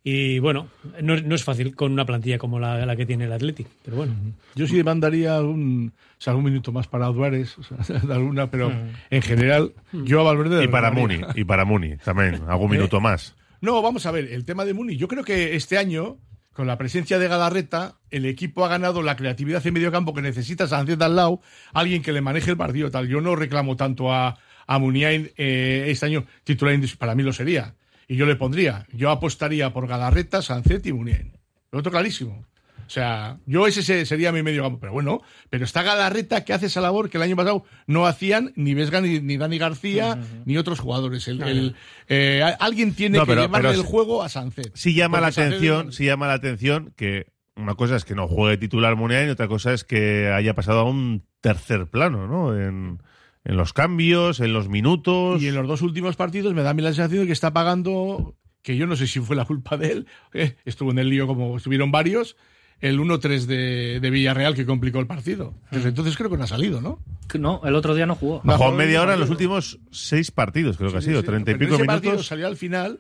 Y 0.03 0.39
bueno, 0.39 0.67
no, 1.01 1.17
no 1.17 1.35
es 1.35 1.43
fácil 1.43 1.75
con 1.75 1.91
una 1.91 2.05
plantilla 2.05 2.37
como 2.37 2.57
la, 2.59 2.85
la 2.85 2.95
que 2.95 3.05
tiene 3.05 3.25
el 3.25 3.33
Athletic, 3.33 3.67
pero 3.83 3.97
bueno. 3.97 4.15
Yo 4.55 4.65
sí 4.65 4.81
mandaría 4.81 5.35
algún, 5.35 5.91
o 5.93 6.21
sea, 6.21 6.31
algún 6.31 6.45
minuto 6.45 6.71
más 6.71 6.87
para 6.87 7.07
Duárez, 7.07 7.57
o 7.57 7.63
sea, 7.63 7.99
de 7.99 8.13
alguna, 8.13 8.49
pero 8.49 8.69
Mm. 8.69 8.89
en 9.09 9.21
general, 9.21 9.73
yo 9.91 10.21
a 10.21 10.23
Valverde. 10.23 10.63
Y 10.63 10.67
para. 10.69 10.91
Muni, 10.91 11.19
y 11.35 11.43
para 11.43 11.65
Muni 11.65 11.97
también, 11.97 12.41
algún 12.47 12.71
¿Eh? 12.73 12.77
minuto 12.77 13.01
más. 13.01 13.35
No, 13.61 13.81
vamos 13.81 14.05
a 14.05 14.11
ver, 14.11 14.31
el 14.31 14.45
tema 14.45 14.63
de 14.63 14.73
Muni. 14.73 14.95
Yo 14.95 15.09
creo 15.09 15.23
que 15.25 15.55
este 15.57 15.77
año, 15.77 16.17
con 16.53 16.65
la 16.65 16.77
presencia 16.77 17.19
de 17.19 17.27
Galarreta, 17.27 17.95
el 18.09 18.25
equipo 18.25 18.63
ha 18.65 18.69
ganado 18.69 19.01
la 19.01 19.17
creatividad 19.17 19.65
en 19.67 19.73
medio 19.73 19.91
campo 19.91 20.13
que 20.13 20.21
necesita 20.21 20.65
Sánchez 20.65 20.99
al 21.01 21.17
lado, 21.17 21.41
alguien 21.73 22.01
que 22.01 22.13
le 22.13 22.21
maneje 22.21 22.51
el 22.51 22.57
partido 22.57 22.89
tal. 22.89 23.09
Yo 23.09 23.19
no 23.19 23.35
reclamo 23.35 23.75
tanto 23.75 24.13
a, 24.13 24.37
a 24.65 24.79
Muniain 24.79 25.29
eh, 25.35 25.87
este 25.89 26.05
año 26.05 26.25
titular, 26.45 26.79
para 26.97 27.15
mí 27.15 27.23
lo 27.23 27.33
sería. 27.33 27.75
Y 28.09 28.17
yo 28.17 28.25
le 28.25 28.35
pondría, 28.35 28.85
yo 28.91 29.09
apostaría 29.11 29.71
por 29.71 29.87
Galarreta, 29.87 30.41
Sánchez 30.41 30.85
y 30.87 30.91
Muniain. 30.93 31.31
Lo 31.71 31.79
otro 31.79 31.91
clarísimo. 31.91 32.43
O 32.85 32.91
sea, 32.91 33.37
yo 33.45 33.67
ese 33.67 33.83
se- 33.83 34.03
sería 34.07 34.31
mi 34.31 34.41
medio 34.41 34.63
campo. 34.63 34.79
Pero 34.79 34.91
bueno, 34.93 35.21
pero 35.51 35.63
está 35.63 35.83
Galarreta 35.83 36.43
que 36.43 36.53
hace 36.53 36.65
esa 36.65 36.81
labor 36.81 37.11
que 37.11 37.17
el 37.17 37.23
año 37.23 37.35
pasado 37.35 37.63
no 37.85 38.07
hacían 38.07 38.51
ni 38.55 38.73
Vesga 38.73 38.99
ni, 38.99 39.19
ni 39.19 39.37
Dani 39.37 39.59
García 39.59 40.17
ni 40.45 40.57
otros 40.57 40.79
jugadores. 40.79 41.27
El, 41.27 41.43
el- 41.43 41.75
eh, 42.07 42.41
alguien 42.59 42.95
tiene 42.95 43.19
No, 43.19 43.27
que 43.27 43.35
llevarle 43.35 43.69
el 43.73 43.83
juego 43.83 44.23
a 44.23 44.29
Sánchez. 44.29 44.71
Sí 44.73 44.95
llama 44.95 45.21
la 45.21 45.27
atención, 45.27 45.93
sí 45.93 46.05
llama 46.05 46.25
la 46.27 46.33
atención 46.33 46.91
que 46.97 47.27
una 47.55 47.75
cosa 47.75 47.95
es 47.95 48.05
que 48.05 48.15
no 48.15 48.27
juegue 48.27 48.57
titular 48.57 48.95
Muniain 48.95 49.27
y 49.27 49.31
otra 49.31 49.47
cosa 49.47 49.71
es 49.71 49.83
que 49.83 50.31
haya 50.33 50.55
pasado 50.55 50.79
a 50.79 50.83
un 50.89 51.23
tercer 51.41 51.85
plano, 51.85 52.25
¿no? 52.25 52.59
En, 52.59 53.03
en 53.49 53.57
los 53.57 53.73
cambios, 53.73 54.39
en 54.41 54.53
los 54.53 54.69
minutos. 54.69 55.41
Y 55.41 55.47
en 55.47 55.55
los 55.55 55.67
dos 55.67 55.81
últimos 55.81 56.15
partidos 56.15 56.53
me 56.53 56.61
da 56.61 56.69
a 56.69 56.73
mí 56.75 56.83
la 56.83 56.93
sensación 56.93 57.21
de 57.21 57.25
que 57.25 57.33
está 57.33 57.51
pagando, 57.51 58.35
que 58.61 58.77
yo 58.77 58.85
no 58.85 58.95
sé 58.95 59.07
si 59.07 59.19
fue 59.19 59.35
la 59.35 59.45
culpa 59.45 59.75
de 59.75 59.91
él, 59.91 60.07
eh, 60.33 60.55
estuvo 60.65 60.91
en 60.91 60.99
el 60.99 61.09
lío 61.09 61.25
como 61.25 61.57
estuvieron 61.57 61.91
varios, 61.91 62.37
el 62.79 62.99
1-3 62.99 63.45
de, 63.45 63.99
de 64.01 64.09
Villarreal 64.11 64.53
que 64.53 64.67
complicó 64.67 64.99
el 64.99 65.07
partido. 65.07 65.55
Desde 65.71 65.89
entonces 65.89 66.15
creo 66.15 66.29
que 66.29 66.37
no 66.37 66.43
ha 66.43 66.47
salido, 66.47 66.79
¿no? 66.79 66.99
No, 67.39 67.61
el 67.65 67.73
otro 67.73 67.95
día 67.95 68.05
no 68.05 68.13
jugó. 68.13 68.37
Ha 68.37 68.53
jugado 68.55 68.69
el 68.69 68.77
media 68.77 69.01
hora 69.01 69.15
en 69.15 69.19
los 69.19 69.31
últimos 69.31 69.79
seis 69.89 70.29
partidos, 70.29 70.77
creo 70.77 70.91
que 70.91 70.97
ha 70.97 71.01
sido, 71.01 71.21
sí, 71.21 71.25
treinta 71.25 71.49
y 71.49 71.55
pico 71.55 71.73
ese 71.73 71.85
partido 71.85 72.11
minutos. 72.11 72.27
salió 72.27 72.45
al 72.45 72.55
final, 72.55 72.99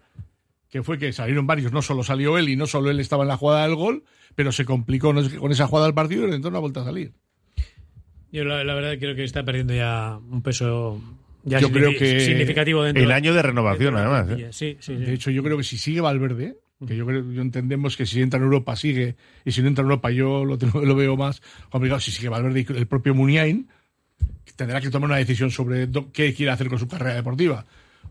que 0.67 0.81
fue 0.81 0.97
que 0.97 1.13
salieron 1.13 1.45
varios, 1.45 1.71
no 1.71 1.83
solo 1.83 2.01
salió 2.01 2.39
él 2.39 2.49
y 2.49 2.55
no 2.55 2.65
solo 2.65 2.89
él 2.89 2.99
estaba 2.99 3.23
en 3.23 3.27
la 3.27 3.37
jugada 3.37 3.67
del 3.67 3.75
gol, 3.75 4.03
pero 4.33 4.51
se 4.51 4.65
complicó 4.65 5.13
no 5.13 5.21
con 5.37 5.51
esa 5.51 5.67
jugada 5.67 5.85
del 5.85 5.93
partido 5.93 6.23
y 6.23 6.25
desde 6.25 6.37
entonces 6.37 6.53
no 6.53 6.57
ha 6.57 6.61
vuelto 6.61 6.81
a 6.81 6.85
salir. 6.85 7.13
Yo 8.31 8.43
la, 8.43 8.63
la 8.63 8.73
verdad 8.73 8.97
creo 8.99 9.15
que 9.15 9.23
está 9.23 9.43
perdiendo 9.43 9.73
ya 9.73 10.17
un 10.29 10.41
peso 10.41 11.01
ya 11.43 11.59
Yo 11.59 11.71
creo 11.71 11.91
signifi- 11.91 11.97
que 11.99 12.19
significativo 12.19 12.83
dentro 12.83 13.03
El 13.03 13.11
año 13.11 13.33
de 13.33 13.41
renovación, 13.41 13.95
de 13.95 13.99
la 14.01 14.15
además. 14.17 14.39
¿eh? 14.39 14.47
Sí, 14.51 14.77
sí, 14.81 14.95
sí. 14.95 14.95
De 14.95 15.13
hecho, 15.13 15.31
yo 15.31 15.41
creo 15.43 15.57
que 15.57 15.63
si 15.63 15.77
sigue 15.77 16.01
Valverde, 16.01 16.57
que 16.85 16.95
yo 16.95 17.05
creo, 17.05 17.23
yo 17.31 17.41
entendemos 17.41 17.97
que 17.97 18.05
si 18.05 18.21
entra 18.21 18.37
en 18.37 18.43
Europa 18.43 18.75
sigue, 18.75 19.15
y 19.45 19.51
si 19.51 19.61
no 19.61 19.67
entra 19.67 19.81
en 19.81 19.87
Europa 19.87 20.11
yo 20.11 20.45
lo, 20.45 20.57
tengo- 20.57 20.81
lo 20.85 20.95
veo 20.95 21.15
más 21.17 21.41
complicado. 21.69 21.99
Si 21.99 22.11
sigue 22.11 22.29
Valverde 22.29 22.65
y 22.69 22.77
el 22.77 22.87
propio 22.87 23.15
Muniain, 23.15 23.67
tendrá 24.55 24.79
que 24.81 24.89
tomar 24.89 25.09
una 25.09 25.17
decisión 25.17 25.49
sobre 25.51 25.87
do- 25.87 26.11
qué 26.11 26.33
quiere 26.33 26.51
hacer 26.51 26.67
con 26.69 26.77
su 26.79 26.87
carrera 26.87 27.15
deportiva. 27.15 27.65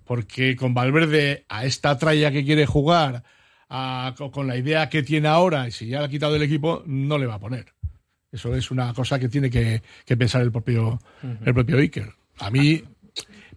Porque 0.04 0.56
con 0.56 0.72
Valverde, 0.74 1.44
a 1.48 1.64
esta 1.66 1.96
tralla 1.98 2.30
que 2.30 2.44
quiere 2.44 2.64
jugar, 2.66 3.22
a- 3.68 4.14
co- 4.16 4.30
con 4.30 4.46
la 4.46 4.56
idea 4.56 4.88
que 4.88 5.02
tiene 5.02 5.28
ahora, 5.28 5.68
y 5.68 5.70
si 5.70 5.86
ya 5.88 5.98
le 6.00 6.06
ha 6.06 6.08
quitado 6.08 6.34
el 6.36 6.42
equipo, 6.42 6.82
no 6.86 7.18
le 7.18 7.26
va 7.26 7.34
a 7.34 7.40
poner. 7.40 7.66
Eso 8.30 8.54
es 8.54 8.70
una 8.70 8.92
cosa 8.92 9.18
que 9.18 9.28
tiene 9.28 9.50
que, 9.50 9.82
pensar 10.16 10.42
el 10.42 10.52
propio, 10.52 11.00
el 11.44 11.54
propio 11.54 11.78
Iker. 11.78 12.12
A 12.38 12.50
mí, 12.50 12.82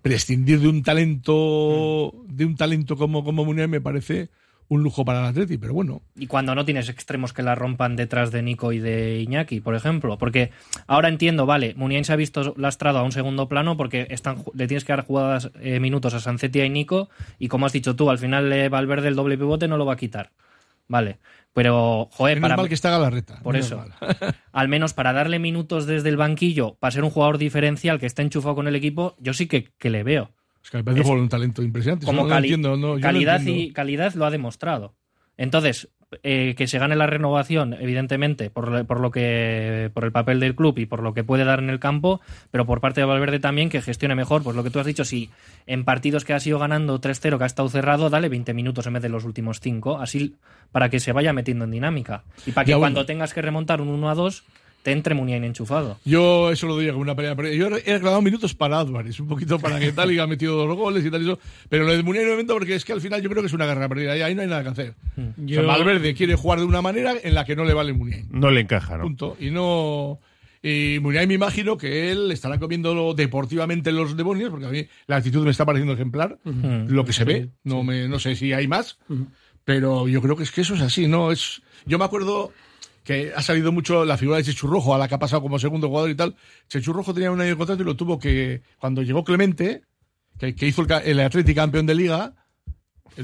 prescindir 0.02 0.60
de 0.60 0.68
un 0.68 0.84
talento, 0.84 2.14
de 2.28 2.46
un 2.46 2.56
talento 2.56 2.96
como, 2.96 3.24
como 3.24 3.46
Muniain 3.46 3.70
me 3.70 3.82
parece 3.82 4.30
un 4.72 4.84
lujo 4.84 5.04
para 5.04 5.20
el 5.20 5.26
Atleti, 5.26 5.58
pero 5.58 5.74
bueno. 5.74 6.02
Y 6.16 6.28
cuando 6.28 6.56
no 6.56 6.64
tienes 6.64 6.88
extremos 6.88 7.34
que 7.34 7.44
la 7.44 7.56
rompan 7.56 7.98
detrás 7.98 8.32
de 8.32 8.42
Nico 8.42 8.72
y 8.72 8.80
de 8.80 9.20
Iñaki, 9.20 9.60
por 9.60 9.76
ejemplo. 9.76 10.18
Porque 10.18 10.52
ahora 10.88 11.10
entiendo, 11.10 11.46
vale, 11.46 11.74
Muniain 11.76 12.06
se 12.06 12.14
ha 12.14 12.16
visto 12.16 12.54
lastrado 12.56 13.00
a 13.00 13.04
un 13.04 13.12
segundo 13.12 13.50
plano 13.50 13.76
porque 13.76 14.08
están, 14.10 14.38
le 14.54 14.68
tienes 14.68 14.86
que 14.86 14.94
dar 14.94 15.06
jugadas 15.06 15.52
eh, 15.60 15.82
minutos 15.82 16.14
a 16.14 16.22
Sancetia 16.22 16.66
y 16.66 16.70
Nico. 16.70 17.10
Y 17.38 17.50
como 17.50 17.66
has 17.66 17.74
dicho 17.74 17.98
tú, 17.98 18.10
al 18.10 18.18
final 18.18 18.52
eh, 18.54 18.70
Valverde 18.70 19.10
el 19.10 19.16
doble 19.16 19.38
pivote 19.38 19.68
no 19.68 19.76
lo 19.76 19.86
va 19.86 19.94
a 19.94 19.98
quitar. 19.98 20.32
Vale. 20.92 21.20
Pero, 21.54 22.08
joder, 22.12 22.38
Menos 22.38 22.50
para. 22.50 22.58
mal 22.58 22.68
que 22.70 22.74
está 22.76 22.90
Galarreta. 22.92 23.40
Por 23.42 23.54
menos 23.54 23.68
eso. 23.68 23.78
mal. 23.78 23.92
al 24.52 24.68
menos 24.68 24.94
para 24.94 25.12
darle 25.14 25.40
minutos 25.40 25.86
desde 25.86 26.10
el 26.10 26.18
banquillo, 26.18 26.76
para 26.80 26.92
ser 26.92 27.04
un 27.04 27.10
jugador 27.10 27.38
diferencial 27.38 28.00
que 28.00 28.06
esté 28.06 28.22
enchufado 28.22 28.56
con 28.56 28.68
el 28.68 28.76
equipo, 28.76 29.16
yo 29.20 29.34
sí 29.34 29.48
que, 29.48 29.66
que 29.78 29.90
le 29.90 30.04
veo. 30.04 30.32
Es 30.64 30.70
que 30.70 30.78
me 30.78 30.84
parece 30.84 31.02
Es- 31.04 31.10
un 31.10 31.28
talento 31.30 31.64
impresionante. 31.64 32.06
como 32.06 32.20
Eso 32.20 32.24
no 32.24 32.30
lo 32.30 32.36
cali- 32.36 32.48
entiendo, 32.48 32.70
no, 32.78 32.88
yo 32.90 32.96
no 32.96 33.02
calidad 33.02 33.38
entiendo. 33.38 33.64
y 33.64 33.72
calidad 33.74 34.14
lo 34.14 34.26
ha 34.26 34.32
demostrado. 34.32 34.96
Entonces, 35.38 35.90
eh, 36.24 36.56
que 36.58 36.68
se 36.68 36.78
gane 36.80 36.96
la 36.96 37.08
renovación, 37.08 37.74
evidentemente, 37.74 38.50
por, 38.50 38.86
por 38.86 39.00
lo 39.00 39.12
que 39.12 39.90
por 39.94 40.04
el 40.06 40.12
papel 40.12 40.40
del 40.40 40.56
club 40.56 40.78
y 40.80 40.86
por 40.86 41.02
lo 41.04 41.14
que 41.14 41.24
puede 41.24 41.46
dar 41.46 41.60
en 41.60 41.70
el 41.70 41.80
campo, 41.80 42.22
pero 42.52 42.66
por 42.66 42.82
parte 42.82 43.02
de 43.02 43.06
Valverde 43.06 43.40
también 43.40 43.70
que 43.70 43.82
gestione 43.82 44.16
mejor, 44.16 44.44
pues 44.44 44.56
lo 44.56 44.64
que 44.64 44.70
tú 44.70 44.80
has 44.80 44.86
dicho, 44.86 45.06
si 45.06 45.30
en 45.68 45.86
partidos 45.86 46.26
que 46.26 46.34
ha 46.34 46.40
sido 46.40 46.60
ganando 46.60 47.00
3-0, 47.00 47.38
que 47.38 47.44
ha 47.44 47.48
estado 47.48 47.70
cerrado, 47.70 48.10
dale 48.10 48.30
20 48.30 48.54
minutos 48.54 48.86
en 48.88 48.94
vez 48.94 49.02
de 49.04 49.10
los 49.10 49.24
últimos 49.26 49.60
5, 49.60 50.00
así 50.00 50.36
para 50.72 50.90
que 50.90 51.00
se 51.00 51.12
vaya 51.12 51.34
metiendo 51.34 51.66
en 51.66 51.72
dinámica 51.72 52.24
y 52.46 52.52
para 52.52 52.66
que 52.66 52.72
Ya, 52.72 52.78
bueno. 52.78 52.94
cuando 52.96 53.06
tengas 53.06 53.34
que 53.34 53.42
remontar 53.42 53.82
un 53.82 54.02
1-2 54.02 54.44
te 54.84 54.92
entre 54.92 55.14
Muniain 55.16 55.44
enchufado. 55.44 56.00
Yo 56.06 56.52
eso 56.52 56.68
lo 56.68 56.76
doy 56.76 56.88
como 56.90 57.02
una 57.02 57.16
pelea. 57.16 57.36
Yo 57.54 57.68
he 57.68 57.94
reclamado 57.94 58.22
minutos 58.22 58.56
para 58.56 58.80
Álvarez, 58.80 59.20
un 59.20 59.28
poquito 59.28 59.60
para 59.60 59.80
que 59.80 59.92
tal 59.92 60.12
y 60.12 60.20
ha 60.20 60.26
metido 60.28 60.56
dos 60.66 60.76
goles 60.78 61.06
y 61.06 61.12
tal 61.12 61.22
y 61.22 61.26
eso. 61.26 61.40
Pero 61.70 61.86
lo 61.86 61.92
de 61.92 62.02
Muniain 62.04 62.46
no 62.48 62.54
porque 62.54 62.76
es 62.76 62.84
que 62.86 62.94
al 62.94 63.02
final 63.02 63.22
yo 63.22 63.30
creo 63.30 63.42
que 63.44 63.48
es 63.48 63.54
una 63.54 63.66
guerra 63.66 63.88
perdida. 63.88 64.18
Y 64.18 64.22
ahí 64.22 64.34
no 64.36 64.42
hay 64.42 64.48
nada 64.48 64.64
que 64.64 64.70
hacer. 64.70 64.96
O 65.18 65.22
sea, 65.22 65.34
Yo- 65.38 65.66
Valverde 65.68 66.14
quiere 66.16 66.36
jugar 66.36 66.60
de 66.60 66.66
una 66.66 66.82
manera 66.82 67.14
en 67.24 67.34
la 67.36 67.46
que 67.46 67.56
no 67.56 67.64
le 67.66 67.74
vale 67.74 67.94
Muniain. 67.94 68.28
No 68.32 68.50
le 68.50 68.62
encaja, 68.62 68.98
¿no? 68.98 69.04
Punto. 69.04 69.38
Y 69.40 69.52
no. 69.52 70.20
Y 70.64 71.00
Muniain 71.02 71.28
me 71.28 71.34
imagino 71.36 71.76
que 71.78 72.12
él 72.12 72.32
estará 72.32 72.60
comiendo 72.60 73.14
deportivamente 73.16 73.92
los 73.92 74.16
demonios, 74.16 74.52
porque 74.52 74.66
a 74.66 74.70
mí 74.70 74.86
la 75.08 75.16
actitud 75.16 75.44
me 75.44 75.50
está 75.52 75.66
pareciendo 75.66 75.94
ejemplar, 75.94 76.38
Ujú. 76.46 76.86
lo 76.88 77.04
que 77.04 77.14
se 77.14 77.24
Sí, 77.24 77.28
ve. 77.28 77.50
No, 77.64 77.84
me, 77.84 78.08
no 78.08 78.20
sé 78.20 78.36
si 78.36 78.54
hay 78.54 78.68
más, 78.68 79.00
pero 79.66 80.08
yo 80.08 80.22
creo 80.22 80.36
que 80.36 80.44
es 80.44 80.52
que 80.52 80.62
eso 80.62 80.76
es 80.76 80.82
así, 80.82 81.08
¿no? 81.08 81.32
Es, 81.32 81.62
yo 81.86 81.98
me 81.98 82.06
acuerdo 82.06 82.52
que 83.04 83.32
ha 83.36 83.42
salido 83.42 83.72
mucho 83.72 84.06
la 84.06 84.18
figura 84.18 84.38
de 84.38 84.44
Chechurrojo, 84.44 84.94
a 84.94 84.98
la 84.98 85.08
que 85.08 85.16
ha 85.16 85.20
pasado 85.20 85.42
como 85.42 85.58
segundo 85.60 85.88
jugador 85.88 86.10
y 86.10 86.16
tal. 86.16 86.36
Chechurrojo 86.68 87.14
tenía 87.14 87.32
un 87.32 87.42
año 87.42 87.52
de 87.52 87.58
contrato 87.58 87.82
y 87.82 87.86
lo 87.86 87.96
tuvo 87.96 88.20
que, 88.20 88.62
cuando 88.80 89.02
llegó 89.02 89.24
Clemente, 89.24 89.84
que, 90.38 90.56
que 90.56 90.68
hizo 90.68 90.82
el, 90.84 90.92
el 91.06 91.20
Atlético 91.20 91.62
campeón 91.62 91.86
de 91.86 91.96
liga, 91.96 92.36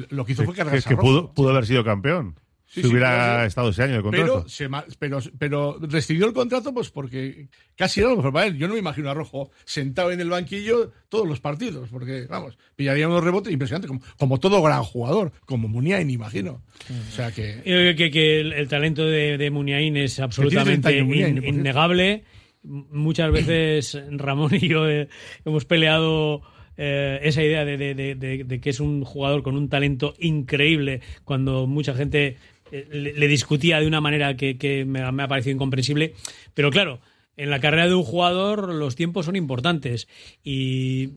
lo 0.10 0.26
que 0.26 0.34
hizo 0.34 0.44
fue 0.44 0.54
Que, 0.54 0.58
cargarse 0.60 0.88
que 0.88 0.94
a 0.96 0.98
Rojo. 0.98 1.08
pudo, 1.08 1.34
pudo 1.34 1.50
haber 1.50 1.66
sido 1.66 1.84
campeón. 1.84 2.40
Sí, 2.70 2.82
si 2.82 2.88
sí, 2.88 2.88
hubiera 2.92 3.46
estado 3.46 3.70
ese 3.70 3.84
año 3.84 3.96
de 3.96 4.02
contrato. 4.02 4.26
Pero, 4.46 4.50
se 4.50 4.70
pero, 5.00 5.20
pero 5.40 5.80
rescindió 5.82 6.28
el 6.28 6.34
contrato 6.34 6.74
pues 6.74 6.90
porque 6.90 7.48
casi 7.78 8.02
era 8.02 8.10
lo 8.10 8.18
mejor 8.18 8.34
para 8.34 8.48
él. 8.48 8.58
Yo 8.58 8.68
no 8.68 8.74
me 8.74 8.80
imagino 8.80 9.10
a 9.10 9.14
Rojo 9.14 9.52
sentado 9.64 10.12
en 10.12 10.20
el 10.20 10.30
banquillo 10.30 10.92
todos 11.08 11.26
los 11.28 11.40
partidos, 11.40 11.88
porque, 11.90 12.26
vamos, 12.30 12.58
pillaría 12.76 13.08
unos 13.08 13.24
rebotes 13.24 13.54
impresionantes, 13.54 13.88
como, 13.88 14.02
como 14.18 14.40
todo 14.40 14.62
gran 14.62 14.84
jugador, 14.84 15.32
como 15.46 15.68
Muniain, 15.70 16.10
imagino. 16.10 16.62
O 16.90 17.12
sea 17.12 17.32
que... 17.32 17.56
Yo 17.58 17.62
creo 17.64 17.96
que, 17.96 18.12
que 18.12 18.42
el, 18.42 18.52
el 18.52 18.68
talento 18.68 19.06
de, 19.06 19.38
de 19.38 19.50
Muniain 19.50 19.96
es 19.96 20.20
absolutamente 20.20 20.90
30 20.90 20.90
años, 20.90 21.06
Muniain, 21.08 21.28
in- 21.30 21.36
por 21.36 21.44
cierto. 21.44 21.60
innegable. 21.60 22.24
Muchas 22.64 23.32
veces 23.32 23.98
Ramón 24.12 24.54
y 24.56 24.68
yo 24.68 24.90
eh, 24.90 25.08
hemos 25.46 25.64
peleado 25.66 26.42
eh, 26.76 27.20
esa 27.24 27.42
idea 27.44 27.64
de, 27.64 27.78
de- 27.78 27.96
de- 27.96 28.16
de- 28.16 28.44
de 28.44 28.60
que 28.60 28.70
es 28.72 28.80
un 28.82 29.04
jugador 29.06 29.42
con 29.42 29.56
un 29.56 29.70
talento 29.70 30.14
increíble 30.20 31.02
cuando 31.24 31.66
mucha 31.66 31.94
gente 31.94 32.36
le, 32.72 33.14
le 33.14 33.28
discutía 33.28 33.80
de 33.80 33.88
una 33.88 34.02
manera 34.02 34.36
que, 34.36 34.58
que 34.58 34.86
me, 34.86 35.10
me 35.12 35.24
ha 35.24 35.28
parecido 35.28 35.54
incomprensible. 35.56 36.14
Pero 36.54 36.70
claro, 36.72 37.00
en 37.38 37.50
la 37.52 37.60
carrera 37.60 37.88
de 37.88 37.94
un 37.94 38.04
jugador 38.04 38.74
los 38.74 38.96
tiempos 38.96 39.28
son 39.28 39.36
importantes 39.36 40.08
y 40.44 41.10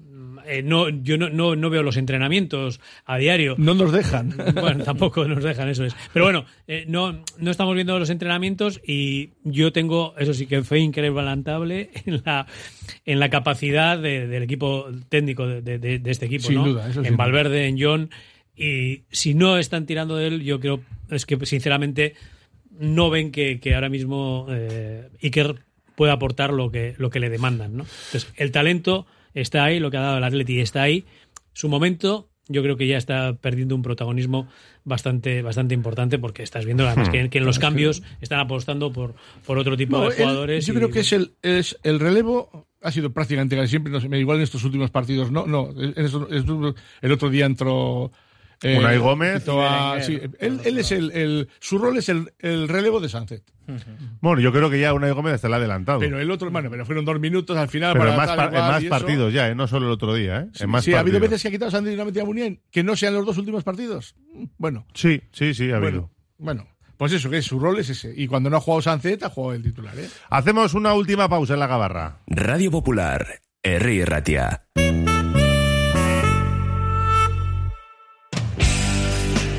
eh, 0.47 0.63
no, 0.63 0.89
yo 0.91 1.17
no, 1.17 1.31
no, 1.31 1.57
no 1.57 1.71
veo 1.71 1.83
los 1.83 1.97
entrenamientos 1.97 2.79
a 3.07 3.17
diario. 3.17 3.55
No 3.57 3.73
nos 3.75 3.91
dejan. 3.93 4.35
Bueno, 4.55 4.85
tampoco 4.85 5.25
nos 5.27 5.43
dejan, 5.43 5.69
eso 5.71 5.85
es. 5.85 5.97
Pero 6.13 6.27
bueno, 6.27 6.45
eh, 6.67 6.85
no, 6.89 7.23
no 7.39 7.51
estamos 7.51 7.75
viendo 7.75 7.99
los 7.99 8.11
entrenamientos 8.11 8.81
y 8.87 9.31
yo 9.45 9.73
tengo, 9.73 10.15
eso 10.19 10.35
sí 10.35 10.47
que 10.47 10.63
fe 10.63 10.81
incrementable 10.81 11.91
en 12.05 12.23
la, 12.25 12.47
en 13.07 13.19
la 13.19 13.31
capacidad 13.31 13.99
de- 13.99 14.27
del 14.27 14.43
equipo 14.43 14.89
técnico 15.09 15.47
de, 15.47 15.63
de- 15.63 15.79
de- 15.79 15.99
de 16.01 16.11
este 16.11 16.27
equipo. 16.27 16.49
Sin 16.49 16.57
¿no? 16.57 16.65
duda, 16.69 16.91
eso 16.91 17.03
En. 17.03 17.17
Valverde, 17.17 17.67
en 17.67 17.81
John. 17.81 18.11
Y 18.61 19.05
si 19.11 19.33
no 19.35 19.57
están 19.59 19.87
tirando 19.87 20.17
de 20.17 20.27
él, 20.27 20.43
yo 20.43 20.61
creo, 20.61 20.81
es 21.11 21.25
que 21.25 21.39
sinceramente 21.47 22.15
no 22.79 23.09
ven 23.11 23.31
que, 23.33 23.59
que 23.59 23.75
ahora 23.75 23.89
mismo 23.89 24.47
eh, 24.51 25.09
Iker 25.23 25.65
puede 25.97 26.13
aportar 26.13 26.53
lo 26.53 26.71
que, 26.71 26.95
lo 26.99 27.09
que 27.11 27.21
le 27.21 27.31
demandan. 27.31 27.77
¿no? 27.77 27.85
Entonces, 27.85 28.33
el 28.37 28.51
talento 28.53 29.07
está 29.35 29.65
ahí, 29.65 29.81
lo 29.81 29.91
que 29.91 29.97
ha 29.97 30.01
dado 30.03 30.19
el 30.19 30.25
Atleti 30.25 30.61
está 30.61 30.83
ahí. 30.83 31.05
Su 31.53 31.69
momento, 31.69 32.29
yo 32.49 32.63
creo 32.63 32.77
que 32.77 32.87
ya 32.87 32.97
está 32.99 33.35
perdiendo 33.35 33.75
un 33.75 33.83
protagonismo 33.83 34.47
bastante, 34.85 35.41
bastante 35.43 35.75
importante 35.75 36.19
porque 36.19 36.43
estás 36.43 36.65
viendo 36.65 36.87
además 36.87 37.09
Hmm. 37.09 37.13
que, 37.13 37.31
que 37.31 37.39
en 37.39 37.45
los 37.47 37.59
cambios 37.59 38.03
están 38.21 38.41
apostando 38.41 38.93
por, 38.93 39.15
por 39.47 39.59
otro 39.59 39.77
tipo 39.77 39.99
No, 39.99 40.09
de 40.11 40.17
jugadores. 40.17 40.67
yo 40.67 40.73
y- 40.73 40.77
creo 40.77 40.91
que 40.91 41.01
es 41.01 41.13
el, 41.13 41.33
es 41.43 41.79
el 41.83 41.99
relevo 42.01 42.67
ha 42.83 42.91
sido 42.93 43.11
prácticamente 43.13 43.57
casi 43.57 43.69
siempre, 43.69 43.93
no 43.93 44.01
sé, 44.01 44.09
igual 44.19 44.39
en 44.39 44.43
estos 44.45 44.65
últimos 44.65 44.91
partidos, 44.91 45.31
no, 45.31 45.47
no, 45.47 45.71
en 45.79 45.93
estos- 45.97 46.31
estos- 46.33 46.75
el 47.03 47.13
otro 47.13 47.29
día 47.29 47.45
entró 47.47 48.11
Unai 48.63 48.99
Gómez. 48.99 49.41
quitó 49.41 49.63
a- 49.67 50.01
sí, 50.03 50.19
él, 50.39 50.61
él 50.65 50.79
es 50.79 50.93
el, 50.93 51.11
el- 51.13 51.49
su 51.61 51.79
rol 51.79 51.97
es 51.99 52.09
el, 52.09 52.33
el 52.39 52.69
relevo 52.69 53.01
de 53.01 53.09
Sánchez. 53.09 53.43
Bueno, 54.21 54.41
yo 54.41 54.53
creo 54.53 54.69
que 54.69 54.81
ya 54.81 54.93
Unai 54.93 55.13
Gómez 55.13 55.35
hasta 55.35 55.49
le 55.49 55.55
ha 55.55 55.59
adelantado. 55.59 56.01
Pero 56.01 56.19
el 56.21 56.31
otro, 56.31 56.51
bueno, 56.51 56.69
pero 56.71 56.85
fueron 56.85 57.05
dos 57.05 57.21
minutos 57.21 57.57
al 57.57 57.69
final. 57.69 57.93
Pero 57.93 58.05
para 58.07 58.11
en 58.13 58.17
más, 58.19 58.37
par- 58.37 58.55
en 58.55 58.61
más 58.61 58.81
eso. 58.83 58.91
partidos 58.91 59.33
ya, 59.33 59.49
¿eh? 59.49 59.55
no 59.55 59.67
solo 59.69 59.87
el 59.87 59.93
otro 59.93 60.13
día. 60.15 60.41
¿eh? 60.41 60.47
Sí, 60.53 60.65
en 60.65 60.71
más 60.71 60.85
sí, 60.85 60.93
ha 60.93 61.01
habido 61.01 61.21
veces 61.21 61.41
que 61.41 61.49
ha 61.49 61.51
quitado 61.53 61.71
Sandy 61.71 61.93
y 61.93 61.97
no 61.97 62.03
ha 62.03 62.05
metido 62.07 62.25
a 62.25 62.27
Muniain, 62.27 62.61
que 62.71 62.83
no 62.83 62.97
sean 62.97 63.15
los 63.15 63.25
dos 63.25 63.39
últimos 63.39 63.63
partidos. 63.63 64.17
Bueno, 64.59 64.87
Sí, 64.95 65.23
sí, 65.33 65.55
sí, 65.55 65.71
ha 65.71 65.77
habido. 65.77 66.11
bueno, 66.39 66.65
bueno, 66.65 66.69
pues 66.97 67.13
eso, 67.13 67.31
que 67.31 67.41
su 67.43 67.61
rol 67.61 67.79
es 67.79 67.91
ese. 67.91 68.13
Y 68.17 68.27
cuando 68.27 68.51
no 68.51 68.57
ha 68.57 68.61
jugado 68.61 68.83
Sánchez, 68.83 69.23
ha 69.23 69.31
jugado 69.31 69.55
el 69.55 69.63
titular, 69.63 69.97
¿eh? 69.99 70.09
Hacemos 70.31 70.75
una 70.75 70.93
última 70.95 71.29
pausa 71.29 71.55
en 71.55 71.61
la 71.61 71.67
gabarra. 71.69 72.19
Radio 72.27 72.71
Popular, 72.73 73.25
Herri 73.63 74.05
Ratia. 74.05 74.65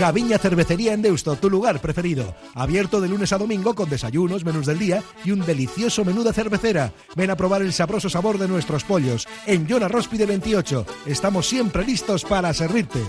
Gaviña 0.00 0.38
Cervecería 0.38 0.94
en 0.94 1.02
Deusto, 1.02 1.36
tu 1.36 1.50
lugar 1.50 1.78
preferido. 1.82 2.34
Abierto 2.54 3.02
de 3.02 3.08
lunes 3.08 3.34
a 3.34 3.38
domingo 3.38 3.74
con 3.74 3.90
desayunos, 3.90 4.46
menús 4.46 4.64
del 4.64 4.78
día 4.78 5.02
y 5.26 5.30
un 5.30 5.44
delicioso 5.44 6.06
menú 6.06 6.24
de 6.24 6.32
cervecera. 6.32 6.94
Ven 7.16 7.28
a 7.28 7.36
probar 7.36 7.60
el 7.60 7.74
sabroso 7.74 8.08
sabor 8.08 8.38
de 8.38 8.48
nuestros 8.48 8.82
pollos. 8.82 9.28
En 9.44 9.66
Yona 9.66 9.88
Róspide 9.88 10.24
28. 10.24 10.86
Estamos 11.04 11.46
siempre 11.46 11.84
listos 11.84 12.24
para 12.24 12.54
servirte. 12.54 13.00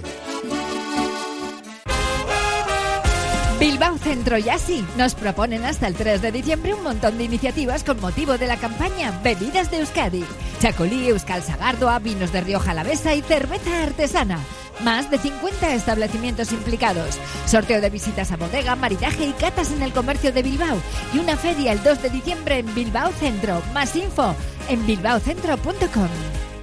Bilbao 3.62 3.96
Centro 4.00 4.40
y 4.40 4.50
Así 4.50 4.84
nos 4.98 5.14
proponen 5.14 5.66
hasta 5.66 5.86
el 5.86 5.94
3 5.94 6.20
de 6.20 6.32
diciembre 6.32 6.74
un 6.74 6.82
montón 6.82 7.20
de 7.20 7.26
iniciativas 7.26 7.84
con 7.84 8.02
motivo 8.02 8.40
de 8.40 8.48
la 8.48 8.58
campaña 8.58 9.12
Bebidas 9.24 9.70
de 9.70 9.82
Euskadi. 9.82 10.26
Chacolí, 10.60 11.10
Euskal 11.10 11.44
Sagardoa, 11.44 12.00
vinos 12.00 12.32
de 12.32 12.42
Rioja 12.42 12.72
Alavesa 12.72 13.14
y 13.14 13.22
cerveza 13.22 13.84
artesana. 13.84 14.40
Más 14.84 15.12
de 15.12 15.20
50 15.20 15.76
establecimientos 15.76 16.52
implicados. 16.54 17.20
Sorteo 17.46 17.82
de 17.82 17.92
visitas 17.92 18.32
a 18.32 18.38
bodega, 18.38 18.76
maridaje 18.76 19.26
y 19.26 19.34
catas 19.34 19.72
en 19.72 19.84
el 19.84 19.94
comercio 19.94 20.32
de 20.32 20.42
Bilbao. 20.42 20.82
Y 21.14 21.20
una 21.20 21.38
feria 21.38 21.72
el 21.72 21.84
2 21.84 22.02
de 22.02 22.10
diciembre 22.10 22.58
en 22.58 22.74
Bilbao 22.74 23.12
Centro. 23.12 23.62
Más 23.76 23.96
info 23.96 24.34
en 24.70 24.84
bilbaocentro.com. 24.88 26.10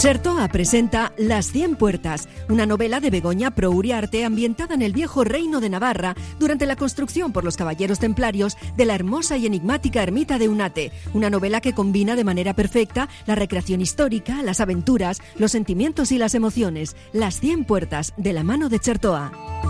Chertoa 0.00 0.48
presenta 0.48 1.12
Las 1.18 1.52
Cien 1.52 1.76
Puertas, 1.76 2.26
una 2.48 2.64
novela 2.64 3.00
de 3.00 3.10
Begoña 3.10 3.50
Pro 3.50 3.70
Uriarte 3.70 4.24
ambientada 4.24 4.74
en 4.74 4.80
el 4.80 4.94
viejo 4.94 5.24
reino 5.24 5.60
de 5.60 5.68
Navarra 5.68 6.16
durante 6.38 6.64
la 6.64 6.74
construcción 6.74 7.34
por 7.34 7.44
los 7.44 7.58
caballeros 7.58 7.98
templarios 7.98 8.56
de 8.78 8.86
la 8.86 8.94
hermosa 8.94 9.36
y 9.36 9.44
enigmática 9.44 10.02
ermita 10.02 10.38
de 10.38 10.48
Unate. 10.48 10.90
Una 11.12 11.28
novela 11.28 11.60
que 11.60 11.74
combina 11.74 12.16
de 12.16 12.24
manera 12.24 12.54
perfecta 12.54 13.10
la 13.26 13.34
recreación 13.34 13.82
histórica, 13.82 14.42
las 14.42 14.60
aventuras, 14.60 15.20
los 15.36 15.52
sentimientos 15.52 16.12
y 16.12 16.16
las 16.16 16.34
emociones. 16.34 16.96
Las 17.12 17.38
Cien 17.38 17.66
Puertas, 17.66 18.14
de 18.16 18.32
la 18.32 18.42
mano 18.42 18.70
de 18.70 18.78
Chertoa. 18.78 19.69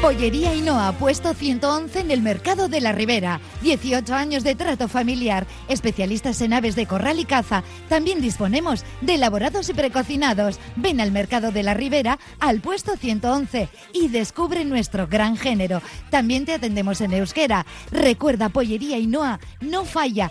Pollería 0.00 0.50
Ainhoa, 0.50 0.92
puesto 0.92 1.34
111 1.34 1.98
en 1.98 2.10
el 2.12 2.22
Mercado 2.22 2.68
de 2.68 2.80
la 2.80 2.92
Ribera. 2.92 3.40
18 3.62 4.14
años 4.14 4.44
de 4.44 4.54
trato 4.54 4.86
familiar. 4.86 5.44
Especialistas 5.68 6.40
en 6.40 6.52
aves 6.52 6.76
de 6.76 6.86
corral 6.86 7.18
y 7.18 7.24
caza. 7.24 7.64
También 7.88 8.20
disponemos 8.20 8.84
de 9.00 9.14
elaborados 9.14 9.68
y 9.68 9.74
precocinados. 9.74 10.60
Ven 10.76 11.00
al 11.00 11.10
Mercado 11.10 11.50
de 11.50 11.64
la 11.64 11.74
Ribera, 11.74 12.20
al 12.38 12.60
puesto 12.60 12.96
111 12.96 13.68
y 13.92 14.06
descubre 14.06 14.64
nuestro 14.64 15.08
gran 15.08 15.36
género. 15.36 15.82
También 16.10 16.44
te 16.46 16.54
atendemos 16.54 17.00
en 17.00 17.14
euskera. 17.14 17.66
Recuerda, 17.90 18.50
Pollería 18.50 18.96
Ainhoa, 18.96 19.40
no 19.60 19.84
falla. 19.84 20.30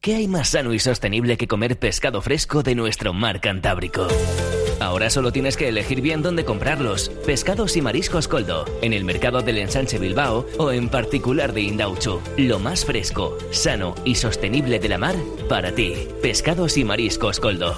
¿Qué 0.00 0.16
hay 0.16 0.26
más 0.26 0.48
sano 0.48 0.74
y 0.74 0.80
sostenible 0.80 1.36
que 1.36 1.46
comer 1.46 1.78
pescado 1.78 2.20
fresco 2.22 2.64
de 2.64 2.74
nuestro 2.74 3.12
mar 3.12 3.40
Cantábrico? 3.40 4.08
Ahora 4.80 5.10
solo 5.10 5.30
tienes 5.30 5.58
que 5.58 5.68
elegir 5.68 6.00
bien 6.00 6.22
dónde 6.22 6.46
comprarlos. 6.46 7.10
Pescados 7.26 7.76
y 7.76 7.82
mariscos 7.82 7.99
Coldo, 8.08 8.64
en 8.80 8.92
el 8.92 9.04
mercado 9.04 9.42
del 9.42 9.58
Ensanche 9.58 9.98
Bilbao 9.98 10.46
o 10.58 10.72
en 10.72 10.88
particular 10.88 11.52
de 11.52 11.62
Indauchu. 11.62 12.20
Lo 12.38 12.58
más 12.58 12.84
fresco, 12.84 13.36
sano 13.50 13.94
y 14.04 14.14
sostenible 14.14 14.78
de 14.78 14.88
la 14.88 14.98
mar 14.98 15.16
para 15.48 15.72
ti. 15.72 15.92
Pescados 16.22 16.78
y 16.78 16.84
mariscos 16.84 17.40
Coldo. 17.40 17.76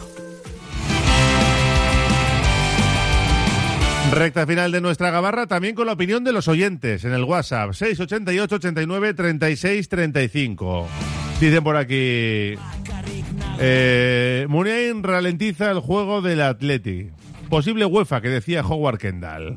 Recta 4.12 4.46
final 4.46 4.70
de 4.70 4.80
nuestra 4.80 5.10
gabarra, 5.10 5.46
también 5.46 5.74
con 5.74 5.86
la 5.86 5.94
opinión 5.94 6.22
de 6.22 6.32
los 6.32 6.46
oyentes 6.46 7.04
en 7.04 7.12
el 7.12 7.24
WhatsApp 7.24 7.72
688 7.72 8.56
89 8.56 9.14
36 9.14 9.88
35. 9.88 10.86
Dicen 11.40 11.64
por 11.64 11.76
aquí. 11.76 12.54
Eh, 13.58 14.46
ralentiza 15.02 15.70
el 15.70 15.80
juego 15.80 16.22
del 16.22 16.42
Atleti. 16.42 17.08
Posible 17.48 17.84
UEFA, 17.84 18.20
que 18.20 18.28
decía 18.28 18.62
Howard 18.62 18.98
Kendall. 18.98 19.56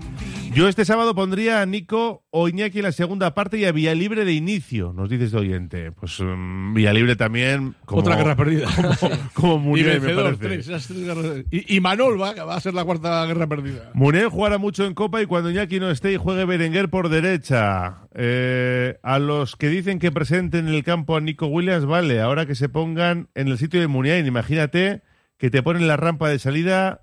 Yo 0.55 0.69
este 0.69 0.85
sábado 0.85 1.13
pondría 1.13 1.61
a 1.61 1.65
Nico 1.65 2.23
o 2.29 2.47
Iñaki 2.47 2.77
en 2.77 2.85
la 2.85 2.93
segunda 2.93 3.33
parte 3.33 3.57
y 3.57 3.65
a 3.65 3.73
Villalibre 3.73 4.23
de 4.23 4.31
inicio, 4.31 4.93
nos 4.93 5.09
dice 5.09 5.25
este 5.25 5.35
oyente. 5.35 5.91
Pues 5.91 6.17
um, 6.21 6.73
Villalibre 6.73 7.17
también. 7.17 7.75
Como, 7.83 7.99
Otra 7.99 8.15
guerra 8.15 8.37
perdida. 8.37 8.69
Como, 9.33 9.57
como 9.57 9.73
me 9.73 9.99
parece. 9.99 10.37
tres, 10.37 10.65
tres 10.65 11.45
y, 11.51 11.75
y 11.75 11.81
Manol 11.81 12.21
va, 12.21 12.31
va 12.45 12.55
a 12.55 12.59
ser 12.61 12.73
la 12.73 12.85
cuarta 12.85 13.25
guerra 13.25 13.47
perdida. 13.47 13.91
Munel 13.93 14.29
jugará 14.29 14.57
mucho 14.57 14.85
en 14.85 14.93
Copa 14.93 15.21
y 15.21 15.25
cuando 15.25 15.51
Iñaki 15.51 15.81
no 15.81 15.91
esté 15.91 16.13
y 16.13 16.15
juegue 16.15 16.45
Berenguer 16.45 16.89
por 16.89 17.09
derecha. 17.09 18.07
Eh, 18.13 18.97
a 19.03 19.19
los 19.19 19.57
que 19.57 19.67
dicen 19.67 19.99
que 19.99 20.13
presenten 20.13 20.69
en 20.69 20.73
el 20.73 20.85
campo 20.85 21.17
a 21.17 21.19
Nico 21.19 21.47
Williams, 21.47 21.85
vale, 21.85 22.21
ahora 22.21 22.45
que 22.45 22.55
se 22.55 22.69
pongan 22.69 23.27
en 23.35 23.49
el 23.49 23.57
sitio 23.57 23.81
de 23.81 23.87
Muniain. 23.87 24.25
Imagínate 24.25 25.01
que 25.37 25.49
te 25.49 25.61
ponen 25.61 25.85
la 25.89 25.97
rampa 25.97 26.29
de 26.29 26.39
salida 26.39 27.01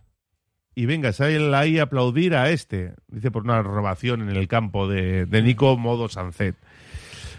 y 0.74 0.86
venga, 0.86 1.12
sale 1.12 1.54
ahí 1.54 1.78
a 1.78 1.84
aplaudir 1.84 2.34
a 2.34 2.50
este. 2.50 2.94
Dice 3.08 3.30
por 3.30 3.44
una 3.44 3.62
robación 3.62 4.22
en 4.22 4.34
el 4.34 4.48
campo 4.48 4.88
de, 4.88 5.26
Nico 5.42 5.76
modo 5.76 6.08
Sancet. 6.08 6.56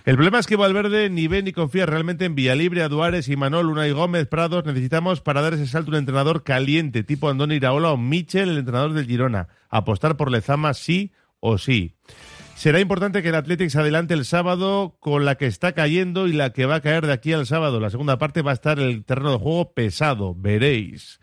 El 0.06 0.16
problema 0.16 0.40
es 0.40 0.48
que 0.48 0.58
Valverde 0.58 1.10
ni 1.10 1.28
ve 1.28 1.42
ni 1.42 1.54
confía 1.54 1.86
realmente 1.86 2.26
en 2.26 2.36
Villalibre, 2.36 2.84
Aduares, 2.84 3.30
Imanol, 3.30 3.70
Unai 3.70 3.92
Gómez, 3.92 4.28
Prados. 4.28 4.66
Necesitamos 4.66 5.22
para 5.22 5.42
dar 5.42 5.54
ese 5.54 5.66
salto 5.66 5.92
un 5.92 5.98
entrenador 5.98 6.44
caliente, 6.44 7.04
tipo 7.04 7.30
Andoni 7.30 7.56
Iraola 7.56 7.92
o 7.92 7.98
Michel, 7.98 8.50
el 8.50 8.58
entrenador 8.58 8.94
del 8.94 9.08
Girona. 9.08 9.48
Apostar 9.70 10.18
por 10.18 10.30
Lezama 10.30 10.74
sí 10.74 11.14
o 11.40 11.58
sí. 11.58 11.96
Será 12.56 12.80
importante 12.80 13.24
que 13.24 13.30
el 13.30 13.36
Athletic 13.36 13.70
se 13.70 13.80
adelante 13.80 14.14
el 14.14 14.26
sábado 14.26 14.96
con 15.00 15.26
la 15.26 15.36
que 15.36 15.48
está 15.48 15.72
cayendo 15.72 16.28
y 16.28 16.34
la 16.34 16.52
que 16.52 16.66
va 16.66 16.76
a 16.76 16.82
caer 16.82 17.08
de 17.08 17.14
aquí 17.14 17.34
al 17.34 17.46
sábado. 17.46 17.80
La 17.80 17.90
segunda 17.90 18.18
parte 18.18 18.42
va 18.42 18.52
a 18.52 18.54
estar 18.54 18.80
el 18.80 19.06
terreno 19.06 19.32
de 19.32 19.38
juego 19.38 19.74
pesado, 19.74 20.36
veréis. 20.36 21.20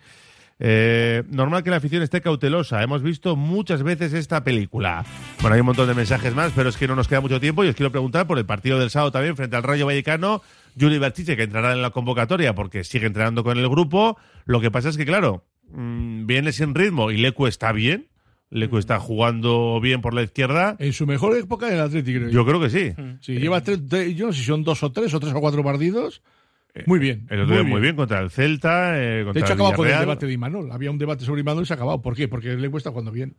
Eh, 0.62 1.22
normal 1.30 1.62
que 1.64 1.70
la 1.70 1.76
afición 1.76 2.02
esté 2.02 2.20
cautelosa. 2.20 2.82
Hemos 2.82 3.02
visto 3.02 3.34
muchas 3.34 3.82
veces 3.82 4.12
esta 4.12 4.44
película. 4.44 5.04
Bueno, 5.40 5.54
hay 5.54 5.60
un 5.60 5.66
montón 5.66 5.88
de 5.88 5.94
mensajes 5.94 6.34
más, 6.34 6.52
pero 6.54 6.68
es 6.68 6.76
que 6.76 6.86
no 6.86 6.94
nos 6.94 7.08
queda 7.08 7.22
mucho 7.22 7.40
tiempo 7.40 7.64
y 7.64 7.68
os 7.68 7.74
quiero 7.74 7.90
preguntar 7.90 8.26
por 8.26 8.38
el 8.38 8.44
partido 8.44 8.78
del 8.78 8.90
sábado 8.90 9.10
también 9.10 9.36
frente 9.36 9.56
al 9.56 9.62
Rayo 9.62 9.86
Vallecano. 9.86 10.42
Juli 10.78 10.98
Berchiche, 10.98 11.36
que 11.36 11.44
entrará 11.44 11.72
en 11.72 11.80
la 11.82 11.90
convocatoria 11.90 12.54
porque 12.54 12.84
sigue 12.84 13.06
entrenando 13.06 13.42
con 13.42 13.58
el 13.58 13.68
grupo. 13.68 14.18
Lo 14.44 14.60
que 14.60 14.70
pasa 14.70 14.90
es 14.90 14.96
que, 14.98 15.06
claro, 15.06 15.44
mmm, 15.72 16.26
viene 16.26 16.52
sin 16.52 16.74
ritmo 16.74 17.10
y 17.10 17.16
Lecu 17.16 17.46
está 17.46 17.72
bien. 17.72 18.08
Lecu 18.50 18.78
está 18.78 18.98
jugando 18.98 19.80
bien 19.80 20.00
por 20.02 20.12
la 20.12 20.22
izquierda. 20.22 20.76
En 20.78 20.92
su 20.92 21.06
mejor 21.06 21.36
época 21.36 21.68
en 21.68 21.74
el 21.74 21.80
Atlético, 21.80 22.28
Yo 22.28 22.44
creo 22.44 22.60
que 22.60 22.68
sí. 22.68 22.92
Sí, 23.20 23.34
lleva 23.38 23.62
tres- 23.62 23.80
yo 24.14 24.26
no 24.26 24.32
sé 24.32 24.40
si 24.40 24.44
son 24.44 24.62
dos 24.64 24.82
o 24.82 24.90
tres 24.92 25.14
o 25.14 25.20
tres 25.20 25.32
o 25.32 25.40
cuatro 25.40 25.62
partidos. 25.64 26.20
Muy 26.86 26.98
bien. 26.98 27.26
El 27.30 27.40
otro 27.42 27.54
día 27.54 27.64
muy 27.64 27.80
bien 27.80 27.96
contra 27.96 28.20
el 28.20 28.30
Celta, 28.30 28.92
eh, 28.96 29.24
contra 29.24 29.40
De 29.40 29.46
hecho, 29.46 29.54
acabado 29.54 29.76
con 29.76 29.88
el 29.88 29.98
debate 29.98 30.26
de 30.26 30.32
Imanol. 30.32 30.70
Había 30.72 30.90
un 30.90 30.98
debate 30.98 31.24
sobre 31.24 31.40
Imanol 31.40 31.64
y 31.64 31.66
se 31.66 31.72
ha 31.72 31.76
acabado. 31.76 32.02
¿Por 32.02 32.14
qué? 32.14 32.28
Porque 32.28 32.56
le 32.56 32.70
cuesta 32.70 32.90
jugando 32.90 33.10
bien. 33.10 33.34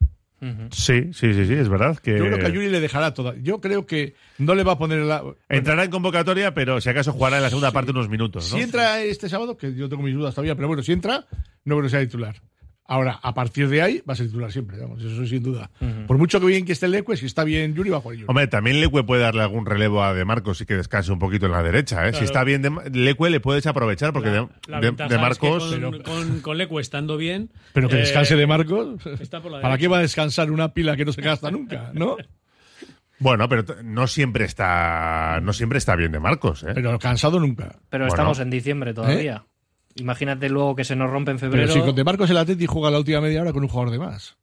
Sí, 0.71 1.11
sí, 1.13 1.35
sí, 1.35 1.45
sí, 1.45 1.53
es 1.53 1.69
verdad 1.69 1.97
que... 1.99 2.17
Yo 2.17 2.25
creo 2.25 2.39
que 2.39 2.47
a 2.47 2.49
Yuri 2.49 2.69
le 2.69 2.79
dejará 2.79 3.13
toda. 3.13 3.35
Yo 3.43 3.61
creo 3.61 3.85
que 3.85 4.15
no 4.39 4.55
le 4.55 4.63
va 4.63 4.71
a 4.71 4.77
poner 4.77 4.99
la. 4.99 5.23
Entrará 5.49 5.83
en 5.83 5.91
convocatoria, 5.91 6.55
pero 6.55 6.81
si 6.81 6.89
acaso 6.89 7.13
jugará 7.13 7.37
en 7.37 7.43
la 7.43 7.49
segunda 7.49 7.71
parte 7.71 7.91
unos 7.91 8.09
minutos, 8.09 8.51
¿no? 8.51 8.57
Si 8.57 8.63
entra 8.63 9.03
este 9.03 9.29
sábado, 9.29 9.55
que 9.55 9.75
yo 9.75 9.87
tengo 9.87 10.01
mis 10.01 10.15
dudas 10.15 10.33
todavía, 10.33 10.55
pero 10.55 10.67
bueno, 10.67 10.81
si 10.81 10.93
entra, 10.93 11.27
no 11.63 11.75
creo 11.75 11.83
que 11.83 11.89
sea 11.89 11.99
titular. 11.99 12.41
Ahora, 12.87 13.19
a 13.23 13.33
partir 13.33 13.69
de 13.69 13.81
ahí, 13.81 14.01
va 14.09 14.13
a 14.13 14.15
ser 14.17 14.25
titular 14.25 14.51
siempre, 14.51 14.77
vamos, 14.77 15.01
eso 15.01 15.25
sin 15.25 15.41
duda. 15.41 15.71
Por 16.07 16.17
mucho 16.17 16.41
que 16.41 16.45
bien 16.47 16.65
que 16.65 16.73
esté 16.73 16.87
el 16.87 16.91
Leque, 16.91 17.15
si 17.15 17.25
está 17.25 17.45
bien 17.45 17.73
Yuri, 17.73 17.89
va 17.89 17.97
a 17.97 18.01
jugar 18.01 18.17
Yuri. 18.17 18.25
Hombre, 18.27 18.47
también 18.47 18.81
Leque 18.81 19.03
puede 19.03 19.21
darle 19.21 19.43
algún 19.43 19.65
relevo 19.65 20.03
a 20.03 20.13
De 20.13 20.25
Marcos 20.25 20.59
y 20.59 20.65
que 20.65 20.75
descanse 20.75 21.09
un 21.13 21.19
poquito 21.19 21.45
en 21.45 21.53
la 21.53 21.63
derecha, 21.63 22.05
¿eh? 22.07 22.13
Si 22.13 22.25
está 22.25 22.43
bien, 22.43 22.61
de, 22.61 22.71
Leque 22.91 23.29
le 23.29 23.39
puedes 23.39 23.65
aprovechar 23.65 24.11
porque 24.11 24.29
de, 24.29 24.47
La 24.67 24.81
de- 24.81 24.87
ventaja 24.87 25.07
de 25.09 25.15
es 25.15 25.21
Marcos... 25.21 25.73
que 25.73 25.79
con, 25.81 26.01
con, 26.01 26.39
con 26.41 26.57
Lecu 26.57 26.79
estando 26.79 27.15
bien. 27.15 27.49
Pero 27.71 27.87
que 27.87 27.95
eh, 27.95 27.99
descanse 27.99 28.35
de 28.35 28.45
Marcos. 28.47 29.05
está 29.21 29.41
por 29.41 29.51
la 29.53 29.61
¿Para 29.61 29.77
qué 29.77 29.87
va 29.87 29.99
a 29.99 30.01
descansar 30.01 30.51
una 30.51 30.73
pila 30.73 30.97
que 30.97 31.05
no 31.05 31.13
se 31.13 31.21
gasta 31.21 31.49
nunca? 31.49 31.91
¿No? 31.93 32.17
Bueno, 33.19 33.47
pero 33.47 33.63
no 33.83 34.07
siempre 34.07 34.45
está 34.45 35.39
no 35.43 35.53
siempre 35.53 35.77
está 35.77 35.95
bien 35.95 36.11
De 36.11 36.19
Marcos, 36.19 36.63
¿eh? 36.63 36.71
Pero 36.73 36.97
cansado 36.99 37.39
nunca. 37.39 37.79
Pero 37.89 38.03
Bueno. 38.05 38.13
estamos 38.15 38.39
en 38.39 38.49
diciembre 38.49 38.93
todavía. 38.93 39.45
Imagínate 39.95 40.49
luego 40.49 40.75
que 40.75 40.83
se 40.83 40.95
nos 40.95 41.09
rompe 41.09 41.31
en 41.31 41.37
Pero 41.39 41.51
febrero. 41.51 41.73
si 41.73 41.79
con 41.81 41.95
De 41.95 42.03
Marcos 42.03 42.29
el 42.29 42.37
Atleti 42.37 42.65
juega 42.65 42.91
la 42.91 42.99
última 42.99 43.21
media 43.21 43.41
hora 43.41 43.53
con 43.53 43.63
un 43.63 43.69
jugador 43.69 43.91
de 43.91 43.99
más. 43.99 44.37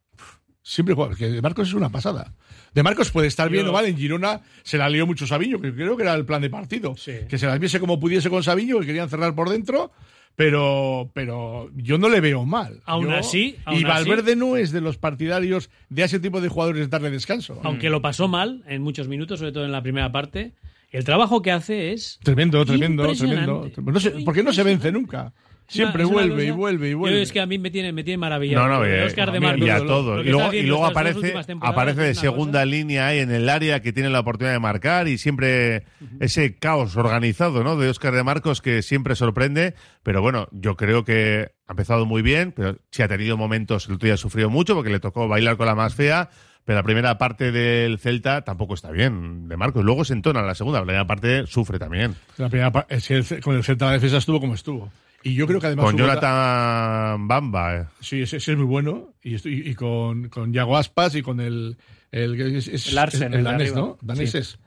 Siempre 0.61 0.93
juega, 0.93 1.09
porque 1.09 1.29
De 1.29 1.41
Marcos 1.41 1.67
es 1.69 1.73
una 1.73 1.89
pasada. 1.89 2.33
De 2.73 2.83
Marcos 2.83 3.09
puede 3.11 3.27
estar 3.27 3.49
bien 3.49 3.67
o 3.67 3.71
mal. 3.71 3.85
En 3.85 3.97
Girona 3.97 4.41
se 4.63 4.77
la 4.77 4.87
lió 4.89 5.07
mucho 5.07 5.25
Sabiño, 5.25 5.59
que 5.59 5.73
creo 5.73 5.97
que 5.97 6.03
era 6.03 6.13
el 6.13 6.25
plan 6.25 6.41
de 6.41 6.49
partido. 6.49 6.93
Que 7.27 7.37
se 7.37 7.47
las 7.47 7.59
viese 7.59 7.79
como 7.79 7.99
pudiese 7.99 8.29
con 8.29 8.43
Sabiño, 8.43 8.79
que 8.79 8.85
querían 8.85 9.09
cerrar 9.09 9.33
por 9.33 9.49
dentro. 9.49 9.91
Pero, 10.35 11.11
pero 11.13 11.69
yo 11.75 11.97
no 11.97 12.07
le 12.07 12.21
veo 12.21 12.45
mal. 12.45 12.81
Aún 12.85 13.07
Yo- 13.09 13.15
así- 13.15 13.57
y 13.71 13.83
Valverde 13.83 14.37
no 14.37 14.55
es 14.55 14.71
de 14.71 14.79
los 14.79 14.97
partidarios 14.97 15.69
de 15.89 16.03
ese 16.03 16.19
tipo 16.19 16.39
de 16.39 16.47
jugadores 16.47 16.89
darle 16.89 17.09
descanso. 17.09 17.59
Aunque 17.63 17.89
lo 17.89 18.01
pasó 18.01 18.27
mal 18.29 18.63
en 18.67 18.81
muchos 18.81 19.09
minutos, 19.09 19.39
sobre 19.39 19.51
todo 19.51 19.65
en 19.65 19.71
la 19.73 19.81
primera 19.83 20.11
parte, 20.13 20.53
el 20.91 21.03
trabajo 21.03 21.41
que 21.41 21.51
hace 21.51 21.93
es. 21.93 22.19
Tremendo, 22.23 22.65
tremendo, 22.65 23.11
tremendo. 23.13 23.71
No 23.77 23.99
sé, 23.99 24.11
¿Por 24.25 24.33
qué 24.33 24.43
no 24.43 24.53
se 24.53 24.63
vence 24.63 24.91
nunca? 24.91 25.33
Siempre 25.69 26.03
una 26.03 26.13
vuelve 26.13 26.45
y 26.45 26.51
vuelve 26.51 26.87
y 26.87 26.91
Yo 26.91 26.97
vuelve. 26.97 27.21
es 27.21 27.31
que 27.31 27.39
a 27.39 27.45
mí 27.45 27.59
me 27.59 27.69
tiene, 27.69 27.93
me 27.93 28.03
tiene 28.03 28.17
maravillado. 28.17 28.67
No, 28.67 28.79
no, 28.79 28.85
eh, 28.85 29.03
Óscar 29.03 29.31
de 29.31 29.37
y 29.37 29.41
Marcos, 29.41 29.69
a 29.69 29.77
Y 29.77 30.29
luego, 30.29 30.45
está 30.45 30.55
y 30.55 30.63
luego 30.63 30.85
aparece, 30.87 31.33
aparece 31.61 32.01
de 32.01 32.15
segunda 32.15 32.65
línea 32.65 33.07
ahí 33.07 33.19
en 33.19 33.29
el 33.31 33.47
área 33.47 33.79
que 33.79 33.93
tiene 33.93 34.09
la 34.09 34.21
oportunidad 34.21 34.53
de 34.53 34.59
marcar 34.59 35.07
y 35.07 35.19
siempre 35.19 35.83
ese 36.19 36.57
caos 36.57 36.97
organizado 36.97 37.63
¿no? 37.63 37.77
de 37.77 37.87
Óscar 37.87 38.15
de 38.15 38.23
Marcos 38.23 38.63
que 38.63 38.81
siempre 38.81 39.15
sorprende. 39.15 39.75
Pero 40.01 40.23
bueno, 40.23 40.47
yo 40.51 40.75
creo 40.75 41.03
que 41.03 41.51
ha 41.67 41.73
empezado 41.73 42.07
muy 42.07 42.23
bien, 42.23 42.51
pero 42.51 42.77
sí 42.89 43.03
ha 43.03 43.07
tenido 43.07 43.37
momentos, 43.37 43.87
el 43.87 43.93
otro 43.93 44.07
día 44.07 44.15
ha 44.15 44.17
sufrido 44.17 44.49
mucho 44.49 44.73
porque 44.73 44.89
le 44.89 44.99
tocó 44.99 45.27
bailar 45.27 45.55
con 45.55 45.67
la 45.67 45.75
más 45.75 45.93
fea. 45.93 46.31
Pero 46.69 46.77
la 46.77 46.83
primera 46.83 47.17
parte 47.17 47.51
del 47.51 47.97
Celta 47.97 48.43
tampoco 48.43 48.75
está 48.75 48.91
bien 48.91 49.47
de 49.47 49.57
Marcos. 49.57 49.83
Luego 49.83 50.05
se 50.05 50.13
entona 50.13 50.41
en 50.41 50.45
la 50.45 50.53
segunda. 50.53 50.77
La 50.77 50.85
primera 50.85 51.07
parte 51.07 51.47
sufre 51.47 51.79
también. 51.79 52.13
La 52.37 52.47
primera 52.47 52.85
es 52.89 53.07
que 53.07 53.15
el 53.15 53.41
con 53.41 53.55
el 53.55 53.63
Celta 53.63 53.87
la 53.87 53.93
defensa 53.93 54.17
estuvo 54.17 54.39
como 54.39 54.53
estuvo. 54.53 54.91
Y 55.23 55.33
yo 55.33 55.47
creo 55.47 55.59
que 55.59 55.65
además. 55.65 55.85
Con 55.85 55.97
Jonathan 55.97 57.27
Bamba. 57.27 57.75
eh. 57.75 57.85
Sí, 58.01 58.21
ese, 58.21 58.37
ese 58.37 58.51
es 58.51 58.57
muy 58.59 58.67
bueno. 58.67 59.09
Y, 59.23 59.33
estoy- 59.33 59.67
y 59.67 59.73
con, 59.73 60.29
con 60.29 60.53
Yago 60.53 60.77
Aspas 60.77 61.15
y 61.15 61.23
con 61.23 61.39
el. 61.39 61.75
El, 62.11 62.39
el 62.39 62.39
el 62.39 63.43
danés, 63.43 63.71
arriba. 63.71 63.75
¿no? 63.75 63.97
Danés 64.03 64.29
Sí. 64.29 64.37
es. 64.37 64.59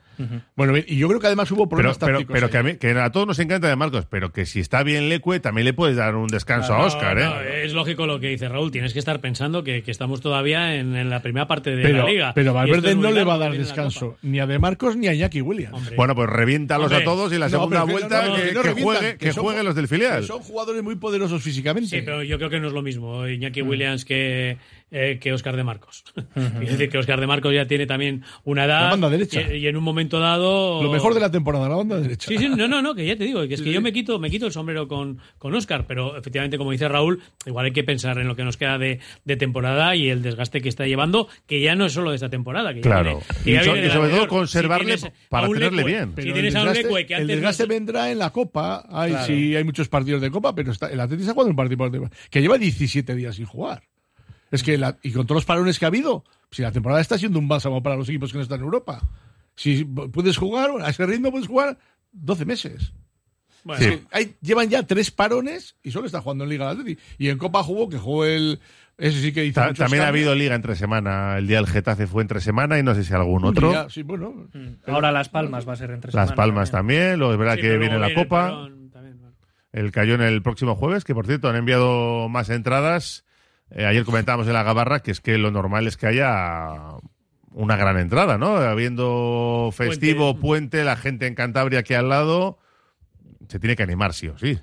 Bueno, 0.55 0.77
y 0.77 0.97
yo 0.97 1.07
creo 1.07 1.19
que 1.19 1.27
además 1.27 1.51
hubo 1.51 1.67
problemas 1.67 1.97
pero, 1.97 2.13
tácticos. 2.19 2.33
pero 2.33 2.45
ahí. 2.47 2.51
que, 2.51 2.57
a 2.57 2.63
mí- 2.63 2.75
que 2.77 2.91
a 2.91 3.09
todos 3.11 3.27
nos 3.27 3.39
encanta 3.39 3.67
de 3.67 3.75
Marcos, 3.75 4.05
pero 4.09 4.31
que 4.31 4.45
si 4.45 4.59
está 4.59 4.83
bien 4.83 5.09
Leque, 5.09 5.39
también 5.39 5.65
le 5.65 5.73
puedes 5.73 5.95
dar 5.95 6.15
un 6.15 6.27
descanso 6.27 6.73
No, 6.73 6.83
a 6.83 6.85
Óscar, 6.85 7.17
no, 7.17 7.41
¿eh? 7.41 7.65
es 7.65 7.73
lógico 7.73 8.05
lo 8.05 8.19
que 8.19 8.27
dice 8.27 8.47
Raúl. 8.49 8.71
Tienes 8.71 8.93
que 8.93 8.99
estar 8.99 9.19
pensando 9.21 9.63
que, 9.63 9.83
que 9.83 9.91
estamos 9.91 10.21
todavía 10.21 10.75
en, 10.75 10.95
en 10.95 11.09
la 11.09 11.21
primera 11.21 11.47
parte 11.47 11.75
de 11.75 11.81
pero, 11.83 11.99
la 11.99 12.05
liga. 12.05 12.31
pero 12.33 12.53
Valverde 12.53 12.91
es 12.91 12.97
no 12.97 13.11
le 13.11 13.23
va 13.23 13.35
a 13.35 13.37
dar 13.37 13.51
descanso 13.57 14.17
ni 14.21 14.39
a 14.39 14.45
De 14.47 14.59
Marcos 14.59 14.95
ni 14.97 15.07
a 15.07 15.13
Iñaki 15.13 15.41
Williams. 15.41 15.95
Bueno, 15.95 16.15
pues 16.15 16.29
reviéntalos 16.29 16.87
Hombre, 16.91 17.01
a 17.01 17.05
todos 17.05 17.33
y 17.33 17.37
la 17.37 17.49
segunda 17.49 17.83
vuelta 17.83 18.23
no, 18.23 18.29
no, 18.29 18.35
que, 18.35 18.41
que 18.49 18.53
no 18.53 18.61
que 18.61 18.67
revientan, 18.69 18.83
juegue, 18.97 19.11
que 19.17 19.25
que 19.27 19.33
son- 19.33 19.43
jueguen 19.43 19.65
los 19.65 19.75
del 19.75 19.87
filial. 19.87 20.23
Son 20.25 20.39
jugadores 20.39 20.83
muy 20.83 20.95
poderosos 20.95 21.41
físicamente. 21.41 21.89
Sí, 21.89 22.01
pero 22.03 22.23
yo 22.23 22.37
creo 22.37 22.49
que 22.49 22.59
no 22.59 22.67
es 22.67 22.73
lo 22.73 22.81
mismo 22.81 23.27
Iñaki 23.27 23.63
Mm. 23.63 23.67
Williams 23.69 24.05
que, 24.05 24.57
eh, 24.95 25.17
que 25.19 25.33
Oscar 25.33 25.55
de 25.57 25.63
Marcos. 25.63 26.03
es 26.35 26.69
decir, 26.69 26.87
que 26.89 26.97
Oscar 26.99 27.19
de 27.19 27.25
Marcos 27.27 27.53
ya 27.53 27.65
tiene 27.65 27.85
también 27.87 28.23
una 28.43 28.65
edad. 28.65 28.83
La 28.83 28.89
banda 28.91 29.09
derecha. 29.09 29.41
Y, 29.53 29.57
y 29.57 29.67
en 29.67 29.75
un 29.75 29.83
momento 29.83 30.19
dado. 30.19 30.81
Lo 30.83 30.91
mejor 30.91 31.13
de 31.15 31.19
la 31.19 31.31
temporada, 31.31 31.67
la 31.67 31.75
banda 31.75 31.99
derecha. 31.99 32.27
Sí, 32.29 32.37
sí, 32.37 32.47
no, 32.47 32.67
no, 32.67 32.81
no, 32.81 32.93
que 32.95 33.05
ya 33.05 33.17
te 33.17 33.23
digo, 33.25 33.45
que 33.47 33.55
es 33.55 33.61
que 33.61 33.73
yo 33.73 33.81
me 33.81 33.91
quito, 33.91 34.19
me 34.19 34.29
quito 34.29 34.45
el 34.45 34.51
sombrero 34.53 34.87
con, 34.87 35.19
con 35.39 35.53
Oscar, 35.55 35.85
pero 35.87 36.15
efectivamente, 36.15 36.57
como 36.57 36.71
dice 36.71 36.87
Raúl, 36.87 37.21
igual 37.45 37.65
hay 37.65 37.71
que 37.73 37.83
pensar 37.83 38.17
en 38.19 38.27
lo 38.27 38.35
que 38.35 38.43
nos 38.43 38.55
queda 38.55 38.77
de, 38.77 38.99
de 39.25 39.35
temporada 39.35 39.95
y 39.95 40.09
el 40.09 40.21
desgaste 40.21 40.61
que 40.61 40.69
está 40.69 40.85
llevando, 40.85 41.27
que 41.47 41.59
ya 41.61 41.75
no 41.75 41.85
es 41.85 41.93
solo 41.93 42.11
de 42.11 42.15
esta 42.15 42.29
temporada. 42.29 42.73
Que 42.73 42.81
Claro. 42.81 43.19
viene- 43.43 43.61
que 43.61 43.65
Y 43.85 43.87
so- 43.89 43.93
sobre 43.93 44.09
todo 44.11 44.27
conservarle 44.27 44.97
Si 44.97 45.07
para 45.29 45.47
tenerle 45.49 45.83
bien. 45.83 46.09
Si 46.09 46.15
Pero 46.15 46.33
tienes 46.33 46.53
el 46.53 46.59
a 46.59 46.63
un 46.63 46.67
desgaste, 46.73 47.63
el 47.63 47.67
no 47.67 47.67
vendrá 47.67 48.11
en 48.11 48.19
la 48.19 48.29
Copa. 48.29 48.85
Ay, 48.89 49.11
Claro. 49.11 49.25
sí, 49.27 49.55
hay 49.55 49.63
muchos 49.63 49.89
partidos 49.89 50.21
de 50.21 50.29
Copa, 50.31 50.53
pero 50.55 50.71
está, 50.71 50.87
el 50.87 50.99
Atlético 50.99 51.23
está 51.23 51.33
jugando 51.33 51.49
un 51.49 51.55
partido 51.55 52.09
que 52.29 52.41
lleva 52.41 52.57
17 52.57 53.15
días 53.15 53.35
sin 53.35 53.45
jugar. 53.45 53.83
Es 54.53 54.63
que, 54.63 54.77
la- 54.77 54.97
y 55.03 55.11
con 55.11 55.25
todos 55.27 55.37
los 55.37 55.45
parones 55.45 55.79
que 55.79 55.85
ha 55.85 55.89
habido, 55.89 56.23
si 56.51 56.61
la 56.61 56.71
temporada 56.71 57.01
está 57.01 57.17
siendo 57.17 57.39
un 57.39 57.47
bálsamo 57.47 57.83
para 57.83 57.95
los 57.97 58.07
equipos 58.07 58.31
que 58.31 58.37
no 58.37 58.43
están 58.43 58.59
en 58.59 58.65
Europa. 58.65 59.01
Si 59.55 59.83
puedes 59.83 60.37
jugar, 60.37 60.69
a 60.81 60.89
ese 60.89 61.05
ritmo 61.05 61.31
puedes 61.31 61.47
jugar 61.47 61.77
12 62.11 62.45
meses. 62.45 62.93
Bueno, 63.63 63.81
Es 63.83 63.91
que 63.97 64.03
hay- 64.11 64.35
llevan 64.41 64.69
ya 64.69 64.83
tres 64.83 65.09
parones 65.11 65.75
y 65.83 65.91
solo 65.91 66.05
está 66.05 66.21
jugando 66.21 66.43
en 66.43 66.49
Liga 66.49 66.65
el 66.65 66.71
Atlético. 66.79 67.01
Y 67.17 67.29
en 67.29 67.37
Copa 67.37 67.63
jugó, 67.63 67.87
que 67.89 67.97
jugó 67.97 68.25
el. 68.25 68.59
Ese 68.97 69.21
sí 69.21 69.31
que 69.33 69.43
hizo 69.45 69.59
Ta- 69.61 69.73
también 69.73 70.03
ha 70.03 70.09
habido 70.09 70.35
liga 70.35 70.53
entre 70.53 70.75
semana. 70.75 71.37
El 71.37 71.47
día 71.47 71.57
del 71.57 71.65
Getafe 71.67 72.05
fue 72.05 72.21
entre 72.21 72.41
semana 72.41 72.77
y 72.77 72.83
no 72.83 72.93
sé 72.93 73.03
si 73.03 73.13
algún 73.13 73.43
otro. 73.45 73.89
Sí, 73.89 74.03
bueno. 74.03 74.49
Ahora 74.85 75.11
Las 75.11 75.29
Palmas 75.29 75.67
va 75.67 75.73
a 75.73 75.77
ser 75.77 75.89
entre 75.91 76.11
Las 76.11 76.25
semana 76.29 76.35
Palmas 76.35 76.69
también. 76.71 77.17
Luego 77.17 77.33
es 77.33 77.39
verdad 77.39 77.55
Sí, 77.55 77.61
que 77.61 77.77
viene 77.77 77.97
la 77.97 78.07
el 78.07 78.13
Copa. 78.13 78.49
también, 78.91 79.17
bueno. 79.19 79.33
El 79.71 79.91
Cayón 79.91 80.21
el 80.21 80.41
próximo 80.43 80.75
jueves, 80.75 81.03
que 81.03 81.15
por 81.15 81.25
cierto 81.25 81.49
han 81.49 81.55
enviado 81.55 82.29
más 82.29 82.49
entradas. 82.49 83.25
Eh, 83.75 83.85
ayer 83.85 84.03
comentábamos 84.05 84.47
en 84.47 84.53
la 84.53 84.63
Gabarra 84.63 84.99
que 85.01 85.11
es 85.11 85.19
que 85.19 85.37
lo 85.37 85.49
normal 85.51 85.87
es 85.87 85.97
que 85.97 86.07
haya 86.07 86.75
una 87.51 87.75
gran 87.75 87.97
entrada, 87.97 88.37
¿no? 88.37 88.55
Habiendo 88.57 89.69
festivo, 89.73 90.39
puente, 90.39 90.83
la 90.83 90.95
gente 90.95 91.27
en 91.27 91.35
Cantabria 91.35 91.79
aquí 91.79 91.93
al 91.93 92.09
lado, 92.09 92.59
se 93.47 93.59
tiene 93.59 93.75
que 93.75 93.83
animar, 93.83 94.13
sí 94.13 94.27
o 94.27 94.37
sí. 94.37 94.59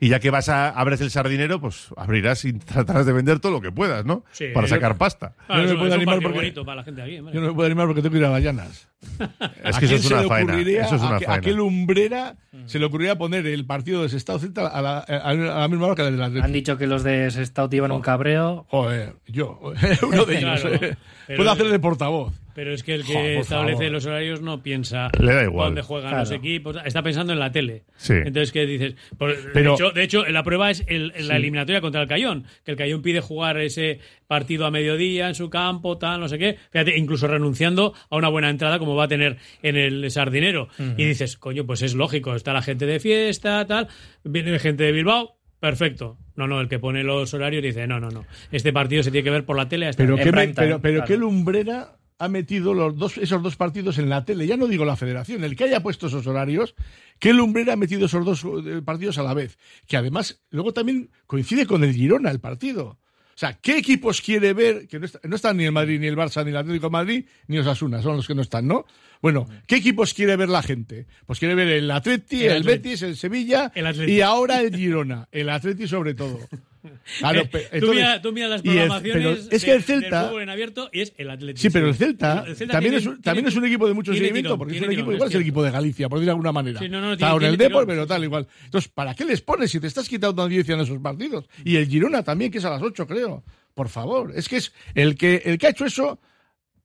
Y 0.00 0.08
ya 0.08 0.20
que 0.20 0.28
vas 0.30 0.48
a 0.50 0.68
abres 0.68 1.00
el 1.00 1.10
sardinero, 1.10 1.60
pues 1.60 1.88
abrirás 1.96 2.44
y 2.44 2.52
tratarás 2.58 3.06
de 3.06 3.12
vender 3.12 3.40
todo 3.40 3.52
lo 3.52 3.60
que 3.60 3.72
puedas, 3.72 4.04
¿no? 4.04 4.24
Sí. 4.32 4.46
Para 4.52 4.66
Yo- 4.66 4.74
sacar 4.74 4.96
pasta. 4.98 5.34
Yo 5.48 5.56
no 5.56 5.62
me 5.68 5.76
puedo 5.76 5.94
animar 5.94 6.20
porque- 6.20 6.36
bonito 6.38 6.64
para 6.64 6.76
la 6.76 6.84
gente 6.84 7.02
aquí. 7.02 7.18
hombre. 7.18 7.34
Yo 7.34 7.40
no 7.40 7.48
me 7.48 7.54
puedo 7.54 7.66
animar 7.66 7.86
porque 7.86 8.02
tengo 8.02 8.12
que 8.12 8.18
ir 8.18 8.24
a 8.24 8.30
las 8.30 8.42
llanas. 8.42 8.88
Es 9.64 9.76
¿A 9.76 9.80
que 9.80 9.86
eso 9.86 9.94
quién 9.94 9.94
es 9.94 10.02
se 10.02 10.14
una 10.14 10.22
le 10.22 10.28
faena. 10.28 10.52
ocurriría, 10.52 10.82
Eso 10.82 10.96
es 10.96 11.02
una 11.02 11.18
a, 11.26 11.40
qué 11.40 11.52
lumbrera 11.52 12.36
se 12.66 12.78
le 12.78 12.84
ocurriría 12.86 13.16
poner 13.18 13.46
el 13.46 13.64
partido 13.66 14.02
de 14.02 14.08
Sestao 14.08 14.38
Celta 14.38 14.66
a 14.68 14.80
la, 14.80 14.98
a 15.00 15.34
la 15.34 15.68
misma 15.68 15.86
hora 15.86 15.94
que 15.96 16.02
el 16.08 16.16
de 16.16 16.18
la 16.38 16.44
Han 16.44 16.52
dicho 16.52 16.78
que 16.78 16.86
los 16.86 17.02
de 17.02 17.30
Sestao 17.30 17.68
te 17.68 17.76
iban 17.76 17.90
un 17.92 18.00
cabreo. 18.00 18.66
Joder, 18.68 19.14
yo, 19.26 19.60
uno 20.02 20.24
de 20.24 20.38
ellos. 20.38 20.60
Claro, 20.60 20.74
eh. 20.86 20.96
Puedo 21.36 21.50
hacer 21.50 21.68
de 21.68 21.78
portavoz. 21.78 22.32
Pero 22.54 22.72
es 22.72 22.84
que 22.84 22.94
el 22.94 23.04
que 23.04 23.40
establece 23.40 23.78
favor. 23.78 23.92
los 23.92 24.06
horarios 24.06 24.40
no 24.40 24.62
piensa 24.62 25.08
Le 25.18 25.34
da 25.34 25.42
igual. 25.42 25.68
dónde 25.70 25.82
juegan 25.82 26.16
los 26.16 26.30
equipos, 26.30 26.76
está 26.84 27.02
pensando 27.02 27.32
en 27.32 27.40
la 27.40 27.50
tele. 27.50 27.82
Sí. 27.96 28.12
Entonces, 28.14 28.52
¿qué 28.52 28.64
dices? 28.64 28.94
Por- 29.18 29.34
Pero- 29.52 29.70
de, 29.70 29.74
hecho, 29.74 29.90
de 29.90 30.02
hecho, 30.04 30.24
la 30.26 30.44
prueba 30.44 30.70
es 30.70 30.84
el- 30.86 31.12
la 31.26 31.34
eliminatoria 31.36 31.80
contra 31.80 32.02
el 32.02 32.06
Cayón, 32.06 32.44
que 32.64 32.70
el 32.70 32.76
Cayón 32.76 33.02
pide 33.02 33.20
jugar 33.20 33.58
ese 33.58 33.98
partido 34.28 34.66
a 34.66 34.70
mediodía 34.70 35.26
en 35.26 35.34
su 35.34 35.50
campo, 35.50 35.98
tal, 35.98 36.20
no 36.20 36.28
sé 36.28 36.38
qué. 36.38 36.56
Fíjate, 36.70 36.96
incluso 36.96 37.26
renunciando 37.26 37.92
a 38.08 38.16
una 38.16 38.28
buena 38.28 38.50
entrada 38.50 38.78
como 38.78 38.93
va 38.94 39.04
a 39.04 39.08
tener 39.08 39.38
en 39.62 39.76
el 39.76 40.10
Sardinero. 40.10 40.68
Y 40.96 41.04
dices, 41.04 41.36
coño, 41.36 41.66
pues 41.66 41.82
es 41.82 41.94
lógico, 41.94 42.34
está 42.34 42.52
la 42.52 42.62
gente 42.62 42.86
de 42.86 43.00
fiesta, 43.00 43.66
tal, 43.66 43.88
viene 44.22 44.58
gente 44.58 44.84
de 44.84 44.92
Bilbao. 44.92 45.36
Perfecto. 45.60 46.18
No, 46.36 46.46
no, 46.46 46.60
el 46.60 46.68
que 46.68 46.78
pone 46.78 47.02
los 47.04 47.32
horarios 47.32 47.62
dice, 47.62 47.86
no, 47.86 47.98
no, 47.98 48.10
no. 48.10 48.26
Este 48.52 48.70
partido 48.70 49.02
se 49.02 49.10
tiene 49.10 49.24
que 49.24 49.30
ver 49.30 49.46
por 49.46 49.56
la 49.56 49.66
tele 49.66 49.86
hasta 49.86 50.02
Pero, 50.02 50.16
qué, 50.16 50.24
time, 50.24 50.52
pero, 50.54 50.78
pero 50.78 50.96
claro. 50.96 51.06
qué 51.06 51.16
lumbrera 51.16 51.96
ha 52.18 52.28
metido 52.28 52.74
los 52.74 52.96
dos, 52.96 53.18
esos 53.18 53.42
dos 53.42 53.56
partidos 53.56 53.98
en 53.98 54.08
la 54.08 54.24
tele. 54.24 54.46
Ya 54.46 54.56
no 54.56 54.66
digo 54.66 54.84
la 54.84 54.96
federación, 54.96 55.42
el 55.42 55.56
que 55.56 55.64
haya 55.64 55.82
puesto 55.82 56.08
esos 56.08 56.26
horarios, 56.26 56.74
qué 57.18 57.32
lumbrera 57.32 57.72
ha 57.72 57.76
metido 57.76 58.06
esos 58.06 58.24
dos 58.24 58.44
eh, 58.44 58.82
partidos 58.84 59.18
a 59.18 59.22
la 59.22 59.34
vez. 59.34 59.58
Que 59.86 59.96
además, 59.96 60.42
luego 60.50 60.72
también 60.72 61.10
coincide 61.26 61.66
con 61.66 61.82
el 61.82 61.94
Girona 61.94 62.30
el 62.30 62.40
partido. 62.40 62.98
O 63.34 63.38
sea, 63.38 63.52
¿qué 63.60 63.78
equipos 63.78 64.20
quiere 64.20 64.52
ver? 64.52 64.86
Que 64.86 64.98
no, 65.00 65.06
está- 65.06 65.20
no 65.24 65.34
están 65.36 65.56
ni 65.56 65.64
el 65.64 65.72
Madrid, 65.72 65.98
ni 65.98 66.06
el 66.06 66.16
Barça, 66.16 66.44
ni 66.44 66.50
el 66.50 66.56
Atlético 66.56 66.86
de 66.86 66.92
Madrid, 66.92 67.24
ni 67.48 67.58
Osasuna, 67.58 68.00
son 68.00 68.16
los 68.16 68.26
que 68.26 68.34
no 68.34 68.42
están, 68.42 68.66
¿no? 68.68 68.86
Bueno, 69.20 69.48
¿qué 69.66 69.76
equipos 69.76 70.12
quiere 70.14 70.36
ver 70.36 70.48
la 70.50 70.62
gente? 70.62 71.06
Pues 71.26 71.38
quiere 71.38 71.54
ver 71.54 71.68
el 71.68 71.90
Atleti, 71.90 72.44
El 72.44 72.52
el, 72.52 72.56
Atleti. 72.58 72.88
Betis, 72.90 73.02
el 73.02 73.16
Sevilla 73.16 73.72
El 73.74 74.08
y 74.10 74.20
ahora 74.20 74.60
el 74.60 74.74
Girona. 74.76 75.28
El 75.32 75.48
Atleti 75.48 75.88
sobre 75.88 76.14
todo. 76.14 76.38
Claro, 77.18 77.40
Eh, 77.40 77.46
pe- 77.46 77.80
tú, 77.80 77.90
mira, 77.92 78.20
tú 78.20 78.32
mira 78.32 78.48
las 78.48 78.60
el- 78.62 78.70
programaciones 78.70 79.48
es 79.50 79.64
que 79.64 79.72
el 79.72 79.82
Celta- 79.82 80.18
del 80.20 80.28
fútbol 80.28 80.42
en 80.42 80.48
abierto 80.50 80.90
y 80.92 81.00
es 81.00 81.12
el 81.16 81.30
Atlético. 81.30 81.62
Sí, 81.62 81.70
pero 81.70 81.88
el 81.88 81.94
Celta, 81.94 82.44
El 82.46 82.56
Celta 82.56 82.72
también, 82.72 82.92
tiene- 82.92 82.96
es, 82.98 83.06
un- 83.06 83.22
también 83.22 83.44
tiene- 83.44 83.48
es 83.48 83.56
un 83.56 83.64
equipo 83.64 83.88
de 83.88 83.94
mucho 83.94 84.12
seguimiento, 84.12 84.48
tirón, 84.48 84.58
porque 84.58 84.74
es 84.74 84.80
un 84.80 84.84
equipo 84.86 85.00
tirón, 85.02 85.14
igual, 85.14 85.28
es 85.30 85.34
el 85.34 85.40
equipo 85.42 85.62
de 85.64 85.70
Galicia, 85.70 86.08
por 86.08 86.18
decir 86.18 86.26
de 86.26 86.30
alguna 86.32 86.52
manera. 86.52 86.78
Sí, 86.80 86.88
no, 86.88 87.00
no, 87.00 87.12
Está 87.14 87.32
en 87.34 87.42
el 87.42 87.56
Depor, 87.56 87.86
pero 87.86 88.06
tal, 88.06 88.22
igual. 88.24 88.46
Entonces, 88.64 88.90
¿para 88.92 89.14
qué 89.14 89.24
les 89.24 89.40
pones 89.40 89.70
si 89.70 89.80
te 89.80 89.86
estás 89.86 90.08
quitando 90.08 90.42
audiencia 90.42 90.74
en 90.74 90.80
esos 90.80 90.98
partidos? 90.98 91.46
Y 91.64 91.76
el 91.76 91.86
Girona 91.88 92.22
también, 92.22 92.50
que 92.50 92.58
es 92.58 92.64
a 92.64 92.70
las 92.70 92.82
8, 92.82 93.06
creo. 93.06 93.44
Por 93.74 93.88
favor, 93.88 94.32
es 94.36 94.48
que 94.48 94.56
es 94.58 94.72
el 94.94 95.16
que, 95.16 95.42
el 95.44 95.58
que 95.58 95.66
ha 95.66 95.70
hecho 95.70 95.84
eso, 95.86 96.20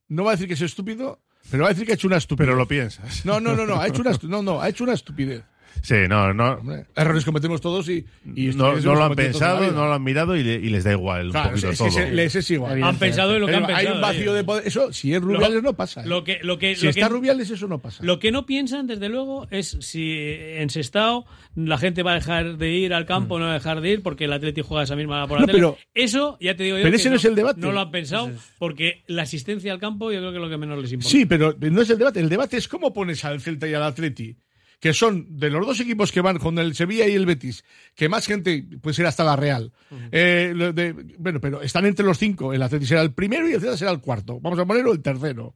no 0.07 0.23
va 0.23 0.31
a 0.31 0.33
decir 0.35 0.47
que 0.47 0.55
es 0.55 0.61
estúpido, 0.61 1.19
pero 1.51 1.63
va 1.63 1.69
a 1.69 1.73
decir 1.73 1.85
que 1.85 1.91
ha 1.91 1.95
hecho 1.95 2.07
una 2.07 2.17
estupidez. 2.17 2.47
Pero 2.47 2.57
lo 2.57 2.67
piensas. 2.67 3.25
No, 3.25 3.39
no, 3.39 3.55
no, 3.55 3.65
no, 3.65 3.79
ha 3.79 3.87
hecho 3.87 4.01
una, 4.01 4.11
no, 4.23 4.41
no, 4.41 4.61
ha 4.61 4.69
hecho 4.69 4.83
una 4.83 4.93
estupidez. 4.93 5.43
Sí, 5.81 5.95
no, 6.09 6.33
no. 6.33 6.59
Errores 6.95 7.23
cometemos 7.25 7.61
todos 7.61 7.87
y, 7.89 8.05
y 8.35 8.47
No, 8.49 8.75
lo 8.75 9.03
han 9.03 9.15
pensado, 9.15 9.71
no 9.71 9.87
lo 9.87 9.93
han 9.93 10.03
mirado 10.03 10.35
y, 10.35 10.43
le- 10.43 10.55
y 10.55 10.69
les 10.69 10.83
da 10.83 10.91
igual 10.91 11.27
un 11.27 11.31
Claro, 11.31 11.49
poquito 11.51 11.69
es, 11.69 11.77
todo. 11.77 11.87
es, 11.87 11.97
es- 11.97 12.13
les 12.13 12.35
es 12.35 12.51
igual. 12.51 12.83
Han 12.83 12.97
pensado 12.97 13.33
en 13.35 13.41
lo 13.41 13.47
que 13.47 13.55
han 13.55 13.65
pensado. 13.65 13.87
Hay 13.89 13.95
un 13.95 14.01
vacío 14.01 14.21
ellos. 14.23 14.35
de 14.35 14.43
poder. 14.43 14.67
Eso, 14.67 14.91
si 14.93 15.13
es 15.13 15.21
Rubiales, 15.21 15.63
no 15.63 15.73
pasa. 15.73 16.01
¿eh? 16.01 16.07
Lo 16.07 16.23
que, 16.23 16.39
lo 16.43 16.57
que, 16.59 16.75
si 16.75 16.83
lo 16.85 16.89
está 16.89 17.07
que- 17.07 17.13
Rubiales, 17.13 17.49
eso 17.49 17.67
no 17.67 17.79
pasa. 17.79 18.03
Lo 18.03 18.19
que 18.19 18.31
no 18.31 18.45
piensan, 18.45 18.87
desde 18.87 19.09
luego, 19.09 19.47
es 19.51 19.77
si 19.79 20.15
en 20.17 20.69
Sestao 20.69 21.25
la 21.55 21.77
gente 21.77 22.03
va 22.03 22.11
a 22.11 22.15
dejar 22.15 22.57
de 22.57 22.71
ir 22.71 22.93
al 22.93 23.05
campo 23.05 23.35
o 23.35 23.39
no 23.39 23.45
va 23.45 23.51
a 23.51 23.55
dejar 23.55 23.81
de 23.81 23.89
ir 23.89 24.03
porque 24.03 24.25
el 24.25 24.33
Atleti 24.33 24.61
juega 24.61 24.83
esa 24.83 24.95
misma 24.95 25.27
por 25.27 25.39
la 25.39 25.45
Mm. 25.45 25.47
No, 25.47 25.53
tele. 25.53 25.57
pero- 25.59 25.77
Eso, 25.93 26.37
ya 26.41 26.55
te 26.55 26.63
digo 26.63 26.77
yo. 26.77 26.83
pero 26.83 26.95
ese 26.95 27.09
no 27.09 27.15
es 27.15 27.25
el 27.25 27.35
debate. 27.35 27.61
No 27.61 27.71
lo 27.71 27.79
han 27.79 27.91
pensado 27.91 28.31
porque 28.57 29.03
la 29.07 29.23
asistencia 29.23 29.71
al 29.71 29.79
campo 29.79 30.11
yo 30.11 30.19
creo 30.19 30.31
que 30.31 30.37
es 30.37 30.41
lo 30.43 30.49
que 30.49 30.57
menos 30.57 30.79
les 30.81 30.91
importa. 30.91 31.09
Sí, 31.09 31.25
pero 31.25 31.55
no 31.59 31.81
es 31.81 31.89
el 31.89 31.97
debate. 31.97 32.19
El 32.19 32.29
debate 32.29 32.57
es 32.57 32.67
cómo 32.67 32.93
pones 32.93 33.23
al 33.25 33.39
Celta 33.41 33.67
y 33.67 33.73
al 33.73 33.83
Atleti, 33.83 34.35
que 34.79 34.93
son 34.93 35.37
de 35.39 35.49
los 35.49 35.65
dos 35.67 35.79
equipos 35.81 36.11
que 36.11 36.21
van 36.21 36.37
con 36.39 36.57
el 36.57 36.73
Sevilla 36.75 37.07
y 37.07 37.13
el 37.13 37.25
Betis, 37.25 37.63
que 37.95 38.07
más 38.09 38.25
gente 38.25 38.63
puede 38.81 38.93
ser 38.93 39.05
hasta 39.05 39.23
la 39.23 39.35
Real. 39.35 39.71
Eh, 40.11 40.53
de- 40.73 40.93
bueno, 41.17 41.39
pero 41.41 41.61
están 41.61 41.85
entre 41.85 42.05
los 42.05 42.17
cinco. 42.17 42.53
El 42.53 42.61
Atleti 42.63 42.85
será 42.85 43.01
el 43.01 43.11
primero 43.13 43.47
y 43.49 43.53
el 43.53 43.59
Celta 43.61 43.77
será 43.77 43.91
el 43.91 43.99
cuarto. 43.99 44.39
Vamos 44.39 44.57
a 44.59 44.65
ponerlo 44.65 44.91
el 44.93 45.01
tercero. 45.01 45.53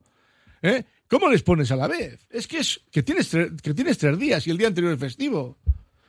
¿Eh? 0.62 0.84
¿Cómo 1.08 1.30
les 1.30 1.44
pones 1.44 1.72
a 1.72 1.76
la 1.76 1.88
vez? 1.88 2.26
Es 2.30 2.48
que 2.48 2.58
es 2.60 2.82
que 2.92 3.04
tienes, 3.04 3.30
que 3.30 3.74
tienes 3.74 3.98
tres 3.98 4.18
días 4.18 4.46
y 4.48 4.52
el 4.52 4.58
día 4.58 4.68
anterior 4.68 4.94
es 4.94 5.00
festivo. 5.00 5.58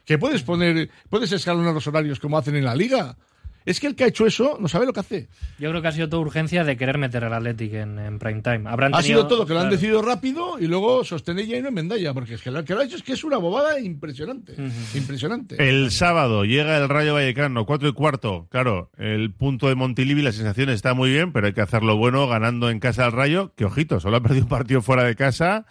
Que 0.04 0.18
puedes 0.18 0.42
poner, 0.42 0.90
puedes 1.08 1.32
escalonar 1.32 1.72
los 1.74 1.86
horarios 1.86 2.20
como 2.20 2.36
hacen 2.38 2.56
en 2.56 2.64
la 2.64 2.74
liga. 2.74 3.16
Es 3.66 3.80
que 3.80 3.86
el 3.86 3.94
que 3.96 4.04
ha 4.04 4.06
hecho 4.08 4.26
eso 4.26 4.58
no 4.60 4.68
sabe 4.68 4.84
lo 4.86 4.92
que 4.92 5.00
hace. 5.00 5.28
Yo 5.58 5.70
creo 5.70 5.80
que 5.80 5.88
ha 5.88 5.92
sido 5.92 6.08
toda 6.08 6.20
urgencia 6.22 6.64
de 6.64 6.76
querer 6.76 6.98
meter 6.98 7.24
al 7.24 7.32
Athletic 7.32 7.72
en, 7.74 7.98
en 7.98 8.18
prime 8.18 8.42
time. 8.42 8.62
Habrán 8.68 8.94
Ha 8.94 8.98
tenido- 9.00 9.20
sido 9.22 9.26
todo 9.26 9.46
que 9.46 9.54
lo 9.54 9.60
han 9.60 9.66
claro. 9.66 9.76
decidido 9.76 10.02
rápido 10.02 10.58
y 10.60 10.66
luego 10.66 11.02
sostenella 11.04 11.56
y 11.56 11.62
no 11.62 11.68
enmendalla, 11.68 12.12
porque 12.12 12.34
es 12.34 12.42
que 12.42 12.50
lo 12.50 12.62
que 12.64 12.74
lo 12.74 12.80
ha 12.80 12.84
hecho 12.84 12.96
es 12.96 13.02
que 13.02 13.14
es 13.14 13.24
una 13.24 13.38
bobada 13.38 13.80
impresionante. 13.80 14.54
Impresionante. 14.94 15.56
El 15.68 15.90
sábado 15.90 16.44
llega 16.44 16.76
el 16.76 16.88
Rayo 16.88 17.14
Vallecano, 17.14 17.66
cuatro 17.66 17.88
y 17.88 17.92
cuarto. 17.92 18.46
Claro, 18.50 18.90
el 18.98 19.32
punto 19.32 19.68
de 19.68 19.74
Montilivi, 19.74 20.22
la 20.22 20.32
sensación 20.32 20.70
está 20.70 20.94
muy 20.94 21.10
bien, 21.10 21.32
pero 21.32 21.46
hay 21.46 21.52
que 21.52 21.60
hacerlo 21.62 21.96
bueno 21.96 22.26
ganando 22.28 22.70
en 22.70 22.80
casa 22.80 23.04
al 23.06 23.12
Rayo, 23.12 23.52
que 23.56 23.64
ojito, 23.64 23.98
solo 24.00 24.16
ha 24.18 24.22
perdido 24.22 24.44
un 24.44 24.48
partido 24.50 24.82
fuera 24.82 25.04
de 25.04 25.16
casa 25.16 25.66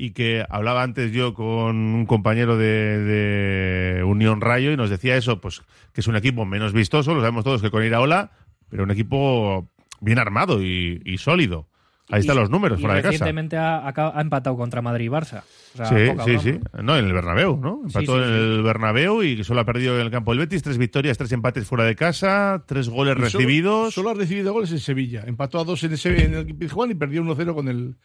y 0.00 0.12
que 0.12 0.46
hablaba 0.48 0.84
antes 0.84 1.10
yo 1.10 1.34
con 1.34 1.76
un 1.76 2.06
compañero 2.06 2.56
de, 2.56 4.00
Unión 4.06 4.40
Rayo 4.40 4.70
y 4.70 4.76
nos 4.76 4.90
decía 4.90 5.16
eso, 5.16 5.40
pues 5.40 5.62
que 5.92 6.02
es 6.02 6.06
un 6.06 6.14
equipo 6.14 6.44
menos 6.44 6.72
vistoso, 6.72 7.14
lo 7.14 7.20
sabemos 7.20 7.42
todos 7.42 7.60
que 7.60 7.72
con 7.72 7.84
Iraola, 7.84 8.30
pero 8.68 8.84
un 8.84 8.92
equipo 8.92 9.68
bien 10.00 10.20
armado 10.20 10.62
y, 10.62 11.02
y 11.04 11.18
sólido. 11.18 11.66
Ahí 12.10 12.20
están 12.20 12.36
Y- 12.36 12.40
los 12.40 12.50
números 12.50 12.78
y 12.78 12.82
fuera 12.82 12.94
de 12.96 13.02
casa. 13.02 13.10
recientemente 13.12 13.56
ha, 13.58 13.92
empatado 14.18 14.56
contra 14.56 14.80
Madrid 14.80 15.06
y 15.06 15.08
Barça. 15.08 15.42
O 15.74 15.76
sea, 15.76 15.86
Sí, 15.86 16.10
poca 16.10 16.24
sí, 16.24 16.30
broma. 16.30 16.42
sí. 16.42 16.60
No, 16.82 16.96
en 16.98 17.04
el 17.06 17.12
Bernabéu, 17.12 17.56
¿no? 17.58 17.82
Empató 17.84 18.16
sí, 18.16 18.22
en 18.22 18.28
sí. 18.28 18.34
el 18.34 18.62
Bernabéu 18.62 19.22
y 19.22 19.44
solo 19.44 19.60
ha 19.60 19.64
perdido 19.64 19.94
en 19.96 20.06
el 20.06 20.10
campo 20.10 20.30
del 20.32 20.38
Betis. 20.40 20.62
Tres 20.62 20.78
victorias, 20.78 21.18
tres 21.18 21.30
empates 21.32 21.66
fuera 21.66 21.84
de 21.84 21.94
casa, 21.94 22.64
tres 22.66 22.88
goles 22.88 23.14
Y 23.18 23.20
recibidos. 23.20 23.92
Solo, 23.94 24.10
ha 24.10 24.14
recibido 24.14 24.52
goles 24.54 24.72
en 24.72 24.78
Sevilla. 24.80 25.24
Empató 25.26 25.60
a 25.60 25.64
dos 25.64 25.84
en, 25.84 25.92
ese, 25.92 26.24
en 26.24 26.34
el 26.34 26.54
Pizjuán 26.54 26.90
y 26.90 26.94
perdió 26.94 27.22
1-0 27.22 27.54
con 27.54 27.68
el, 27.68 27.96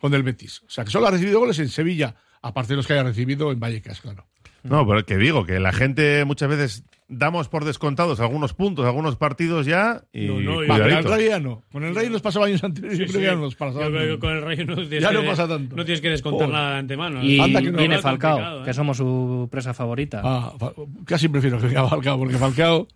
con 0.00 0.14
el 0.14 0.22
Betis. 0.22 0.62
O 0.66 0.70
sea, 0.70 0.84
que 0.84 0.90
solo 0.90 1.08
ha 1.08 1.10
recibido 1.10 1.38
goles 1.38 1.58
en 1.58 1.68
Sevilla, 1.68 2.14
aparte 2.40 2.72
de 2.72 2.76
los 2.78 2.86
que 2.86 2.94
haya 2.94 3.02
recibido 3.02 3.52
en 3.52 3.60
Vallecas, 3.60 4.00
claro. 4.00 4.26
No, 4.62 4.86
pero 4.86 5.04
que 5.04 5.16
digo, 5.16 5.44
que 5.46 5.58
la 5.60 5.72
gente 5.72 6.24
muchas 6.24 6.48
veces 6.48 6.84
damos 7.08 7.48
por 7.48 7.64
descontados 7.64 8.20
algunos 8.20 8.54
puntos, 8.54 8.86
algunos 8.86 9.16
partidos 9.16 9.66
ya 9.66 10.02
y 10.12 10.26
No, 10.26 10.40
no, 10.40 10.62
y- 10.62 10.68
Va, 10.68 10.78
con 10.78 10.90
el. 10.92 11.04
Rayo 11.04 11.28
ya 11.28 11.40
no. 11.40 11.62
Con 11.72 11.82
el 11.84 11.94
Rayo 11.94 12.10
nos 12.10 12.22
pasaba 12.22 12.46
años 12.46 12.62
anteriores. 12.62 12.98
Sí, 12.98 13.04
yo 13.04 13.08
creo 13.10 13.20
sí. 13.20 13.24
que 13.24 13.30
ya 13.32 13.34
no 13.36 13.40
nos 13.42 13.54
pasaba. 13.56 13.84
Yo 13.86 13.90
creo 13.90 14.00
que 14.02 14.08
tanto. 14.10 14.20
con 14.26 14.36
el 14.36 14.42
Rayo 14.42 14.64
no 14.66 14.74
tienes, 14.76 15.02
Ya 15.02 15.08
que, 15.10 15.14
no 15.14 15.24
pasa 15.24 15.48
tanto. 15.48 15.76
no 15.76 15.84
tienes 15.84 16.00
que 16.00 16.08
descontar 16.10 16.48
nada 16.48 16.72
de 16.72 16.78
antemano. 16.78 17.24
Y 17.24 17.40
Anda 17.40 17.62
que 17.62 17.72
no. 17.72 17.78
viene 17.78 17.98
Falcao, 17.98 18.60
¿eh? 18.60 18.64
que 18.64 18.74
somos 18.74 18.96
su 18.96 19.48
presa 19.50 19.74
favorita. 19.74 20.20
Ah, 20.22 20.52
casi 21.04 21.28
prefiero 21.28 21.58
que 21.58 21.66
venga 21.66 21.88
Falcao, 21.88 22.18
porque 22.18 22.36
Falcao, 22.36 22.86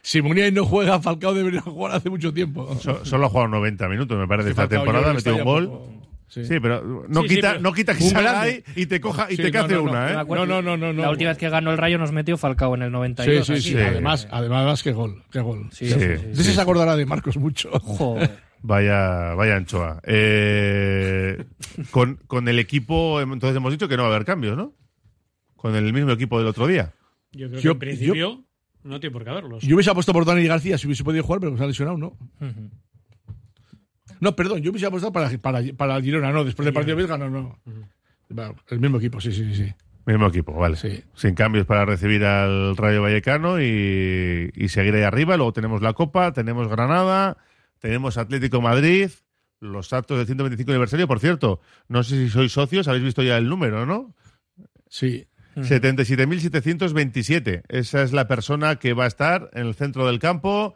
si 0.00 0.22
Muniain 0.22 0.54
no 0.54 0.64
juega, 0.64 1.00
Falcao 1.00 1.34
debería 1.34 1.60
jugar 1.60 1.94
hace 1.96 2.08
mucho 2.08 2.32
tiempo. 2.32 2.74
So- 2.80 3.04
solo 3.04 3.26
ha 3.26 3.28
jugado 3.28 3.48
90 3.48 3.88
minutos, 3.88 4.16
me 4.18 4.26
parece, 4.28 4.48
Sí, 4.48 4.50
esta 4.52 4.62
Falcao, 4.62 4.78
temporada, 4.84 5.12
metido 5.12 5.36
un 5.36 5.44
gol. 5.44 5.66
poco- 5.68 5.92
Sí. 6.28 6.44
sí. 6.44 6.60
pero 6.60 7.06
no, 7.08 7.22
Sí, 7.22 7.28
sí, 7.28 7.34
quita, 7.36 7.48
pero- 7.52 7.60
no 7.62 7.72
quita 7.72 7.94
que 7.96 8.02
salga 8.04 8.32
grande. 8.32 8.48
ahí 8.48 8.64
y 8.82 8.86
te 8.86 9.00
coja 9.00 9.26
y 9.32 9.36
Sí, 9.36 9.42
te 9.42 9.50
no, 9.50 9.62
cace 9.62 9.74
no, 9.74 9.82
no. 9.82 9.90
una, 9.90 10.10
¿eh? 10.10 10.24
No, 10.28 10.46
no, 10.46 10.62
no, 10.62 10.76
no, 10.76 10.92
La 10.92 11.10
última 11.10 11.30
vez 11.30 11.38
que 11.38 11.48
ganó 11.48 11.70
el 11.70 11.78
Rayo 11.78 11.96
nos 11.98 12.12
metió 12.12 12.36
Falcao 12.36 12.74
en 12.74 12.82
el 12.82 12.88
Sí, 12.88 12.92
92. 12.92 13.46
sí, 13.46 13.52
así. 13.54 13.62
sí. 13.62 13.68
Sí. 13.70 13.76
Además, 13.78 14.28
además, 14.30 14.82
qué 14.82 14.92
gol, 14.92 15.22
qué 15.32 15.40
gol. 15.40 15.68
Sí, 15.72 15.86
Sí. 15.88 15.94
sí, 15.94 16.00
sí, 16.00 16.06
De 16.06 16.32
ese 16.32 16.44
sí. 16.44 16.52
se 16.52 16.60
acordará 16.60 16.96
de 16.96 17.06
Marcos 17.06 17.36
mucho. 17.38 17.70
Joder. 17.80 18.30
Vaya, 18.60 19.34
vaya 19.34 19.56
anchoa. 19.56 20.00
Eh, 20.04 21.44
con, 21.90 22.16
con 22.26 22.48
el 22.48 22.58
equipo, 22.58 23.20
entonces 23.20 23.56
hemos 23.56 23.72
dicho 23.72 23.88
que 23.88 23.96
no 23.96 24.02
va 24.02 24.08
a 24.10 24.12
haber 24.14 24.26
cambios, 24.26 24.56
¿no? 24.56 24.74
Con 25.56 25.74
el 25.76 25.92
mismo 25.92 26.10
equipo 26.10 26.38
del 26.38 26.48
otro 26.48 26.66
día. 26.66 26.92
Yo 27.32 27.48
creo 27.48 27.60
Yo- 27.60 27.78
que 27.78 27.86
en 27.86 27.96
principio 27.96 28.44
no 28.82 29.00
tiene 29.00 29.12
por 29.12 29.24
qué 29.24 29.30
haberlos. 29.30 29.62
Yo 29.62 29.76
hubiese 29.76 29.90
apostado 29.90 30.14
por 30.14 30.24
Dani 30.24 30.44
García 30.46 30.76
si 30.78 30.86
hubiese 30.86 31.04
podido 31.04 31.22
jugar, 31.24 31.40
pero 31.40 31.56
se 31.56 31.62
ha 31.64 31.66
lesionado, 31.66 31.96
¿no? 31.98 32.16
No, 34.20 34.36
perdón, 34.36 34.62
yo 34.62 34.70
hubiese 34.70 34.86
apostado 34.86 35.12
para, 35.12 35.36
para, 35.38 35.60
para 35.76 36.00
Girona, 36.00 36.30
no. 36.32 36.44
Después 36.44 36.64
del 36.64 36.74
partido 36.74 36.96
de 36.96 37.18
no, 37.18 37.30
no. 37.30 37.58
Bueno, 38.28 38.54
el 38.68 38.80
mismo 38.80 38.98
equipo, 38.98 39.20
sí, 39.20 39.32
sí, 39.32 39.54
sí. 39.54 39.64
sí. 39.64 39.74
Mismo 40.06 40.28
equipo, 40.28 40.52
vale. 40.54 40.76
Sí. 40.76 41.02
Sin 41.14 41.34
cambios 41.34 41.66
para 41.66 41.84
recibir 41.84 42.24
al 42.24 42.76
Rayo 42.76 43.02
Vallecano 43.02 43.60
y, 43.60 44.50
y 44.54 44.68
seguir 44.68 44.94
ahí 44.94 45.02
arriba. 45.02 45.36
Luego 45.36 45.52
tenemos 45.52 45.82
la 45.82 45.92
Copa, 45.92 46.32
tenemos 46.32 46.68
Granada, 46.68 47.36
tenemos 47.78 48.16
Atlético 48.16 48.62
Madrid, 48.62 49.10
los 49.60 49.92
actos 49.92 50.16
del 50.16 50.26
125 50.26 50.70
aniversario. 50.70 51.06
Por 51.06 51.20
cierto, 51.20 51.60
no 51.88 52.02
sé 52.02 52.16
si 52.16 52.30
sois 52.30 52.52
socios, 52.52 52.88
habéis 52.88 53.04
visto 53.04 53.22
ya 53.22 53.36
el 53.36 53.50
número, 53.50 53.84
¿no? 53.84 54.14
Sí. 54.88 55.26
77.727. 55.56 57.64
Esa 57.68 58.02
es 58.02 58.12
la 58.12 58.26
persona 58.28 58.76
que 58.76 58.94
va 58.94 59.04
a 59.04 59.08
estar 59.08 59.50
en 59.52 59.66
el 59.66 59.74
centro 59.74 60.06
del 60.06 60.20
campo 60.20 60.74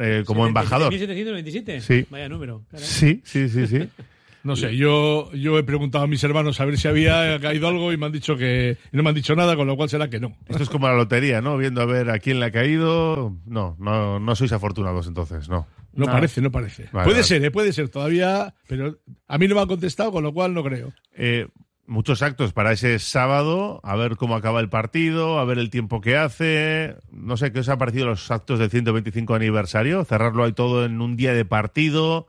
eh, 0.00 0.24
como 0.26 0.46
embajador. 0.46 0.90
1727. 0.90 1.80
Sí. 1.80 2.06
Vaya 2.10 2.28
número. 2.28 2.64
caray. 2.70 2.86
Sí, 2.86 3.22
sí, 3.24 3.48
sí, 3.48 3.66
sí. 3.66 3.88
No 4.44 4.56
sé, 4.56 4.76
yo, 4.76 5.32
yo 5.32 5.58
he 5.58 5.62
preguntado 5.62 6.04
a 6.04 6.06
mis 6.06 6.22
hermanos 6.22 6.60
a 6.60 6.66
ver 6.66 6.76
si 6.76 6.86
había 6.86 7.40
caído 7.40 7.66
algo 7.66 7.94
y 7.94 7.96
me 7.96 8.04
han 8.04 8.12
dicho 8.12 8.36
que 8.36 8.76
no 8.92 9.02
me 9.02 9.08
han 9.08 9.14
dicho 9.14 9.34
nada, 9.34 9.56
con 9.56 9.66
lo 9.66 9.74
cual 9.74 9.88
será 9.88 10.10
que 10.10 10.20
no. 10.20 10.36
Esto 10.46 10.62
es 10.64 10.68
como 10.68 10.86
la 10.86 10.94
lotería, 10.94 11.40
¿no? 11.40 11.56
Viendo 11.56 11.80
a 11.80 11.86
ver 11.86 12.10
a 12.10 12.18
quién 12.18 12.40
le 12.40 12.46
ha 12.46 12.50
caído. 12.50 13.34
No, 13.46 13.74
no, 13.80 14.20
no 14.20 14.36
sois 14.36 14.52
afortunados 14.52 15.06
entonces, 15.06 15.48
no. 15.48 15.66
No 15.94 16.04
parece, 16.04 16.42
no 16.42 16.50
parece. 16.50 16.82
Vale, 16.92 17.04
puede 17.04 17.20
vale. 17.20 17.24
ser, 17.24 17.42
¿eh? 17.42 17.50
puede 17.50 17.72
ser 17.72 17.88
todavía, 17.88 18.54
pero 18.66 18.98
a 19.28 19.38
mí 19.38 19.48
no 19.48 19.54
me 19.54 19.62
han 19.62 19.68
contestado, 19.68 20.12
con 20.12 20.22
lo 20.22 20.34
cual 20.34 20.52
no 20.52 20.62
creo. 20.62 20.92
Eh, 21.16 21.46
muchos 21.86 22.22
actos 22.22 22.52
para 22.52 22.72
ese 22.72 22.98
sábado, 22.98 23.80
a 23.82 23.96
ver 23.96 24.16
cómo 24.16 24.34
acaba 24.34 24.60
el 24.60 24.68
partido, 24.68 25.38
a 25.38 25.44
ver 25.44 25.58
el 25.58 25.70
tiempo 25.70 26.00
que 26.00 26.16
hace. 26.16 26.96
No 27.10 27.36
sé, 27.36 27.52
¿qué 27.52 27.60
os 27.60 27.68
ha 27.68 27.78
parecido 27.78 28.06
los 28.06 28.30
actos 28.30 28.58
del 28.58 28.70
125 28.70 29.34
aniversario? 29.34 30.04
Cerrarlo 30.04 30.44
ahí 30.44 30.52
todo 30.52 30.84
en 30.84 31.00
un 31.00 31.16
día 31.16 31.32
de 31.34 31.44
partido. 31.44 32.28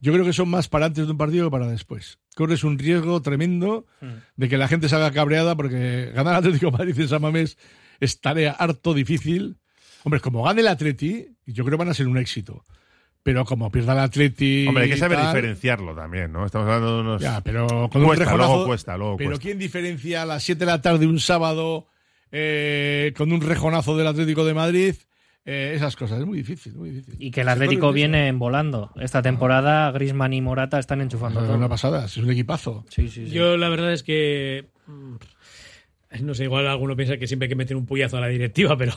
Yo 0.00 0.12
creo 0.12 0.24
que 0.24 0.32
son 0.32 0.48
más 0.48 0.68
para 0.68 0.86
antes 0.86 1.06
de 1.06 1.12
un 1.12 1.18
partido 1.18 1.46
que 1.46 1.50
para 1.50 1.66
después. 1.66 2.18
Corres 2.36 2.62
un 2.62 2.78
riesgo 2.78 3.20
tremendo 3.20 3.86
de 4.36 4.48
que 4.48 4.58
la 4.58 4.68
gente 4.68 4.88
salga 4.88 5.10
cabreada 5.10 5.56
porque 5.56 6.12
ganar 6.14 6.34
al 6.34 6.40
Atlético 6.40 6.66
de 6.66 6.78
Madrid 6.78 7.00
en 7.00 7.08
San 7.08 7.22
Mamés 7.22 7.58
es 7.98 8.20
tarea 8.20 8.52
harto 8.52 8.94
difícil. 8.94 9.58
Hombre, 10.04 10.20
como 10.20 10.44
gane 10.44 10.60
el 10.60 10.68
Atleti, 10.68 11.26
yo 11.46 11.64
creo 11.64 11.76
que 11.76 11.84
van 11.84 11.90
a 11.90 11.94
ser 11.94 12.06
un 12.06 12.16
éxito. 12.16 12.64
Pero 13.28 13.44
como 13.44 13.70
pierda 13.70 13.92
el 13.92 13.98
Atleti. 13.98 14.66
Hombre, 14.66 14.84
hay 14.84 14.90
que 14.90 14.96
saber 14.96 15.18
tal, 15.18 15.26
diferenciarlo 15.34 15.94
también, 15.94 16.32
¿no? 16.32 16.46
Estamos 16.46 16.66
hablando 16.66 16.94
de 16.96 17.00
unos. 17.02 17.20
Ya, 17.22 17.42
pero 17.42 17.66
con 17.90 18.00
un 18.00 18.06
cuesta, 18.06 18.24
rejonazo- 18.24 18.48
luego 18.54 18.66
cuesta, 18.66 18.96
luego 18.96 19.16
Pero 19.18 19.30
cuesta. 19.30 19.42
¿quién 19.42 19.58
diferencia 19.58 20.22
a 20.22 20.24
las 20.26 20.42
7 20.42 20.60
de 20.60 20.66
la 20.66 20.80
tarde 20.80 21.06
un 21.06 21.20
sábado 21.20 21.88
eh, 22.32 23.12
con 23.16 23.30
un 23.32 23.40
rejonazo 23.42 23.96
del 23.98 24.06
Atlético 24.06 24.44
de 24.46 24.54
Madrid? 24.54 24.94
Eh, 25.44 25.72
esas 25.74 25.94
cosas, 25.96 26.20
es 26.20 26.26
muy 26.26 26.38
difícil, 26.38 26.74
muy 26.74 26.90
difícil. 26.90 27.16
Y 27.22 27.30
que 27.30 27.40
el 27.42 27.48
Atlético 27.48 27.92
viene 27.92 28.30
volando. 28.32 28.92
Esta 29.00 29.20
temporada 29.22 29.90
Grisman 29.92 30.32
y 30.34 30.40
Morata 30.42 30.78
están 30.78 31.00
enchufando 31.00 31.40
Es 31.40 31.46
todo. 31.46 31.56
una 31.56 31.68
pasada, 31.68 32.04
es 32.06 32.16
un 32.18 32.30
equipazo. 32.30 32.84
Sí, 32.88 33.08
sí, 33.08 33.26
sí. 33.26 33.30
Yo 33.32 33.56
la 33.56 33.68
verdad 33.70 33.92
es 33.92 34.02
que 34.02 34.66
mm, 34.86 35.14
no 36.22 36.34
sé, 36.34 36.44
igual 36.44 36.66
alguno 36.66 36.96
piensa 36.96 37.18
que 37.18 37.26
siempre 37.26 37.44
hay 37.44 37.48
que 37.50 37.54
meter 37.54 37.76
un 37.76 37.84
puyazo 37.86 38.16
a 38.16 38.20
la 38.20 38.28
directiva, 38.28 38.76
pero, 38.78 38.94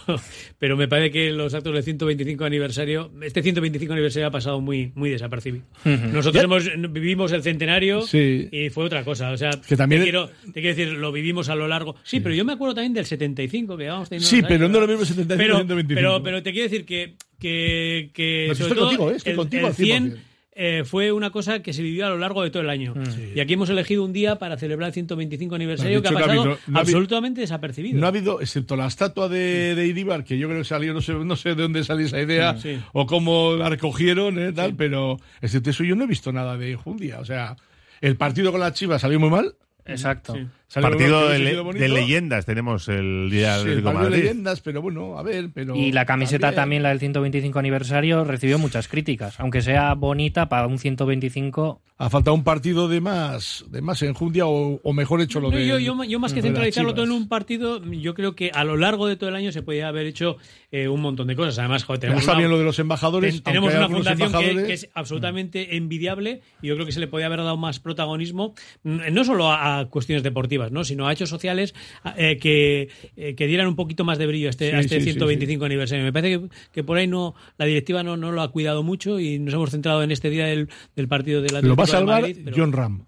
pero 0.59 0.77
me 0.77 0.87
parece 0.87 1.11
que 1.11 1.31
los 1.31 1.53
actos 1.53 1.73
del 1.73 1.83
125 1.83 2.45
aniversario, 2.45 3.11
este 3.21 3.41
125 3.43 3.91
aniversario 3.93 4.27
ha 4.27 4.31
pasado 4.31 4.61
muy, 4.61 4.91
muy 4.95 5.09
desapercibido. 5.09 5.65
Ujú. 5.85 6.07
Nosotros 6.07 6.35
Ya- 6.35 6.43
hemos, 6.43 6.91
vivimos 6.93 7.31
el 7.33 7.43
centenario 7.43 8.01
Sí. 8.01 8.47
y 8.51 8.69
fue 8.69 8.85
otra 8.85 9.03
cosa. 9.03 9.31
O 9.31 9.37
sea, 9.37 9.51
Que 9.67 9.75
también- 9.75 10.01
te, 10.01 10.05
quiero, 10.05 10.29
te 10.45 10.61
quiero 10.61 10.75
decir, 10.75 10.87
lo 10.93 11.11
vivimos 11.11 11.49
a 11.49 11.55
lo 11.55 11.67
largo. 11.67 11.95
Sí, 12.03 12.19
pero 12.21 12.33
yo 12.33 12.45
me 12.45 12.53
acuerdo 12.53 12.75
también 12.75 12.93
del 12.93 13.05
75, 13.05 13.75
que 13.77 13.87
vamos 13.87 14.07
teniendo 14.09 14.27
Sí, 14.29 14.37
unos 14.37 14.47
pero 14.47 14.65
años, 14.65 14.71
no 14.73 14.79
lo 14.79 14.87
mismo 14.87 15.05
75 15.05 15.37
pero, 15.37 15.55
125. 15.57 15.95
pero, 15.99 16.23
pero 16.23 16.43
te 16.43 16.51
quiero 16.53 16.69
decir 16.69 16.85
que, 16.85 17.15
que, 17.39 18.09
que 18.13 18.45
No, 18.49 18.55
sobre 18.55 18.67
estoy 18.69 18.77
todo 18.77 18.85
contigo, 18.87 19.11
eh, 19.11 19.15
estoy 19.17 19.31
el, 19.31 19.37
contigo 19.37 19.61
el 19.61 19.67
al 19.67 19.73
100 19.75 20.03
100%. 20.13 20.17
Eh, 20.53 20.83
fue 20.85 21.11
una 21.13 21.29
cosa 21.29 21.61
que 21.61 21.71
se 21.73 21.81
vivió 21.81 22.05
a 22.05 22.09
lo 22.09 22.17
largo 22.17 22.43
de 22.43 22.49
todo 22.49 22.61
el 22.61 22.69
año. 22.69 22.93
Y 23.33 23.39
aquí 23.39 23.53
hemos 23.53 23.69
elegido 23.69 24.03
un 24.03 24.11
día 24.13 24.35
para 24.37 24.57
celebrar 24.57 24.87
el 24.87 24.93
125 24.93 25.55
aniversario 25.55 26.01
De 26.01 26.01
que 26.01 26.07
ha 26.09 26.11
pasado 26.11 26.29
habido- 26.31 26.45
no 26.45 26.51
ha 26.51 26.55
habido- 26.55 26.79
absolutamente 26.79 27.41
desapercibido. 27.41 27.99
No 27.99 28.05
ha 28.05 28.09
habido, 28.09 28.41
excepto 28.41 28.75
la 28.75 28.87
estatua 28.87 29.29
de, 29.29 29.75
de 29.75 29.87
Iribar, 29.87 30.23
que 30.25 30.37
yo 30.37 30.47
creo 30.47 30.59
que 30.59 30.65
salió, 30.65 30.93
no 30.93 31.01
sé, 31.01 31.13
no 31.13 31.35
sé 31.35 31.49
de 31.55 31.61
dónde 31.63 31.83
salió 31.83 32.05
esa 32.05 32.21
idea 32.21 32.57
Sí. 32.57 32.79
o 32.93 33.05
cómo 33.05 33.55
la 33.55 33.69
recogieron, 33.69 34.37
eh, 34.39 34.51
tal, 34.51 34.75
pero 34.75 35.17
excepto 35.41 35.69
eso 35.69 35.83
yo 35.83 35.95
no 35.95 36.03
he 36.03 36.07
visto 36.07 36.31
nada 36.33 36.57
de 36.57 36.75
Jundia. 36.75 37.19
O 37.19 37.25
sea, 37.25 37.55
el 38.01 38.17
partido 38.17 38.51
con 38.51 38.59
la 38.59 38.73
Chivas 38.73 39.01
salió 39.01 39.19
muy 39.19 39.29
mal. 39.29 39.55
Exacto. 39.85 40.35
Partido 40.73 41.27
de, 41.29 41.39
le- 41.39 41.89
leyendas 41.89 42.45
tenemos 42.45 42.87
el 42.87 43.29
día 43.29 43.59
Sí, 43.59 43.67
del 43.69 43.81
Madrid. 43.83 44.17
leyendas, 44.17 44.61
pero 44.61 44.81
bueno, 44.81 45.17
a 45.17 45.23
ver, 45.23 45.49
pero... 45.53 45.75
Y 45.75 45.91
la 45.91 46.05
camiseta 46.05 46.47
también- 46.47 46.61
también, 46.61 46.83
la 46.83 46.89
del 46.89 46.99
125 46.99 47.59
aniversario, 47.59 48.23
recibió 48.23 48.57
muchas 48.59 48.87
críticas. 48.87 49.39
Aunque 49.39 49.61
sea 49.61 49.93
bonita 49.95 50.47
para 50.47 50.67
un 50.67 50.77
125. 50.79 51.81
Ha 51.97 52.09
faltado 52.09 52.33
un 52.33 52.43
partido 52.43 52.87
de 52.87 52.99
más, 52.99 53.63
de 53.69 53.81
más 53.81 54.01
enjundia 54.01 54.47
o, 54.47 54.79
o 54.81 54.93
mejor 54.93 55.21
hecho 55.21 55.39
lo 55.39 55.51
No, 55.51 55.57
de. 55.57 55.67
yo, 55.67 55.77
yo- 55.77 56.03
yo 56.03 56.19
más 56.19 56.33
que 56.33 56.41
centralizarlo 56.41 56.93
todo 56.93 57.05
en 57.05 57.11
un 57.11 57.27
partido, 57.27 57.83
yo 57.83 58.13
creo 58.15 58.35
que 58.35 58.49
a 58.53 58.63
lo 58.63 58.75
largo 58.77 59.05
de 59.07 59.17
todo 59.17 59.29
el 59.29 59.35
año 59.35 59.51
se 59.51 59.61
podía 59.61 59.87
haber 59.87 60.07
hecho 60.07 60.37
eh, 60.71 60.87
un 60.87 61.01
montón 61.01 61.27
de 61.27 61.35
cosas. 61.35 61.59
Además, 61.59 61.83
joder, 61.83 61.99
tenemos 61.99 62.23
una- 62.23 62.37
bien 62.37 62.49
lo 62.49 62.57
de 62.57 62.63
los 62.63 62.79
embajadores. 62.79 63.33
ten- 63.35 63.43
tenemos 63.43 63.73
una 63.75 63.89
fundación 63.89 64.31
que, 64.65 64.73
es 64.73 64.89
absolutamente 64.93 65.75
envidiable 65.75 66.41
y 66.61 66.67
yo 66.67 66.75
creo 66.75 66.85
que 66.85 66.91
se 66.91 66.99
le 66.99 67.07
podía 67.07 67.25
haber 67.27 67.39
dado 67.39 67.57
más 67.57 67.79
protagonismo, 67.79 68.53
mm, 68.83 68.99
no 69.11 69.23
solo 69.23 69.51
a, 69.51 69.79
a 69.79 69.85
cuestiones 69.89 70.23
deportivas, 70.23 70.60
¿no? 70.69 70.83
sino 70.83 71.07
a 71.07 71.13
hechos 71.13 71.29
sociales 71.29 71.73
a- 72.03 72.13
eh, 72.17 72.37
que, 72.37 72.89
eh, 73.15 73.35
que 73.35 73.47
dieran 73.47 73.67
un 73.67 73.75
poquito 73.75 74.03
más 74.03 74.17
de 74.17 74.27
brillo 74.27 74.47
a 74.47 74.49
este, 74.49 74.69
Sí, 74.71 74.75
a 74.75 74.79
este 74.81 74.95
sí, 74.99 75.05
sí, 75.05 75.11
125 75.13 75.65
aniversario. 75.65 76.03
Me 76.03 76.11
parece 76.13 76.39
que, 76.39 76.49
que 76.73 76.83
por 76.83 76.97
ahí 76.97 77.07
no 77.07 77.33
la 77.57 77.65
directiva 77.65 78.03
no, 78.03 78.17
no 78.17 78.31
lo 78.31 78.41
ha 78.41 78.51
cuidado 78.51 78.83
mucho 78.83 79.19
y 79.19 79.39
nos 79.39 79.53
hemos 79.53 79.71
centrado 79.71 80.03
en 80.03 80.11
este 80.11 80.29
día 80.29 80.45
del, 80.47 80.69
del 80.95 81.07
partido 81.07 81.41
de 81.41 81.49
la 81.51 81.61
Lo 81.61 81.75
va 81.75 81.85
a 81.85 81.87
salvar 81.87 82.25
John 82.55 82.73
Ram. 82.73 83.05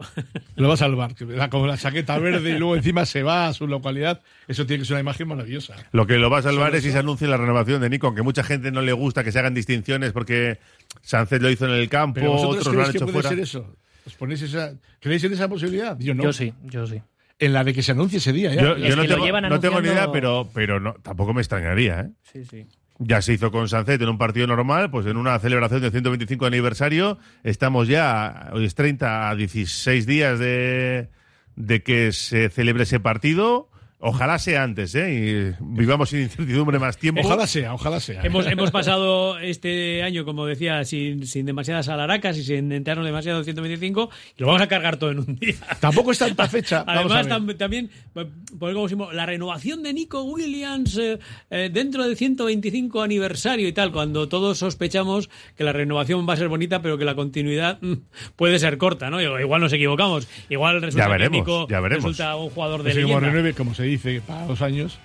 Lo 0.56 0.68
va 0.68 0.74
a 0.74 0.76
salvar. 0.78 1.14
que 1.14 1.26
Con 1.50 1.66
la 1.68 1.76
chaqueta 1.76 2.18
verde 2.18 2.50
y 2.50 2.58
luego 2.58 2.74
encima 2.76 3.04
se 3.04 3.22
va 3.22 3.48
a 3.48 3.52
su 3.52 3.66
localidad. 3.66 4.22
Eso 4.48 4.64
tiene 4.66 4.80
que 4.80 4.86
ser 4.86 4.94
una 4.94 5.00
imagen 5.02 5.28
maravillosa. 5.28 5.76
Lo 5.92 6.06
que 6.06 6.16
lo 6.16 6.30
va 6.30 6.38
a 6.38 6.42
salvar 6.42 6.74
es 6.74 6.82
si 6.84 6.90
se 6.90 6.98
anuncie 6.98 7.28
la 7.28 7.36
renovación 7.36 7.82
de 7.82 7.90
Nico, 7.90 8.06
aunque 8.06 8.22
mucha 8.22 8.42
gente 8.42 8.70
no 8.70 8.80
le 8.80 8.92
gusta 8.94 9.22
que 9.24 9.30
se 9.32 9.38
hagan 9.38 9.52
distinciones 9.54 10.12
porque 10.12 10.58
Sánchez 11.02 11.42
lo 11.42 11.50
hizo 11.50 11.66
en 11.66 11.72
el 11.72 11.88
campo, 11.90 12.20
otros 12.30 12.74
lo 12.74 12.82
han 12.82 12.90
que 12.92 12.96
hecho 12.96 13.06
puede 13.06 13.12
fuera. 13.12 13.28
ser 13.28 13.40
eso. 13.40 13.76
¿Os 14.06 14.14
ponéis 14.14 14.42
esa, 14.42 14.72
¿Creéis 15.00 15.24
en 15.24 15.32
esa 15.32 15.48
posibilidad? 15.48 15.96
Yo 15.98 16.14
no. 16.14 16.22
Yo 16.24 16.32
sí, 16.32 16.52
yo 16.64 16.86
sí. 16.86 17.00
En 17.38 17.52
la 17.54 17.64
de 17.64 17.72
que 17.72 17.82
se 17.82 17.92
anuncie 17.92 18.18
ese 18.18 18.32
día. 18.32 18.54
ya. 18.54 18.60
Yo, 18.62 18.76
yo 18.76 18.86
Es 18.86 18.96
no, 18.96 19.02
que 19.02 19.08
lo 19.08 19.14
tengo, 19.14 19.26
llevan 19.26 19.48
no 19.48 19.60
tengo 19.60 19.80
ni 19.80 19.88
idea, 19.88 20.04
anunciando- 20.04 20.12
pero, 20.12 20.50
pero 20.52 20.80
no, 20.80 20.92
tampoco 21.02 21.32
me 21.34 21.40
extrañaría. 21.40 22.00
¿eh? 22.00 22.10
Sí, 22.32 22.44
sí. 22.44 22.66
Ya 22.98 23.22
se 23.22 23.32
hizo 23.32 23.50
con 23.50 23.66
Sancet 23.66 24.02
en 24.02 24.10
un 24.10 24.18
partido 24.18 24.46
normal, 24.46 24.90
pues 24.90 25.06
en 25.06 25.16
una 25.16 25.38
celebración 25.38 25.80
del 25.80 25.90
125 25.90 26.44
aniversario. 26.44 27.18
Estamos 27.44 27.88
ya, 27.88 28.50
hoy 28.52 28.66
es 28.66 28.74
30 28.74 29.30
a 29.30 29.34
16 29.36 30.04
días 30.06 30.38
de, 30.38 31.08
de 31.56 31.82
que 31.82 32.12
se 32.12 32.50
celebre 32.50 32.82
ese 32.82 33.00
partido. 33.00 33.70
Ojalá 34.02 34.38
sea 34.38 34.62
antes, 34.62 34.94
¿eh? 34.94 35.54
Y 35.60 35.64
vivamos 35.64 36.08
sin 36.08 36.22
incertidumbre 36.22 36.78
más 36.78 36.96
tiempo. 36.96 37.20
Ojalá 37.22 37.46
sea, 37.46 37.74
ojalá 37.74 38.00
sea. 38.00 38.22
Hemos, 38.22 38.46
hemos 38.46 38.70
pasado 38.70 39.38
este 39.38 40.02
año, 40.02 40.24
como 40.24 40.46
decía, 40.46 40.82
sin, 40.84 41.26
sin 41.26 41.44
demasiadas 41.44 41.88
alaracas 41.88 42.38
y 42.38 42.44
sin 42.44 42.72
enterarnos 42.72 43.04
demasiado 43.04 43.40
en 43.40 43.44
125 43.44 44.08
y 44.38 44.40
lo 44.40 44.46
vamos 44.46 44.62
a 44.62 44.68
cargar 44.68 44.96
todo 44.96 45.10
en 45.10 45.18
un 45.18 45.36
día. 45.36 45.54
Tampoco 45.80 46.12
es 46.12 46.18
tanta 46.18 46.48
fecha. 46.48 46.82
Vamos 46.84 47.12
a 47.12 47.18
Además, 47.18 47.46
ver. 47.46 47.56
tam- 47.56 47.58
también, 47.58 47.90
pues, 48.14 48.26
por 48.58 48.72
como 48.72 48.84
decimos, 48.86 49.12
la 49.14 49.26
renovación 49.26 49.82
de 49.82 49.92
Nico 49.92 50.22
Williams 50.22 50.96
eh, 50.96 51.18
eh, 51.50 51.68
dentro 51.70 52.02
del 52.04 52.16
125 52.16 53.02
aniversario 53.02 53.68
y 53.68 53.72
tal, 53.74 53.92
cuando 53.92 54.28
todos 54.28 54.56
sospechamos 54.58 55.28
que 55.58 55.64
la 55.64 55.72
renovación 55.74 56.26
va 56.26 56.32
a 56.32 56.36
ser 56.36 56.48
bonita, 56.48 56.80
pero 56.80 56.96
que 56.96 57.04
la 57.04 57.14
continuidad 57.14 57.78
mm, 57.82 57.92
puede 58.36 58.58
ser 58.58 58.78
corta, 58.78 59.10
¿no? 59.10 59.20
Igual 59.20 59.60
nos 59.60 59.72
equivocamos, 59.74 60.26
igual 60.48 60.80
resulta 60.80 61.04
Ya 61.04 61.10
veremos, 61.12 61.30
que 61.32 61.38
Nico 61.38 61.68
ya 61.68 61.80
veremos. 61.80 62.04
resulta 62.04 62.36
un 62.36 62.48
jugador 62.48 62.82
de 62.82 62.94
leyenda. 62.94 63.20
renueve, 63.20 63.52
como 63.52 63.74
se 63.74 63.89
dice 63.90 64.20
para 64.26 64.46
dos 64.46 64.62
años, 64.62 64.98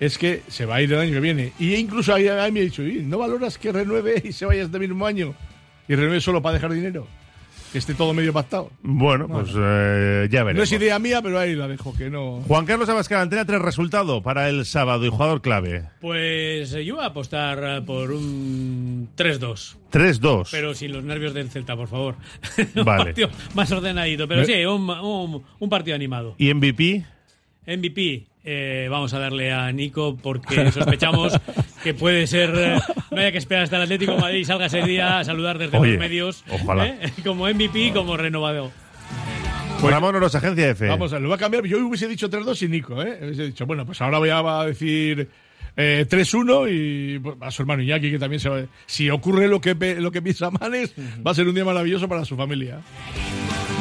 es 0.00 0.18
que 0.18 0.42
se 0.48 0.66
va 0.66 0.76
a 0.76 0.82
ir 0.82 0.92
el 0.92 0.98
año 1.00 1.12
que 1.12 1.20
viene. 1.20 1.52
Y 1.58 1.74
incluso 1.74 2.12
ahí, 2.14 2.28
ahí 2.28 2.52
me 2.52 2.60
ha 2.60 2.64
dicho, 2.64 2.82
"Y, 2.82 3.02
¿no 3.02 3.18
valoras 3.18 3.56
que 3.58 3.72
renueve 3.72 4.22
y 4.24 4.32
se 4.32 4.44
vaya 4.44 4.62
este 4.62 4.78
mismo 4.78 5.06
año? 5.06 5.34
Y 5.88 5.94
renueve 5.94 6.20
solo 6.20 6.42
para 6.42 6.54
dejar 6.54 6.72
dinero. 6.72 7.06
Que 7.72 7.78
esté 7.78 7.94
todo 7.94 8.14
medio 8.14 8.32
pactado. 8.32 8.70
Bueno, 8.82 9.26
pues 9.28 9.48
eh, 9.56 10.28
ya 10.30 10.40
No 10.40 10.46
veremos. 10.46 10.72
es 10.72 10.80
idea 10.80 10.98
mía, 10.98 11.20
pero 11.20 11.38
ahí 11.38 11.54
la 11.54 11.66
dejo, 11.66 11.92
que 11.94 12.08
no. 12.08 12.40
Juan 12.46 12.64
Carlos 12.64 12.88
Abascal, 12.88 13.20
Antena 13.20 13.44
3, 13.44 13.60
resultado 13.60 14.22
para 14.22 14.48
el 14.48 14.64
sábado 14.66 15.04
y 15.04 15.08
jugador 15.10 15.42
clave. 15.42 15.84
Pues 16.00 16.72
eh, 16.74 16.84
yo 16.84 16.94
voy 16.96 17.04
a 17.04 17.08
apostar 17.08 17.58
eh, 17.62 17.82
por 17.84 18.12
un 18.12 19.08
3-2. 19.16 19.76
3-2. 19.92 20.48
Pero 20.52 20.74
sin 20.74 20.92
los 20.92 21.02
nervios 21.04 21.34
del 21.34 21.50
Celta, 21.50 21.76
por 21.76 21.88
favor. 21.88 22.14
Vale. 22.74 22.80
un 22.80 22.84
partido 22.84 23.28
más 23.54 23.70
ordenadito. 23.72 24.28
Pero 24.28 24.44
sí, 24.44 24.64
un, 24.64 24.88
un- 24.88 25.42
un 25.58 25.68
partido 25.68 25.96
animado. 25.96 26.34
¿Y 26.38 26.54
MVP? 26.54 27.04
MVP, 27.66 28.26
eh, 28.44 28.86
vamos 28.90 29.12
a 29.14 29.18
darle 29.18 29.52
a 29.52 29.70
Nico 29.72 30.16
porque 30.16 30.70
sospechamos 30.72 31.32
que 31.82 31.94
puede 31.94 32.26
ser. 32.26 32.50
eh, 32.54 32.78
no 33.10 33.18
haya 33.18 33.32
que 33.32 33.38
esperar 33.38 33.64
hasta 33.64 33.76
el 33.76 33.82
Atlético 33.82 34.12
de 34.12 34.20
Madrid 34.20 34.38
y 34.40 34.44
salga 34.44 34.66
ese 34.66 34.82
día 34.82 35.18
a 35.18 35.24
saludar 35.24 35.58
desde 35.58 35.76
Oye, 35.78 35.92
los 35.92 36.00
medios. 36.00 36.44
ojalá. 36.50 36.86
¿eh? 36.86 37.12
Como 37.24 37.46
MVP, 37.48 37.92
como 37.92 38.16
renovado. 38.16 38.70
Ramón 39.82 40.16
Oros, 40.16 40.34
Agencia 40.34 40.70
F. 40.70 40.86
Vamos, 40.88 41.12
lo 41.12 41.28
va 41.28 41.34
a 41.36 41.38
cambiar. 41.38 41.64
Yo 41.64 41.78
hubiese 41.86 42.08
dicho 42.08 42.28
3-2 42.30 42.62
y 42.62 42.68
Nico, 42.68 43.00
¿eh? 43.02 43.18
Hubiese 43.22 43.46
dicho, 43.46 43.66
bueno, 43.66 43.84
pues 43.86 44.00
ahora 44.00 44.18
voy 44.18 44.30
a 44.30 44.64
decir 44.64 45.28
eh, 45.76 46.06
3-1 46.08 46.68
y 46.72 47.18
pues, 47.18 47.36
a 47.40 47.50
su 47.50 47.62
hermano 47.62 47.82
Iñaki, 47.82 48.10
que 48.10 48.18
también 48.18 48.40
se 48.40 48.48
va. 48.48 48.62
Si 48.86 49.10
ocurre 49.10 49.48
lo 49.48 49.60
que, 49.60 49.74
lo 50.00 50.10
que 50.10 50.22
piensa 50.22 50.50
Manes, 50.50 50.94
va 51.24 51.30
a 51.30 51.34
ser 51.34 51.46
un 51.46 51.54
día 51.54 51.64
maravilloso 51.64 52.08
para 52.08 52.24
su 52.24 52.36
familia. 52.36 52.80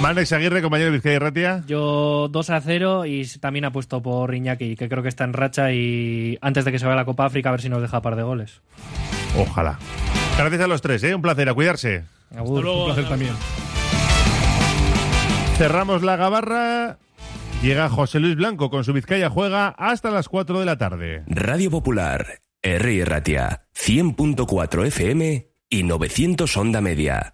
Manex 0.02 0.34
Aguirre, 0.34 0.62
compañero 0.62 0.92
de 0.92 0.98
Vizcaya 0.98 1.16
y 1.16 1.20
Ratia. 1.20 1.64
Yo 1.68 2.28
2 2.30 2.50
a 2.50 2.62
0 2.62 3.06
y 3.06 3.26
también 3.40 3.66
apuesto 3.66 4.02
por 4.02 4.36
Iñaki, 4.36 4.76
que 4.76 4.90
creo 4.90 5.02
que 5.02 5.10
está 5.10 5.24
en 5.24 5.34
racha 5.34 5.72
y 5.72 6.38
antes 6.42 6.66
de 6.66 6.72
que 6.72 6.80
se 6.80 6.86
vaya 6.86 6.94
a 6.94 6.98
la 6.98 7.06
Copa 7.06 7.26
África 7.26 7.50
a 7.50 7.54
ver 7.54 7.62
si 7.62 7.70
nos 7.70 7.82
deja 7.82 8.02
par 8.02 8.16
de 8.16 8.24
goles. 8.24 8.62
Ojalá. 9.38 9.80
Gracias 10.38 10.62
a 10.62 10.68
los 10.68 10.82
tres, 10.82 11.04
¿eh? 11.04 11.16
Un 11.16 11.22
placer, 11.22 11.48
a 11.50 11.54
cuidarse. 11.54 12.04
Agur. 12.36 12.66
Un 12.66 12.86
placer 12.86 13.08
también. 13.08 13.34
Cerramos 15.58 16.04
la 16.04 16.18
gabarra. 16.18 16.98
Llega 17.62 17.90
José 17.90 18.20
Luis 18.20 18.36
Blanco 18.36 18.70
con 18.70 18.84
su 18.84 18.94
Vizcaya 18.94 19.30
Juega 19.30 19.70
hasta 19.70 20.12
las 20.12 20.28
4 20.28 20.60
de 20.60 20.66
la 20.66 20.78
tarde. 20.78 21.24
Radio 21.28 21.72
Popular, 21.72 22.42
R. 22.62 23.06
Ratia, 23.06 23.64
100.4 23.74 24.86
FM 24.88 25.48
y 25.70 25.84
900 25.84 26.58
Onda 26.58 26.82
Media. 26.82 27.34